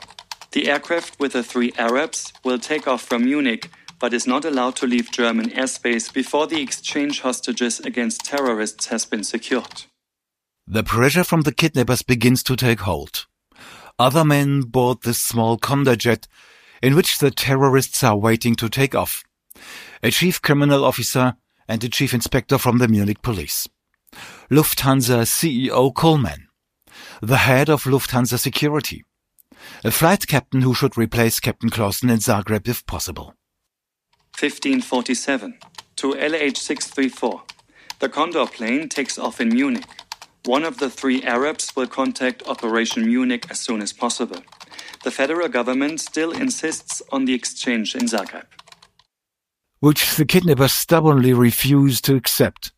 The 0.53 0.71
aircraft 0.71 1.21
with 1.21 1.35
the 1.35 1.43
three 1.43 1.75
Arabs 1.77 2.33
will 2.45 2.59
take 2.59 2.89
off 2.89 3.03
from 3.03 3.27
Munich 3.27 3.69
but 3.99 4.15
is 4.15 4.27
not 4.27 4.47
allowed 4.47 4.77
to 4.77 4.87
leave 4.87 5.11
German 5.11 5.51
airspace 5.51 6.11
before 6.11 6.47
the 6.47 6.63
exchange 6.63 7.21
hostages 7.21 7.79
against 7.81 8.25
terrorists 8.25 8.87
has 8.87 9.05
been 9.05 9.23
secured. 9.23 9.85
The 10.69 10.83
pressure 10.83 11.23
from 11.23 11.43
the 11.43 11.53
kidnappers 11.53 12.03
begins 12.03 12.43
to 12.45 12.57
take 12.57 12.81
hold. 12.81 13.27
Other 13.99 14.25
men 14.25 14.63
board 14.63 15.03
this 15.03 15.21
small 15.21 15.57
Condor 15.57 15.95
jet 15.95 16.27
in 16.83 16.95
which 16.95 17.19
the 17.19 17.31
terrorists 17.31 18.03
are 18.03 18.17
waiting 18.17 18.57
to 18.57 18.69
take 18.69 18.95
off. 18.95 19.23
A 20.03 20.11
chief 20.11 20.43
criminal 20.43 20.85
officer 20.85 21.37
and 21.69 21.83
a 21.83 21.89
chief 21.89 22.13
inspector 22.13 22.59
from 22.59 22.79
the 22.79 22.89
Munich 22.89 23.23
police. 23.23 23.69
Lufthansa 24.51 25.25
CEO 25.25 25.95
Culmann. 25.95 26.49
The 27.23 27.39
head 27.39 27.69
of 27.71 27.85
Lufthansa 27.85 28.39
security. 28.39 29.05
A 29.85 29.91
flight 29.91 30.27
captain 30.27 30.63
who 30.63 30.75
should 30.75 30.99
replace 30.99 31.41
Captain 31.41 31.71
Claussen 31.71 32.11
in 32.11 32.19
Zagreb 32.19 32.69
if 32.69 32.85
possible. 32.87 33.35
1547 34.39 35.59
to 35.97 36.13
LH 36.13 36.57
634. 36.57 37.43
The 38.01 38.09
Condor 38.09 38.47
plane 38.47 38.89
takes 38.89 39.19
off 39.19 39.41
in 39.41 39.49
Munich. 39.49 39.87
One 40.47 40.65
of 40.65 40.79
the 40.79 40.89
three 40.89 41.25
Arabs 41.25 41.75
will 41.75 41.89
contact 41.89 42.47
Operation 42.47 43.05
Munich 43.05 43.47
as 43.51 43.59
soon 43.59 43.83
as 43.83 43.93
possible. 43.93 44.45
The 45.03 45.11
federal 45.11 45.49
government 45.49 46.01
still 46.01 46.31
insists 46.31 47.03
on 47.11 47.25
the 47.25 47.35
exchange 47.35 47.97
in 47.97 48.03
Zagreb. 48.07 48.47
Which 49.81 50.15
the 50.15 50.25
kidnappers 50.25 50.73
stubbornly 50.73 51.33
refused 51.33 52.05
to 52.05 52.15
accept. 52.15 52.71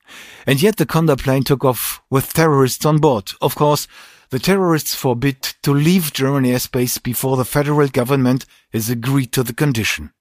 And 0.46 0.62
yet 0.62 0.76
the 0.76 0.86
Condor 0.86 1.16
plane 1.16 1.44
took 1.44 1.62
off 1.62 2.00
with 2.08 2.32
terrorists 2.32 2.86
on 2.86 2.98
board. 2.98 3.32
Of 3.42 3.54
course, 3.54 3.86
the 4.30 4.38
terrorists 4.38 4.94
forbid 4.94 5.42
to 5.62 5.74
leave 5.74 6.14
German 6.14 6.44
airspace 6.44 7.02
before 7.02 7.36
the 7.36 7.44
federal 7.44 7.88
government 7.88 8.46
has 8.72 8.88
agreed 8.88 9.30
to 9.32 9.42
the 9.42 9.52
condition. 9.52 10.12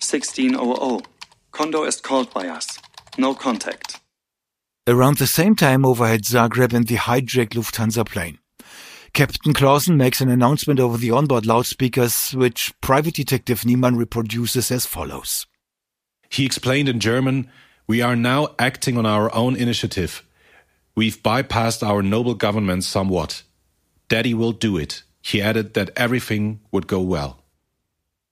1600. 0.00 1.06
Condor 1.52 1.86
is 1.86 2.00
called 2.00 2.32
by 2.32 2.48
us. 2.48 2.78
No 3.18 3.34
contact. 3.34 4.00
Around 4.86 5.16
the 5.16 5.26
same 5.26 5.56
time 5.56 5.86
overhead 5.86 6.24
Zagreb 6.24 6.74
and 6.74 6.86
the 6.86 6.96
hijacked 6.96 7.54
Lufthansa 7.54 8.04
plane. 8.04 8.38
Captain 9.14 9.54
Claussen 9.54 9.96
makes 9.96 10.20
an 10.20 10.28
announcement 10.28 10.78
over 10.78 10.98
the 10.98 11.10
onboard 11.10 11.46
loudspeakers, 11.46 12.32
which 12.32 12.74
private 12.82 13.14
detective 13.14 13.64
Niemann 13.64 13.96
reproduces 13.96 14.70
as 14.70 14.84
follows. 14.84 15.46
He 16.28 16.44
explained 16.44 16.90
in 16.90 17.00
German, 17.00 17.48
We 17.86 18.02
are 18.02 18.14
now 18.14 18.54
acting 18.58 18.98
on 18.98 19.06
our 19.06 19.34
own 19.34 19.56
initiative. 19.56 20.22
We've 20.94 21.22
bypassed 21.22 21.82
our 21.82 22.02
noble 22.02 22.34
government 22.34 22.84
somewhat. 22.84 23.42
Daddy 24.08 24.34
will 24.34 24.52
do 24.52 24.76
it. 24.76 25.02
He 25.22 25.40
added 25.40 25.72
that 25.72 25.96
everything 25.96 26.60
would 26.72 26.86
go 26.86 27.00
well. 27.00 27.42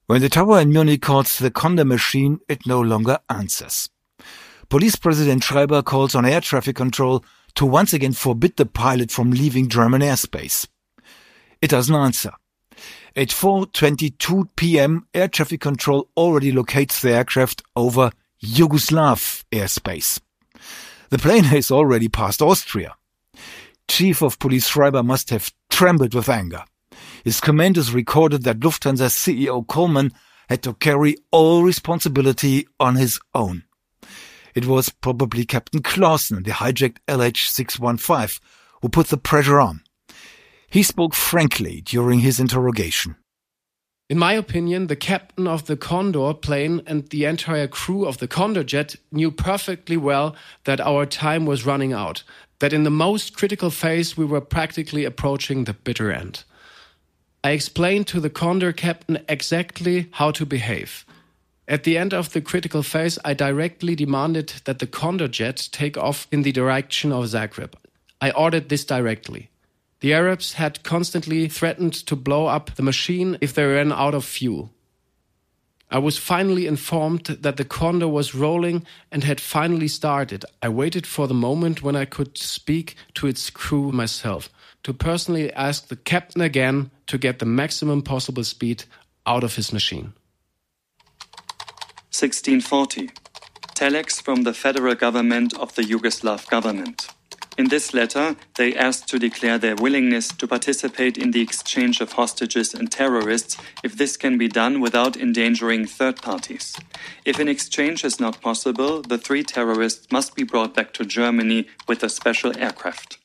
When 0.05 0.21
the 0.21 0.29
tower 0.29 0.61
in 0.61 0.71
Munich 0.71 1.01
calls 1.01 1.39
the 1.39 1.51
Condor 1.51 1.87
machine, 1.87 2.41
it 2.47 2.67
no 2.67 2.83
longer 2.83 3.21
answers. 3.31 3.89
Police 4.73 4.97
President 4.97 5.45
Schreiber 5.45 5.83
calls 5.83 6.15
on 6.15 6.25
air 6.25 6.41
traffic 6.41 6.77
control 6.77 7.23
to 7.57 7.67
once 7.67 7.93
again 7.93 8.15
forbid 8.15 8.57
the 8.57 8.65
pilot 8.65 9.11
from 9.11 9.31
leaving 9.31 9.69
German 9.69 10.01
airspace. 10.01 10.67
It 11.61 11.69
doesn't 11.69 11.95
answer. 11.95 12.33
At 13.15 13.29
4.22 13.29 14.49
p.m., 14.57 15.07
air 15.13 15.29
traffic 15.29 15.61
control 15.61 16.09
already 16.17 16.53
locates 16.53 17.03
the 17.03 17.11
aircraft 17.11 17.63
over 17.77 18.13
Yugoslav 18.43 19.45
airspace. 19.53 20.19
The 21.11 21.19
plane 21.19 21.45
has 21.45 21.71
already 21.71 22.09
passed 22.09 22.41
Austria. 22.41 22.95
Chief 23.89 24.23
of 24.23 24.39
Police 24.39 24.69
Schreiber 24.69 25.03
must 25.03 25.29
have 25.29 25.53
trembled 25.69 26.15
with 26.15 26.31
anger. 26.31 26.65
His 27.25 27.43
commanders 27.43 27.93
recorded 27.93 28.45
that 28.45 28.61
Lufthansa 28.61 29.11
CEO 29.11 29.67
Culmann 29.67 30.13
had 30.49 30.63
to 30.63 30.73
carry 30.73 31.19
all 31.31 31.63
responsibility 31.63 32.67
on 32.81 32.97
his 32.97 33.21
own. 33.35 33.65
It 34.55 34.67
was 34.67 34.89
probably 34.91 35.45
Captain 35.45 35.81
Claussen, 35.81 36.45
the 36.45 36.51
hijacked 36.53 36.99
LH615, 37.09 38.41
who 38.83 38.89
put 38.89 39.09
the 39.09 39.17
pressure 39.17 39.61
on. 39.61 39.83
He 40.69 40.83
spoke 40.83 41.15
frankly 41.15 41.81
during 41.83 42.21
his 42.21 42.41
interrogation. 42.41 43.17
In 44.11 44.19
my 44.19 44.35
opinion, 44.35 44.89
the 44.89 44.97
captain 44.97 45.47
of 45.47 45.65
the 45.65 45.77
Condor 45.77 46.35
plane 46.35 46.83
and 46.87 47.09
the 47.09 47.25
entire 47.25 47.67
crew 47.67 48.05
of 48.05 48.19
the 48.19 48.29
Condor 48.29 48.63
jet 48.63 48.97
knew 49.11 49.31
perfectly 49.31 49.97
well 49.97 50.37
that 50.65 50.81
our 50.81 51.07
time 51.07 51.47
was 51.47 51.65
running 51.65 51.95
out, 51.95 52.23
that 52.59 52.75
in 52.75 52.85
the 52.85 52.91
most 52.91 53.35
critical 53.35 53.71
phase 53.71 54.15
we 54.15 54.27
were 54.27 54.43
practically 54.43 55.07
approaching 55.07 55.65
the 55.65 55.73
bitter 55.73 56.13
end. 56.13 56.45
I 57.43 57.53
explained 57.53 58.07
to 58.09 58.21
the 58.21 58.31
Condor 58.31 58.73
captain 58.73 59.19
exactly 59.29 60.09
how 60.13 60.31
to 60.33 60.45
behave. 60.45 61.07
At 61.73 61.85
the 61.85 61.97
end 61.97 62.13
of 62.13 62.35
the 62.35 62.43
critical 62.43 62.83
phase, 62.83 63.19
I 63.25 63.33
directly 63.33 63.95
demanded 63.95 64.53
that 64.67 64.79
the 64.79 64.87
Condor 64.87 65.27
jet 65.27 65.71
take 65.73 65.97
off 65.97 66.29
in 66.31 66.43
the 66.43 66.53
direction 66.53 67.13
of 67.13 67.25
Zagreb. 67.25 67.73
I 68.21 68.31
ordered 68.33 68.69
this 68.69 68.85
directly. 68.85 69.49
The 70.01 70.13
Arabs 70.13 70.53
had 70.55 70.83
constantly 70.83 71.49
threatened 71.49 71.95
to 71.95 72.15
blow 72.15 72.45
up 72.45 72.75
the 72.75 72.83
machine 72.83 73.39
if 73.41 73.55
they 73.55 73.65
ran 73.65 73.91
out 73.91 74.13
of 74.13 74.27
fuel. 74.27 74.71
I 75.91 75.99
was 75.99 76.19
finally 76.19 76.67
informed 76.67 77.25
that 77.25 77.57
the 77.57 77.65
Condor 77.65 78.09
was 78.09 78.35
rolling 78.35 78.87
and 79.11 79.25
had 79.25 79.41
finally 79.41 79.89
started. 79.89 80.45
I 80.63 80.69
waited 80.69 81.07
for 81.07 81.27
the 81.27 81.33
moment 81.49 81.83
when 81.83 81.97
I 81.97 82.05
could 82.05 82.37
speak 82.37 82.97
to 83.15 83.27
its 83.27 83.49
crew 83.49 83.93
myself, 83.93 84.51
to 84.83 84.93
personally 84.93 85.51
ask 85.55 85.89
the 85.89 85.97
captain 85.97 86.43
again 86.43 86.91
to 87.07 87.17
get 87.17 87.39
the 87.39 87.47
maximum 87.47 88.03
possible 88.03 88.45
speed 88.45 88.85
out 89.25 89.43
of 89.43 89.57
his 89.57 89.73
machine. 89.73 90.13
1640. 92.13 93.11
Telex 93.75 94.23
from 94.23 94.43
the 94.43 94.53
federal 94.53 94.95
government 94.95 95.57
of 95.59 95.75
the 95.75 95.83
Yugoslav 95.83 96.49
government. 96.51 97.09
In 97.59 97.69
this 97.69 97.93
letter, 97.93 98.37
they 98.57 98.75
asked 98.75 99.09
to 99.09 99.19
declare 99.19 99.59
their 99.59 99.77
willingness 99.77 100.29
to 100.29 100.47
participate 100.47 101.19
in 101.19 101.33
the 101.33 101.41
exchange 101.41 102.01
of 102.01 102.13
hostages 102.13 102.75
and 102.75 102.91
terrorists 102.91 103.57
if 103.83 103.97
this 103.97 104.17
can 104.17 104.39
be 104.39 104.49
done 104.49 104.81
without 104.81 105.17
endangering 105.17 105.87
third 105.87 106.21
parties. 106.23 106.75
If 107.25 107.39
an 107.39 107.49
exchange 107.49 108.05
is 108.05 108.21
not 108.21 108.41
possible, 108.41 109.03
the 109.03 109.19
three 109.19 109.43
terrorists 109.43 110.11
must 110.11 110.35
be 110.35 110.45
brought 110.45 110.75
back 110.75 110.93
to 110.95 111.05
Germany 111.05 111.67
with 111.89 112.03
a 112.03 112.09
special 112.09 112.57
aircraft. 112.59 113.19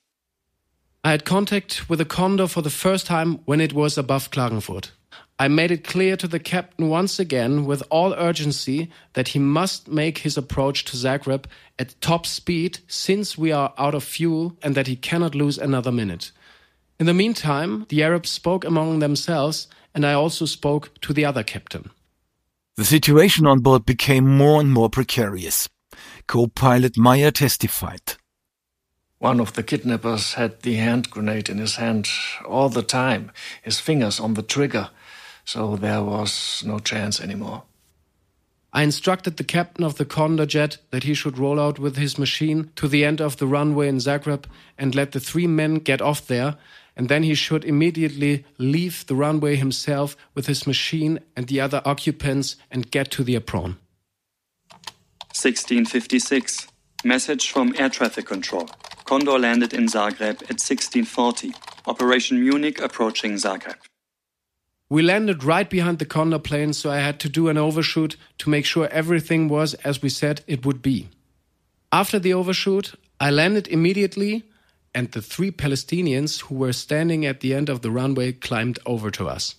I 1.04 1.12
had 1.12 1.24
contact 1.24 1.90
with 1.90 2.00
the 2.00 2.06
Condor 2.06 2.48
for 2.48 2.62
the 2.62 2.70
first 2.70 3.06
time 3.06 3.40
when 3.46 3.62
it 3.62 3.72
was 3.74 3.98
above 3.98 4.32
Klagenfurt. 4.32 4.92
I 5.40 5.48
made 5.48 5.70
it 5.70 5.84
clear 5.84 6.18
to 6.18 6.28
the 6.28 6.40
captain 6.40 6.90
once 6.90 7.20
again 7.20 7.66
with 7.66 7.84
all 7.92 8.14
urgency 8.14 8.90
that 9.14 9.30
he 9.30 9.40
must 9.40 9.88
make 9.88 10.20
his 10.20 10.36
approach 10.36 10.84
to 10.86 10.98
Zagreb 10.98 11.46
at 11.78 12.00
top 12.02 12.26
speed 12.26 12.80
since 12.88 13.38
we 13.38 13.52
are 13.52 13.72
out 13.78 13.94
of 13.94 14.04
fuel 14.04 14.58
and 14.64 14.74
that 14.74 14.88
he 14.88 14.96
cannot 14.96 15.36
lose 15.36 15.60
another 15.60 15.92
minute. 15.92 16.32
In 17.00 17.06
the 17.06 17.14
meantime, 17.14 17.86
the 17.90 18.02
Arabs 18.02 18.32
spoke 18.32 18.66
among 18.66 18.98
themselves 18.98 19.68
and 19.94 20.06
I 20.06 20.14
also 20.14 20.46
spoke 20.46 21.00
to 21.02 21.14
the 21.14 21.26
other 21.26 21.44
captain. 21.44 21.92
The 22.76 22.86
situation 22.86 23.46
on 23.46 23.60
board 23.60 23.86
became 23.86 24.28
more 24.28 24.60
and 24.60 24.72
more 24.72 24.90
precarious. 24.90 25.70
Co-pilot 26.26 26.94
Maier 26.94 27.32
testified. 27.32 28.16
One 29.20 29.40
of 29.40 29.54
the 29.54 29.64
kidnappers 29.64 30.34
had 30.34 30.62
the 30.62 30.76
hand 30.76 31.10
grenade 31.10 31.50
in 31.50 31.58
his 31.58 31.76
hand 31.76 32.08
all 32.48 32.70
the 32.70 32.84
time, 32.84 33.32
his 33.62 33.80
fingers 33.80 34.20
on 34.20 34.36
the 34.36 34.44
trigger 34.44 34.90
so 35.48 35.78
there 35.78 36.04
was 36.04 36.62
no 36.66 36.78
chance 36.78 37.22
anymore. 37.22 37.64
I 38.74 38.84
instructed 38.84 39.38
the 39.38 39.46
captain 39.46 39.86
of 39.86 39.96
the 39.96 40.04
Condor 40.04 40.46
jet 40.46 40.78
that 40.92 41.04
he 41.04 41.14
should 41.14 41.38
roll 41.38 41.58
out 41.58 41.80
with 41.80 41.96
his 41.96 42.20
machine 42.20 42.70
to 42.76 42.90
the 42.90 43.06
end 43.06 43.22
of 43.22 43.38
the 43.38 43.48
runway 43.48 43.88
in 43.88 43.98
Zagreb 43.98 44.44
and 44.78 44.94
let 44.94 45.14
the 45.14 45.22
three 45.22 45.48
men 45.48 45.76
get 45.76 46.02
off 46.02 46.28
there, 46.28 46.58
and 46.98 47.08
then 47.08 47.24
he 47.24 47.34
should 47.34 47.64
immediately 47.64 48.46
leave 48.58 49.06
the 49.08 49.16
runway 49.16 49.56
himself 49.56 50.18
with 50.36 50.48
his 50.48 50.68
machine 50.68 51.20
and 51.36 51.48
the 51.48 51.62
other 51.62 51.82
occupants 51.86 52.58
and 52.70 52.92
get 52.92 53.10
to 53.12 53.24
the 53.24 53.38
apron. 53.38 53.78
1656. 55.32 56.68
Message 57.06 57.50
from 57.52 57.74
air 57.78 57.90
traffic 57.90 58.26
control. 58.26 58.70
Condor 59.06 59.40
landed 59.40 59.74
in 59.74 59.86
Zagreb 59.86 60.42
at 60.50 60.60
1640. 60.60 61.54
Operation 61.86 62.42
Munich 62.42 62.82
approaching 62.82 63.36
Zagreb. 63.36 63.87
We 64.90 65.02
landed 65.02 65.44
right 65.44 65.70
behind 65.70 66.00
the 66.00 66.06
Condor 66.06 66.40
plane, 66.40 66.72
so 66.72 66.90
I 66.90 67.00
had 67.00 67.20
to 67.20 67.30
do 67.30 67.50
an 67.50 67.58
overshoot 67.58 68.16
to 68.38 68.50
make 68.50 68.66
sure 68.66 68.88
everything 68.88 69.50
was 69.50 69.74
as 69.84 70.02
we 70.02 70.08
said 70.08 70.44
it 70.48 70.66
would 70.66 70.82
be. 70.82 71.10
After 71.92 72.20
the 72.20 72.34
overshoot, 72.34 72.96
I 73.20 73.32
landed 73.32 73.68
immediately, 73.68 74.44
and 74.96 75.12
the 75.12 75.22
three 75.22 75.52
Palestinians 75.52 76.42
who 76.42 76.56
were 76.56 76.72
standing 76.72 77.26
at 77.26 77.42
the 77.42 77.54
end 77.54 77.68
of 77.68 77.82
the 77.82 77.92
runway 77.92 78.32
climbed 78.32 78.80
over 78.86 79.12
to 79.12 79.28
us. 79.28 79.56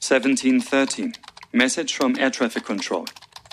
1713. 0.00 1.14
Message 1.52 1.94
from 1.94 2.16
air 2.18 2.30
traffic 2.30 2.64
control. 2.64 3.06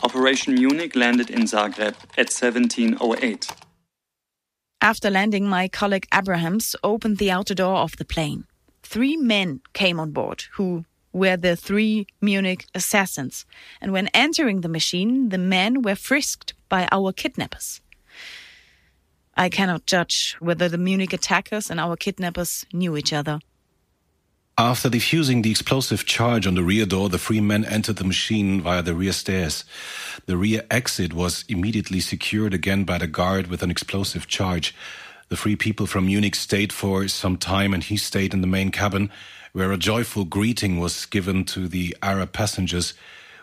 Operation 0.04 0.54
Munich 0.54 0.96
landed 0.96 1.32
in 1.32 1.44
Zagreb 1.44 1.96
at 2.18 2.30
1708. 2.30 3.48
After 4.82 5.10
landing, 5.10 5.48
my 5.48 5.68
colleague 5.68 6.06
Abrahams 6.14 6.76
opened 6.84 7.18
the 7.18 7.32
outer 7.32 7.56
door 7.56 7.78
of 7.78 7.98
the 7.98 8.06
plane 8.06 8.46
three 8.86 9.18
men 9.18 9.62
came 9.74 10.00
on 10.00 10.12
board 10.12 10.44
who 10.54 10.86
were 11.12 11.38
the 11.38 11.56
three 11.56 12.08
Munich 12.22 12.66
assassins. 12.76 13.46
And 13.82 13.92
when 13.92 14.10
entering 14.14 14.62
the 14.62 14.70
machine, 14.70 15.30
the 15.30 15.38
men 15.38 15.82
were 15.82 15.96
frisked 15.96 16.54
by 16.70 16.88
our 16.92 17.12
kidnappers. 17.12 17.82
I 19.36 19.50
cannot 19.50 19.86
judge 19.86 20.38
whether 20.40 20.70
the 20.70 20.78
Munich 20.78 21.14
attackers 21.14 21.70
and 21.70 21.80
our 21.80 21.96
kidnappers 21.98 22.66
knew 22.72 22.96
each 22.96 23.12
other. 23.12 23.40
After 24.58 24.90
defusing 24.90 25.42
the 25.42 25.52
explosive 25.52 26.06
charge 26.06 26.48
on 26.48 26.56
the 26.56 26.64
rear 26.64 26.86
door, 26.86 27.10
the 27.10 27.18
three 27.18 27.42
men 27.42 27.66
entered 27.66 27.98
the 27.98 28.06
machine 28.06 28.62
via 28.62 28.82
the 28.82 28.96
rear 28.96 29.12
stairs. 29.12 29.66
The 30.28 30.38
rear 30.38 30.64
exit 30.72 31.12
was 31.12 31.44
immediately 31.50 32.00
secured 32.00 32.54
again 32.54 32.86
by 32.86 32.98
the 32.98 33.08
guard 33.08 33.48
with 33.48 33.64
an 33.64 33.72
explosive 33.72 34.28
charge. 34.28 34.74
The 35.30 35.38
three 35.38 35.56
people 35.56 35.88
from 35.88 36.06
Munich 36.06 36.36
stayed 36.36 36.72
for 36.72 37.08
some 37.08 37.38
time 37.38 37.74
and 37.74 37.84
he 37.84 37.98
stayed 37.98 38.34
in 38.34 38.42
the 38.42 38.48
main 38.48 38.72
cabin 38.72 39.12
where 39.54 39.72
a 39.72 39.78
joyful 39.78 40.26
greeting 40.26 40.80
was 40.80 41.06
given 41.06 41.46
to 41.46 41.68
the 41.68 41.96
Arab 42.02 42.32
passengers 42.32 42.94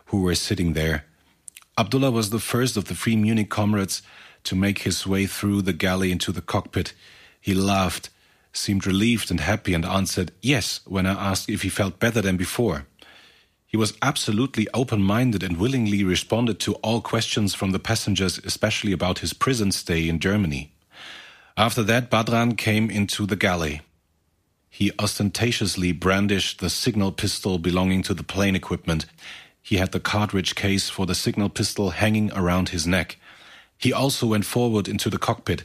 who 0.07 0.23
were 0.23 0.35
sitting 0.35 0.75
there. 0.75 1.05
Abdullah 1.77 2.11
was 2.11 2.31
the 2.31 2.39
first 2.39 2.77
of 2.77 2.85
the 2.85 2.95
three 2.95 3.17
Munich 3.17 3.51
comrades 3.51 4.03
to 4.45 4.55
make 4.55 4.81
his 4.81 5.07
way 5.07 5.27
through 5.27 5.63
the 5.63 5.73
galley 5.73 6.13
into 6.13 6.33
the 6.33 6.43
cockpit. 6.43 6.93
He 7.41 7.55
laughed 7.55 8.11
seemed 8.53 8.87
relieved 8.87 9.31
and 9.31 9.41
happy 9.41 9.75
and 9.75 9.85
answered 9.85 10.33
yes 10.43 10.81
when 10.85 11.07
I 11.07 11.31
asked 11.31 11.49
if 11.49 11.63
he 11.63 11.69
felt 11.69 11.99
better 11.99 12.21
than 12.21 12.37
before. 12.37 12.87
He 13.67 13.77
was 13.79 13.95
absolutely 14.03 14.69
open 14.75 15.03
minded 15.03 15.43
and 15.43 15.57
willingly 15.57 16.05
responded 16.05 16.61
to 16.61 16.75
all 16.75 17.01
questions 17.01 17.55
from 17.55 17.71
the 17.71 17.79
passengers, 17.79 18.39
especially 18.45 18.93
about 18.93 19.21
his 19.21 19.33
prison 19.33 19.73
stay 19.73 20.09
in 20.09 20.19
Germany. 20.19 20.72
After 21.57 21.83
that, 21.83 22.11
Badran 22.11 22.57
came 22.57 22.91
into 22.91 23.27
the 23.27 23.37
galley. 23.37 23.83
He 24.71 24.91
ostentatiously 24.99 25.93
brandished 25.93 26.61
the 26.61 26.71
signal 26.71 27.13
pistol 27.13 27.59
belonging 27.59 28.03
to 28.05 28.15
the 28.15 28.23
plane 28.23 28.57
equipment. 28.57 29.05
He 29.61 29.77
had 29.77 29.93
the 29.93 30.01
cartridge 30.01 30.55
case 30.55 30.89
for 30.89 31.05
the 31.05 31.15
signal 31.15 31.51
pistol 31.51 31.91
hanging 31.91 32.33
around 32.33 32.71
his 32.71 32.87
neck. 32.87 33.19
He 33.77 33.93
also 33.93 34.27
went 34.27 34.47
forward 34.47 34.89
into 34.89 35.11
the 35.11 35.19
cockpit. 35.19 35.65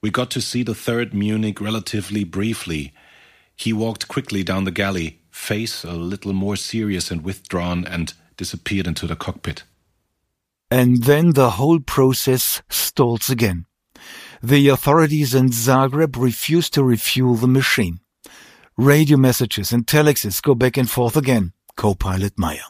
We 0.00 0.10
got 0.10 0.30
to 0.30 0.40
see 0.40 0.62
the 0.62 0.74
third 0.74 1.12
Munich 1.12 1.60
relatively 1.60 2.24
briefly. 2.24 2.94
He 3.54 3.74
walked 3.74 4.08
quickly 4.08 4.42
down 4.42 4.64
the 4.64 4.70
galley, 4.70 5.20
face 5.30 5.84
a 5.84 5.92
little 5.92 6.32
more 6.32 6.56
serious 6.56 7.10
and 7.10 7.22
withdrawn, 7.22 7.84
and 7.84 8.14
disappeared 8.38 8.86
into 8.86 9.06
the 9.06 9.16
cockpit. 9.16 9.64
And 10.70 11.04
then 11.04 11.32
the 11.32 11.50
whole 11.50 11.80
process 11.80 12.62
stalls 12.70 13.28
again. 13.28 13.66
The 14.42 14.68
authorities 14.68 15.34
in 15.34 15.50
Zagreb 15.50 16.16
refuse 16.16 16.70
to 16.70 16.82
refuel 16.82 17.34
the 17.34 17.46
machine. 17.46 18.00
Radio 18.74 19.18
messages 19.18 19.70
and 19.70 19.86
telexes 19.86 20.40
go 20.40 20.54
back 20.54 20.78
and 20.78 20.90
forth 20.90 21.14
again. 21.14 21.52
Co-pilot 21.76 22.36
Maier. 22.36 22.64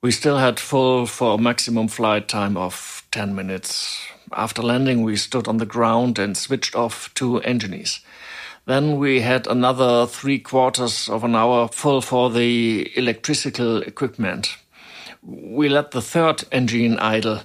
We 0.00 0.12
still 0.12 0.38
had 0.38 0.60
full 0.60 1.06
for 1.06 1.34
a 1.34 1.38
maximum 1.38 1.88
flight 1.88 2.28
time 2.28 2.56
of 2.56 3.04
10 3.10 3.34
minutes. 3.34 3.98
After 4.32 4.62
landing, 4.62 5.02
we 5.02 5.16
stood 5.16 5.48
on 5.48 5.56
the 5.56 5.66
ground 5.66 6.20
and 6.20 6.36
switched 6.36 6.76
off 6.76 7.12
two 7.14 7.40
engines. 7.40 7.98
Then 8.66 8.98
we 8.98 9.22
had 9.22 9.48
another 9.48 10.06
three 10.06 10.38
quarters 10.38 11.08
of 11.08 11.24
an 11.24 11.34
hour 11.34 11.66
full 11.66 12.00
for 12.00 12.30
the 12.30 12.96
electrical 12.96 13.82
equipment. 13.82 14.56
We 15.20 15.68
let 15.68 15.90
the 15.90 16.02
third 16.02 16.44
engine 16.52 17.00
idle. 17.00 17.40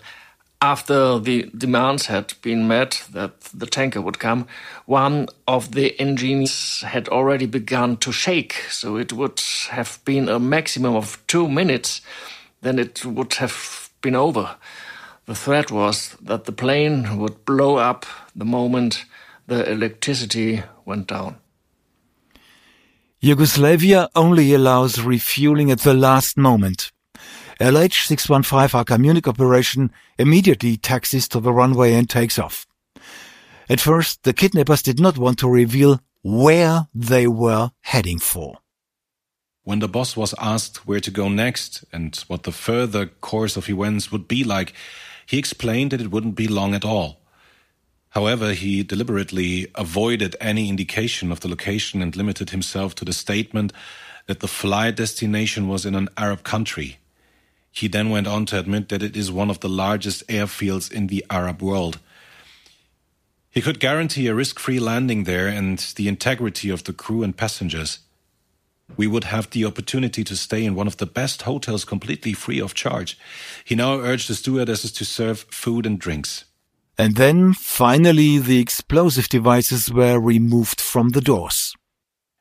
After 0.61 1.19
the 1.19 1.49
demands 1.57 2.07
had 2.07 2.33
been 2.41 2.67
met 2.67 3.05
that 3.13 3.39
the 3.53 3.65
tanker 3.65 4.01
would 4.01 4.19
come, 4.19 4.45
one 4.85 5.27
of 5.47 5.71
the 5.71 5.97
engines 6.01 6.81
had 6.81 7.07
already 7.07 7.45
begun 7.45 7.95
to 7.97 8.11
shake, 8.11 8.55
so 8.69 8.97
it 8.97 9.13
would 9.13 9.41
have 9.69 9.99
been 10.03 10.27
a 10.27 10.37
maximum 10.37 10.95
of 10.95 11.25
two 11.27 11.47
minutes, 11.47 12.01
then 12.61 12.77
it 12.77 13.05
would 13.05 13.35
have 13.35 13.89
been 14.01 14.15
over. 14.15 14.57
The 15.27 15.35
threat 15.35 15.71
was 15.71 16.17
that 16.21 16.43
the 16.43 16.51
plane 16.51 17.19
would 17.19 17.45
blow 17.45 17.77
up 17.77 18.05
the 18.35 18.45
moment 18.45 19.05
the 19.47 19.71
electricity 19.71 20.63
went 20.83 21.07
down. 21.07 21.37
Yugoslavia 23.21 24.09
only 24.13 24.53
allows 24.53 24.99
refueling 24.99 25.71
at 25.71 25.79
the 25.81 25.93
last 25.93 26.37
moment. 26.37 26.91
LH615 27.59 28.73
Aka 28.73 28.97
Munich 28.97 29.27
operation 29.27 29.91
immediately 30.17 30.77
taxis 30.77 31.27
to 31.27 31.41
the 31.41 31.51
runway 31.51 31.93
and 31.93 32.09
takes 32.09 32.39
off. 32.39 32.65
At 33.69 33.81
first, 33.81 34.23
the 34.23 34.33
kidnappers 34.33 34.81
did 34.81 34.99
not 34.99 35.17
want 35.17 35.39
to 35.39 35.49
reveal 35.49 35.99
where 36.23 36.87
they 36.95 37.27
were 37.27 37.71
heading 37.81 38.17
for. 38.17 38.59
When 39.63 39.79
the 39.79 39.89
boss 39.89 40.15
was 40.15 40.33
asked 40.39 40.87
where 40.87 41.01
to 41.01 41.11
go 41.11 41.27
next 41.27 41.83
and 41.91 42.15
what 42.27 42.43
the 42.43 42.53
further 42.53 43.07
course 43.07 43.57
of 43.57 43.69
events 43.69 44.09
would 44.09 44.27
be 44.27 44.45
like, 44.45 44.73
he 45.25 45.37
explained 45.37 45.91
that 45.91 46.01
it 46.01 46.11
wouldn't 46.11 46.35
be 46.35 46.47
long 46.47 46.73
at 46.73 46.85
all. 46.85 47.19
However, 48.11 48.53
he 48.53 48.83
deliberately 48.83 49.67
avoided 49.75 50.35
any 50.39 50.69
indication 50.69 51.31
of 51.31 51.41
the 51.41 51.49
location 51.49 52.01
and 52.01 52.15
limited 52.15 52.49
himself 52.51 52.95
to 52.95 53.05
the 53.05 53.13
statement 53.13 53.73
that 54.27 54.39
the 54.39 54.47
flight 54.47 54.95
destination 54.95 55.67
was 55.67 55.85
in 55.85 55.93
an 55.93 56.07
Arab 56.17 56.43
country. 56.43 56.99
He 57.71 57.87
then 57.87 58.09
went 58.09 58.27
on 58.27 58.45
to 58.47 58.59
admit 58.59 58.89
that 58.89 59.03
it 59.03 59.15
is 59.15 59.31
one 59.31 59.49
of 59.49 59.59
the 59.59 59.69
largest 59.69 60.27
airfields 60.27 60.91
in 60.91 61.07
the 61.07 61.25
Arab 61.29 61.61
world. 61.61 61.99
He 63.51 63.61
could 63.61 63.79
guarantee 63.79 64.27
a 64.27 64.35
risk 64.35 64.59
free 64.59 64.79
landing 64.79 65.23
there 65.23 65.47
and 65.47 65.79
the 65.95 66.07
integrity 66.07 66.69
of 66.69 66.83
the 66.83 66.93
crew 66.93 67.23
and 67.23 67.35
passengers. 67.35 67.99
We 68.97 69.07
would 69.07 69.25
have 69.25 69.49
the 69.49 69.65
opportunity 69.65 70.23
to 70.23 70.35
stay 70.35 70.65
in 70.65 70.75
one 70.75 70.87
of 70.87 70.97
the 70.97 71.05
best 71.05 71.43
hotels 71.43 71.85
completely 71.85 72.33
free 72.33 72.59
of 72.59 72.73
charge. 72.73 73.17
He 73.63 73.75
now 73.75 73.99
urged 73.99 74.29
the 74.29 74.35
stewardesses 74.35 74.91
to 74.93 75.05
serve 75.05 75.45
food 75.51 75.85
and 75.85 75.99
drinks. 75.99 76.45
And 76.97 77.15
then, 77.15 77.53
finally, 77.53 78.39
the 78.39 78.59
explosive 78.59 79.29
devices 79.29 79.91
were 79.91 80.19
removed 80.19 80.81
from 80.81 81.09
the 81.09 81.21
doors. 81.21 81.75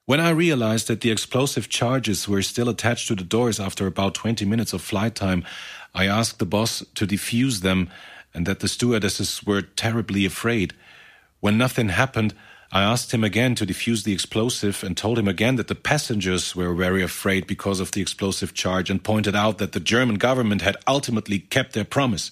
When 0.08 0.20
I 0.20 0.30
realized 0.30 0.88
that 0.88 1.02
the 1.02 1.10
explosive 1.10 1.68
charges 1.68 2.26
were 2.26 2.40
still 2.40 2.70
attached 2.70 3.08
to 3.08 3.14
the 3.14 3.24
doors 3.24 3.60
after 3.60 3.86
about 3.86 4.14
20 4.14 4.46
minutes 4.46 4.72
of 4.72 4.80
flight 4.80 5.14
time, 5.14 5.44
I 5.94 6.06
asked 6.06 6.38
the 6.38 6.46
boss 6.46 6.82
to 6.94 7.06
defuse 7.06 7.60
them 7.60 7.90
and 8.32 8.46
that 8.46 8.60
the 8.60 8.68
stewardesses 8.68 9.44
were 9.44 9.60
terribly 9.60 10.24
afraid. 10.24 10.72
When 11.40 11.58
nothing 11.58 11.90
happened, 11.90 12.32
I 12.72 12.84
asked 12.84 13.12
him 13.12 13.22
again 13.22 13.54
to 13.56 13.66
defuse 13.66 14.04
the 14.04 14.14
explosive 14.14 14.82
and 14.82 14.96
told 14.96 15.18
him 15.18 15.28
again 15.28 15.56
that 15.56 15.68
the 15.68 15.74
passengers 15.74 16.56
were 16.56 16.72
very 16.72 17.02
afraid 17.02 17.46
because 17.46 17.78
of 17.78 17.92
the 17.92 18.00
explosive 18.00 18.54
charge 18.54 18.88
and 18.88 19.04
pointed 19.04 19.36
out 19.36 19.58
that 19.58 19.72
the 19.72 19.78
German 19.94 20.14
government 20.14 20.62
had 20.62 20.78
ultimately 20.86 21.38
kept 21.38 21.74
their 21.74 21.84
promise. 21.84 22.30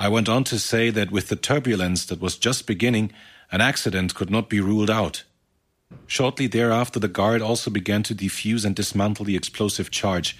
I 0.00 0.08
went 0.08 0.30
on 0.30 0.42
to 0.44 0.58
say 0.58 0.88
that 0.88 1.10
with 1.10 1.28
the 1.28 1.36
turbulence 1.36 2.06
that 2.06 2.22
was 2.22 2.38
just 2.38 2.66
beginning, 2.66 3.12
an 3.50 3.60
accident 3.60 4.14
could 4.14 4.30
not 4.30 4.48
be 4.48 4.58
ruled 4.58 4.88
out. 4.88 5.24
Shortly 6.06 6.46
thereafter, 6.46 7.00
the 7.00 7.08
guard 7.08 7.42
also 7.42 7.70
began 7.70 8.02
to 8.04 8.14
defuse 8.14 8.64
and 8.64 8.76
dismantle 8.76 9.24
the 9.24 9.36
explosive 9.36 9.90
charge. 9.90 10.36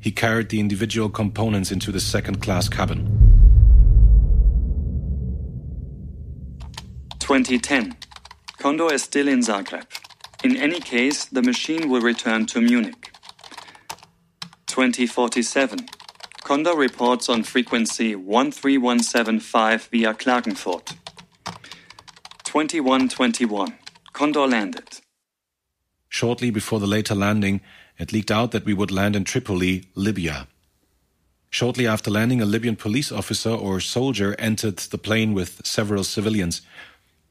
He 0.00 0.10
carried 0.10 0.48
the 0.48 0.60
individual 0.60 1.08
components 1.08 1.72
into 1.72 1.90
the 1.90 2.00
second 2.00 2.40
class 2.40 2.68
cabin. 2.68 3.28
2010. 7.18 7.96
Condor 8.58 8.92
is 8.92 9.02
still 9.02 9.28
in 9.28 9.40
Zagreb. 9.40 9.86
In 10.44 10.56
any 10.56 10.80
case, 10.80 11.24
the 11.26 11.42
machine 11.42 11.90
will 11.90 12.00
return 12.00 12.46
to 12.46 12.60
Munich. 12.60 13.12
2047. 14.66 15.88
Condor 16.44 16.76
reports 16.76 17.28
on 17.28 17.42
frequency 17.42 18.14
13175 18.14 19.88
via 19.92 20.14
Klagenfurt. 20.14 20.94
2121. 22.44 23.74
Condor 24.18 24.48
landed. 24.48 24.98
Shortly 26.08 26.50
before 26.50 26.80
the 26.80 26.88
later 26.88 27.14
landing, 27.14 27.60
it 28.00 28.12
leaked 28.12 28.32
out 28.32 28.50
that 28.50 28.64
we 28.64 28.74
would 28.74 28.90
land 28.90 29.14
in 29.14 29.22
Tripoli, 29.22 29.84
Libya. 29.94 30.48
Shortly 31.50 31.86
after 31.86 32.10
landing, 32.10 32.42
a 32.42 32.44
Libyan 32.44 32.74
police 32.74 33.12
officer 33.12 33.50
or 33.50 33.78
soldier 33.78 34.34
entered 34.36 34.78
the 34.78 34.98
plane 34.98 35.34
with 35.34 35.64
several 35.64 36.02
civilians. 36.02 36.62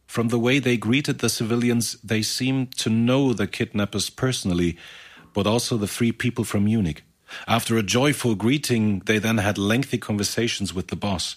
From 0.05 0.29
the 0.29 0.39
way 0.39 0.59
they 0.59 0.77
greeted 0.77 1.19
the 1.19 1.27
civilians, 1.27 1.97
they 2.01 2.21
seemed 2.21 2.77
to 2.77 2.89
know 2.89 3.33
the 3.33 3.47
kidnappers 3.47 4.09
personally, 4.09 4.77
but 5.33 5.45
also 5.45 5.75
the 5.75 5.89
three 5.89 6.13
people 6.13 6.45
from 6.45 6.63
Munich. 6.63 7.03
After 7.49 7.75
a 7.75 7.83
joyful 7.83 8.33
greeting, 8.33 8.99
they 8.99 9.19
then 9.19 9.39
had 9.39 9.57
lengthy 9.57 9.97
conversations 9.97 10.73
with 10.73 10.87
the 10.87 10.95
boss. 10.95 11.35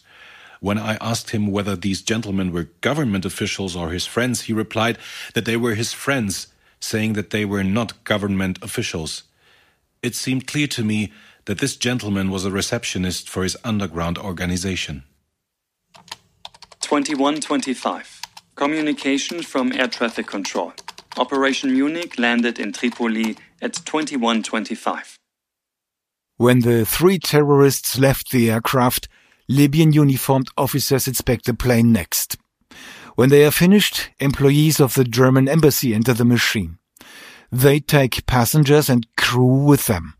When 0.61 0.79
I 0.79 0.99
asked 1.01 1.31
him 1.31 1.47
whether 1.47 1.75
these 1.75 2.03
gentlemen 2.03 2.53
were 2.53 2.69
government 2.83 3.25
officials 3.25 3.75
or 3.75 3.91
his 3.91 4.05
friends, 4.05 4.43
he 4.43 4.53
replied 4.53 4.99
that 5.35 5.47
they 5.47 5.57
were 5.57 5.75
his 5.75 5.95
friends, 5.95 6.49
saying 6.79 7.15
that 7.15 7.31
they 7.31 7.47
were 7.47 7.65
not 7.65 8.05
government 8.05 8.59
officials. 8.63 9.25
It 10.03 10.15
seemed 10.15 10.47
clear 10.47 10.67
to 10.69 10.85
me 10.85 11.13
that 11.47 11.59
this 11.59 11.77
gentleman 11.77 12.31
was 12.31 12.45
a 12.45 12.51
receptionist 12.51 13.29
for 13.29 13.43
his 13.43 13.57
underground 13.65 14.19
organization. 14.19 15.05
2125. 16.81 18.21
Communication 18.55 19.43
from 19.43 19.73
air 19.73 19.89
traffic 19.89 20.27
control. 20.27 20.75
Operation 21.17 21.73
Munich 21.73 22.19
landed 22.19 22.59
in 22.59 22.73
Tripoli 22.73 23.37
at 23.63 23.75
2125. 23.75 25.17
When 26.37 26.61
the 26.61 26.85
three 26.85 27.19
terrorists 27.19 27.99
left 27.99 28.31
the 28.31 28.51
aircraft, 28.51 29.09
Libyan 29.51 29.93
uniformed 29.93 30.49
officers 30.57 31.09
inspect 31.09 31.47
the 31.47 31.55
plane 31.55 31.91
next. 31.91 32.37
When 33.17 33.31
they 33.31 33.45
are 33.45 33.51
finished, 33.51 34.11
employees 34.21 34.79
of 34.79 34.95
the 34.95 35.03
German 35.03 35.49
embassy 35.49 35.93
enter 35.93 36.15
the 36.15 36.25
machine. 36.25 36.79
They 37.51 37.81
take 37.81 38.27
passengers 38.27 38.89
and 38.89 39.09
crew 39.17 39.65
with 39.65 39.87
them. 39.87 40.15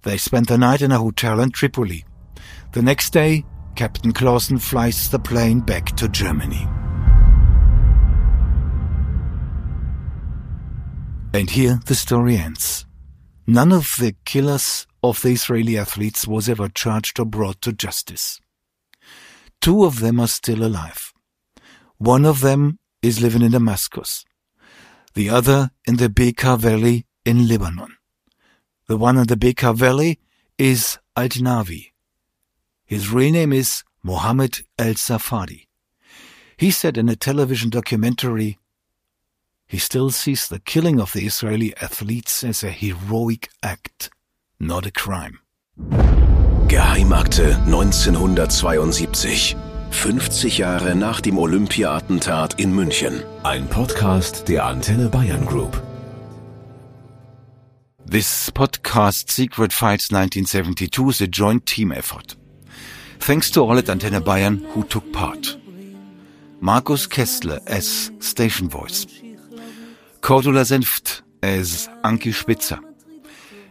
They 0.00 0.16
spend 0.16 0.46
the 0.46 0.56
night 0.56 0.80
in 0.80 0.92
a 0.92 0.98
hotel 0.98 1.40
in 1.40 1.50
Tripoli. 1.50 2.06
The 2.72 2.80
next 2.80 3.10
day, 3.10 3.44
Captain 3.76 4.14
Claussen 4.14 4.58
flies 4.58 5.10
the 5.10 5.18
plane 5.18 5.60
back 5.60 5.94
to 5.96 6.08
Germany. 6.08 6.66
And 11.34 11.50
here 11.50 11.80
the 11.84 11.94
story 11.94 12.38
ends. 12.38 12.86
None 13.46 13.72
of 13.72 13.96
the 13.98 14.14
killers 14.24 14.86
of 15.02 15.20
the 15.20 15.32
Israeli 15.32 15.76
athletes 15.76 16.26
was 16.26 16.48
ever 16.48 16.70
charged 16.70 17.20
or 17.20 17.26
brought 17.26 17.60
to 17.60 17.74
justice. 17.74 18.40
Two 19.60 19.84
of 19.84 20.00
them 20.00 20.18
are 20.20 20.28
still 20.28 20.64
alive. 20.64 21.12
One 21.98 22.24
of 22.24 22.40
them 22.40 22.78
is 23.02 23.20
living 23.20 23.42
in 23.42 23.52
Damascus. 23.52 24.24
the 25.14 25.28
other 25.28 25.70
in 25.86 25.96
the 25.96 26.08
Bekaa 26.08 26.58
Valley 26.58 27.06
in 27.24 27.48
Lebanon. 27.48 27.96
The 28.86 28.96
one 28.96 29.18
in 29.18 29.26
the 29.26 29.36
Bekaa 29.36 29.74
Valley 29.74 30.18
is 30.58 30.98
Al-Navi. 31.16 31.90
His 32.84 33.10
real 33.10 33.32
name 33.32 33.52
is 33.52 33.82
Mohammed 34.02 34.60
El-Safadi. 34.78 35.66
He 36.56 36.70
said 36.70 36.98
in 36.98 37.08
a 37.08 37.16
television 37.16 37.70
documentary, 37.70 38.58
he 39.66 39.78
still 39.78 40.10
sees 40.10 40.48
the 40.48 40.58
killing 40.58 41.00
of 41.00 41.12
the 41.12 41.24
Israeli 41.24 41.76
athletes 41.76 42.42
as 42.44 42.62
a 42.62 42.70
heroic 42.70 43.50
act, 43.62 44.10
not 44.58 44.86
a 44.86 44.90
crime. 44.90 45.38
Geheimakte 46.70 47.56
1972. 47.66 49.56
50 49.90 50.58
Jahre 50.58 50.94
nach 50.94 51.20
dem 51.20 51.36
Olympia-Attentat 51.36 52.60
in 52.60 52.72
München. 52.72 53.24
Ein 53.42 53.66
Podcast 53.68 54.46
der 54.48 54.66
Antenne 54.66 55.08
Bayern 55.08 55.44
Group. 55.46 55.82
This 58.08 58.52
podcast, 58.54 59.32
Secret 59.32 59.72
Fights 59.72 60.12
1972, 60.12 61.08
is 61.08 61.20
a 61.20 61.26
joint 61.26 61.66
team 61.66 61.90
effort. 61.90 62.36
Thanks 63.18 63.50
to 63.50 63.68
all 63.68 63.76
at 63.76 63.90
Antenne 63.90 64.20
Bayern 64.20 64.62
who 64.72 64.84
took 64.84 65.12
part. 65.12 65.58
Markus 66.60 67.08
Kessler 67.08 67.60
as 67.66 68.12
station 68.20 68.70
voice. 68.70 69.08
Cordula 70.20 70.64
Senft 70.64 71.24
as 71.42 71.90
Anki 72.04 72.32
Spitzer. 72.32 72.78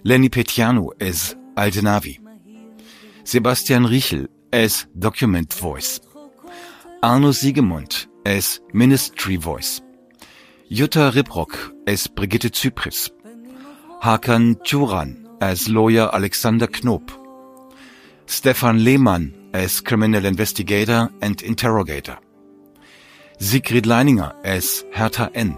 Lenny 0.04 0.28
Petiano 0.28 0.92
as 1.00 1.38
Altenavi. 1.56 2.29
Sebastian 3.30 3.86
Riechel 3.86 4.28
as 4.52 4.88
document 4.98 5.54
voice. 5.54 6.00
Arno 7.04 7.30
Siegemund 7.32 8.08
as 8.26 8.60
ministry 8.74 9.36
voice. 9.36 9.82
Jutta 10.72 11.12
Ribrock 11.12 11.54
as 11.86 12.08
Brigitte 12.08 12.50
Zypris. 12.52 13.12
Hakan 14.02 14.56
Turan 14.64 15.30
as 15.42 15.70
lawyer 15.70 16.10
Alexander 16.12 16.66
Knob. 16.66 17.12
Stefan 18.26 18.84
Lehmann 18.84 19.52
as 19.54 19.80
criminal 19.80 20.26
investigator 20.26 21.08
and 21.22 21.44
interrogator. 21.44 22.18
Sigrid 23.38 23.84
Leininger 23.84 24.34
as 24.44 24.84
Hertha 24.92 25.30
N. 25.36 25.56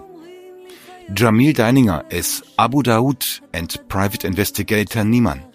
Jamil 1.13 1.53
Deininger 1.53 2.03
as 2.11 2.43
Abu 2.59 2.83
Daoud 2.83 3.39
and 3.53 3.77
private 3.87 4.25
investigator 4.25 5.05
Niemann. 5.05 5.50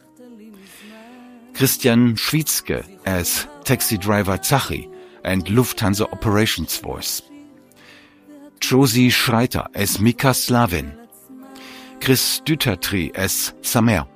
Christian 1.57 2.17
Schwietzke 2.17 2.85
as 3.07 3.49
taxi 3.65 3.97
driver 3.97 4.37
Zachi 4.37 4.93
and 5.25 5.47
Lufthansa 5.47 6.03
operations 6.13 6.77
voice. 6.77 7.23
Josie 8.61 9.09
Schreiter 9.09 9.67
as 9.75 9.99
Mika 9.99 10.35
Slavin. 10.35 10.93
Chris 12.03 12.43
Dütertree 12.45 13.11
as 13.17 13.55
Samer. 13.63 14.07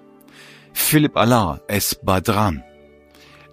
Philipp 0.75 1.17
Allard 1.17 1.61
as 1.71 1.95
Badran. 2.05 2.63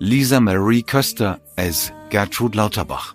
Lisa 0.01 0.41
Marie 0.41 0.83
Köster 0.83 1.39
as 1.57 1.93
Gertrud 2.09 2.55
Lauterbach. 2.55 3.13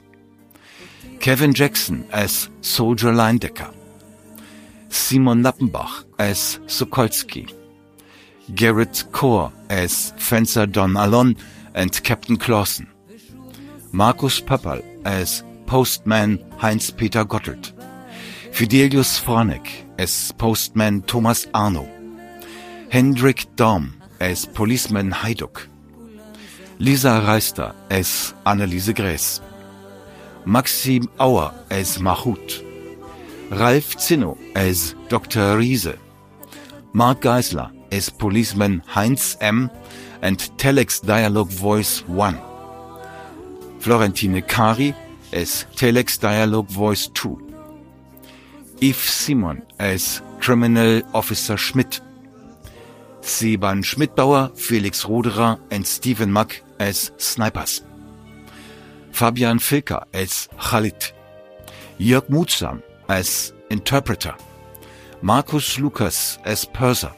Kevin 1.21 1.53
Jackson 1.53 2.09
as 2.13 2.49
Soldier 2.63 3.13
Leindecker. 3.13 3.75
Simon 4.89 5.43
Lappenbach 5.43 6.07
as 6.19 6.61
Sokolsky. 6.67 7.62
Garrett 8.55 9.05
Kaur 9.13 9.53
as 9.69 10.13
Fencer 10.17 10.67
Don 10.67 10.97
Alon 10.97 11.37
and 11.75 12.03
Captain 12.03 12.37
Clausen. 12.37 12.87
Markus 13.93 14.41
Pöpperl 14.41 14.83
as 15.05 15.45
Postman 15.67 16.39
Heinz-Peter 16.59 17.25
Gottelt. 17.25 17.73
Fidelius 18.51 19.19
Fornek 19.19 19.85
as 19.99 20.33
Postman 20.33 21.03
Thomas 21.03 21.47
Arno. 21.55 21.89
Hendrik 22.91 23.47
Dorm 23.57 23.95
as 24.21 24.45
Policeman 24.45 25.11
Haiduk. 25.11 25.69
Lisa 26.79 27.23
Reister 27.25 27.75
as 27.91 28.35
Anneliese 28.45 28.93
Gräß. 28.93 29.41
Maxim 30.45 31.09
Auer 31.19 31.55
as 31.71 31.99
Mahut. 31.99 32.63
Ralf 33.51 33.97
Zinno 33.97 34.37
as 34.55 34.95
Dr. 35.09 35.57
Riese. 35.59 35.97
Mark 36.93 37.21
Geisler 37.21 37.71
as 37.93 38.09
policeman 38.11 38.83
Heinz 38.87 39.37
M. 39.41 39.71
and 40.23 40.39
Telex 40.57 41.05
Dialogue 41.05 41.51
Voice 41.51 42.01
1. 42.09 42.41
Florentine 43.79 44.43
Kari 44.43 44.95
as 45.33 45.67
Telex 45.77 46.19
Dialogue 46.19 46.69
Voice 46.69 47.09
2. 47.09 47.39
Yves 48.81 48.97
Simon 48.97 49.63
as 49.79 50.23
Criminal 50.41 51.03
Officer 51.15 51.57
Schmidt. 51.57 52.01
Seban 53.21 53.85
Schmidbauer, 53.85 54.57
Felix 54.57 55.05
Roderer 55.05 55.59
and 55.71 55.87
Stephen 55.87 56.33
Mack 56.33 56.63
as 56.81 57.13
Snipers. 57.19 57.83
Fabian 59.13 59.59
Filker 59.59 60.05
as 60.13 60.49
Khalid. 60.59 61.13
Jörg 61.99 62.29
Mutsam 62.29 62.83
as 63.09 63.53
Interpreter. 63.71 64.35
Markus 65.21 65.79
Lukas 65.79 66.39
as 66.45 66.65
Purser. 66.65 67.13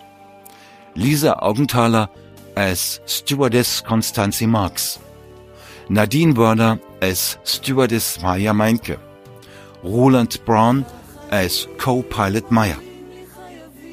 Lisa 0.97 1.35
Augenthaler 1.43 2.09
as 2.57 3.01
Stewardess 3.07 3.83
Konstanzi 3.83 4.47
Marx. 4.47 5.01
Nadine 5.89 6.35
Wörner 6.35 6.81
as 7.03 7.37
Stewardess 7.45 8.23
Maya 8.23 8.53
Meinke. 8.53 8.99
Roland 9.83 10.39
Braun 10.45 10.87
as 11.31 11.67
Co-Pilot 11.79 12.51
Meyer. 12.51 12.79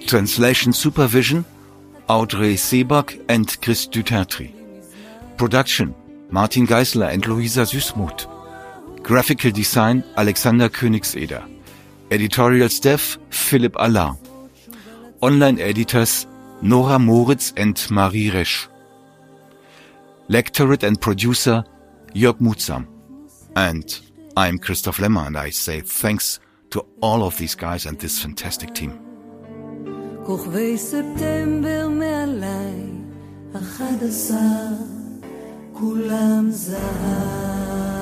Translation 0.07 0.73
Supervision 0.73 1.43
Audrey 2.07 2.55
Seebach 2.55 3.19
and 3.27 3.59
Chris 3.61 3.87
Dutertri. 3.87 4.53
Production 5.37 5.95
Martin 6.29 6.67
Geisler 6.67 7.09
and 7.11 7.25
Luisa 7.25 7.63
Süßmuth. 7.63 8.27
Graphical 9.03 9.51
Design 9.51 10.03
Alexander 10.15 10.69
Königseder. 10.69 11.43
Editorial 12.11 12.69
Staff 12.69 13.17
Philipp 13.29 13.75
Allard. 13.77 14.17
Online 15.21 15.59
Editors 15.59 16.27
Nora 16.61 16.99
Moritz 16.99 17.53
and 17.57 17.75
Marie 17.89 18.29
Resch. 18.29 18.67
Lectorate 20.27 20.83
and 20.83 21.01
producer 21.01 21.63
Jörg 22.13 22.39
Muthsam. 22.39 22.85
And 23.55 23.99
I'm 24.37 24.59
Christoph 24.59 24.99
Lemmer 24.99 25.25
and 25.25 25.37
I 25.37 25.49
say 25.49 25.81
thanks 25.81 26.39
to 26.69 26.85
all 27.01 27.23
of 27.23 27.37
these 27.37 27.55
guys 27.55 27.85
and 27.85 27.97
this 27.99 28.19
fantastic 28.21 28.73
team. 28.73 28.99
כוכבי 30.25 30.77
ספטמבר 30.77 31.87
כולם 35.73 36.51
זהב. 36.51 38.00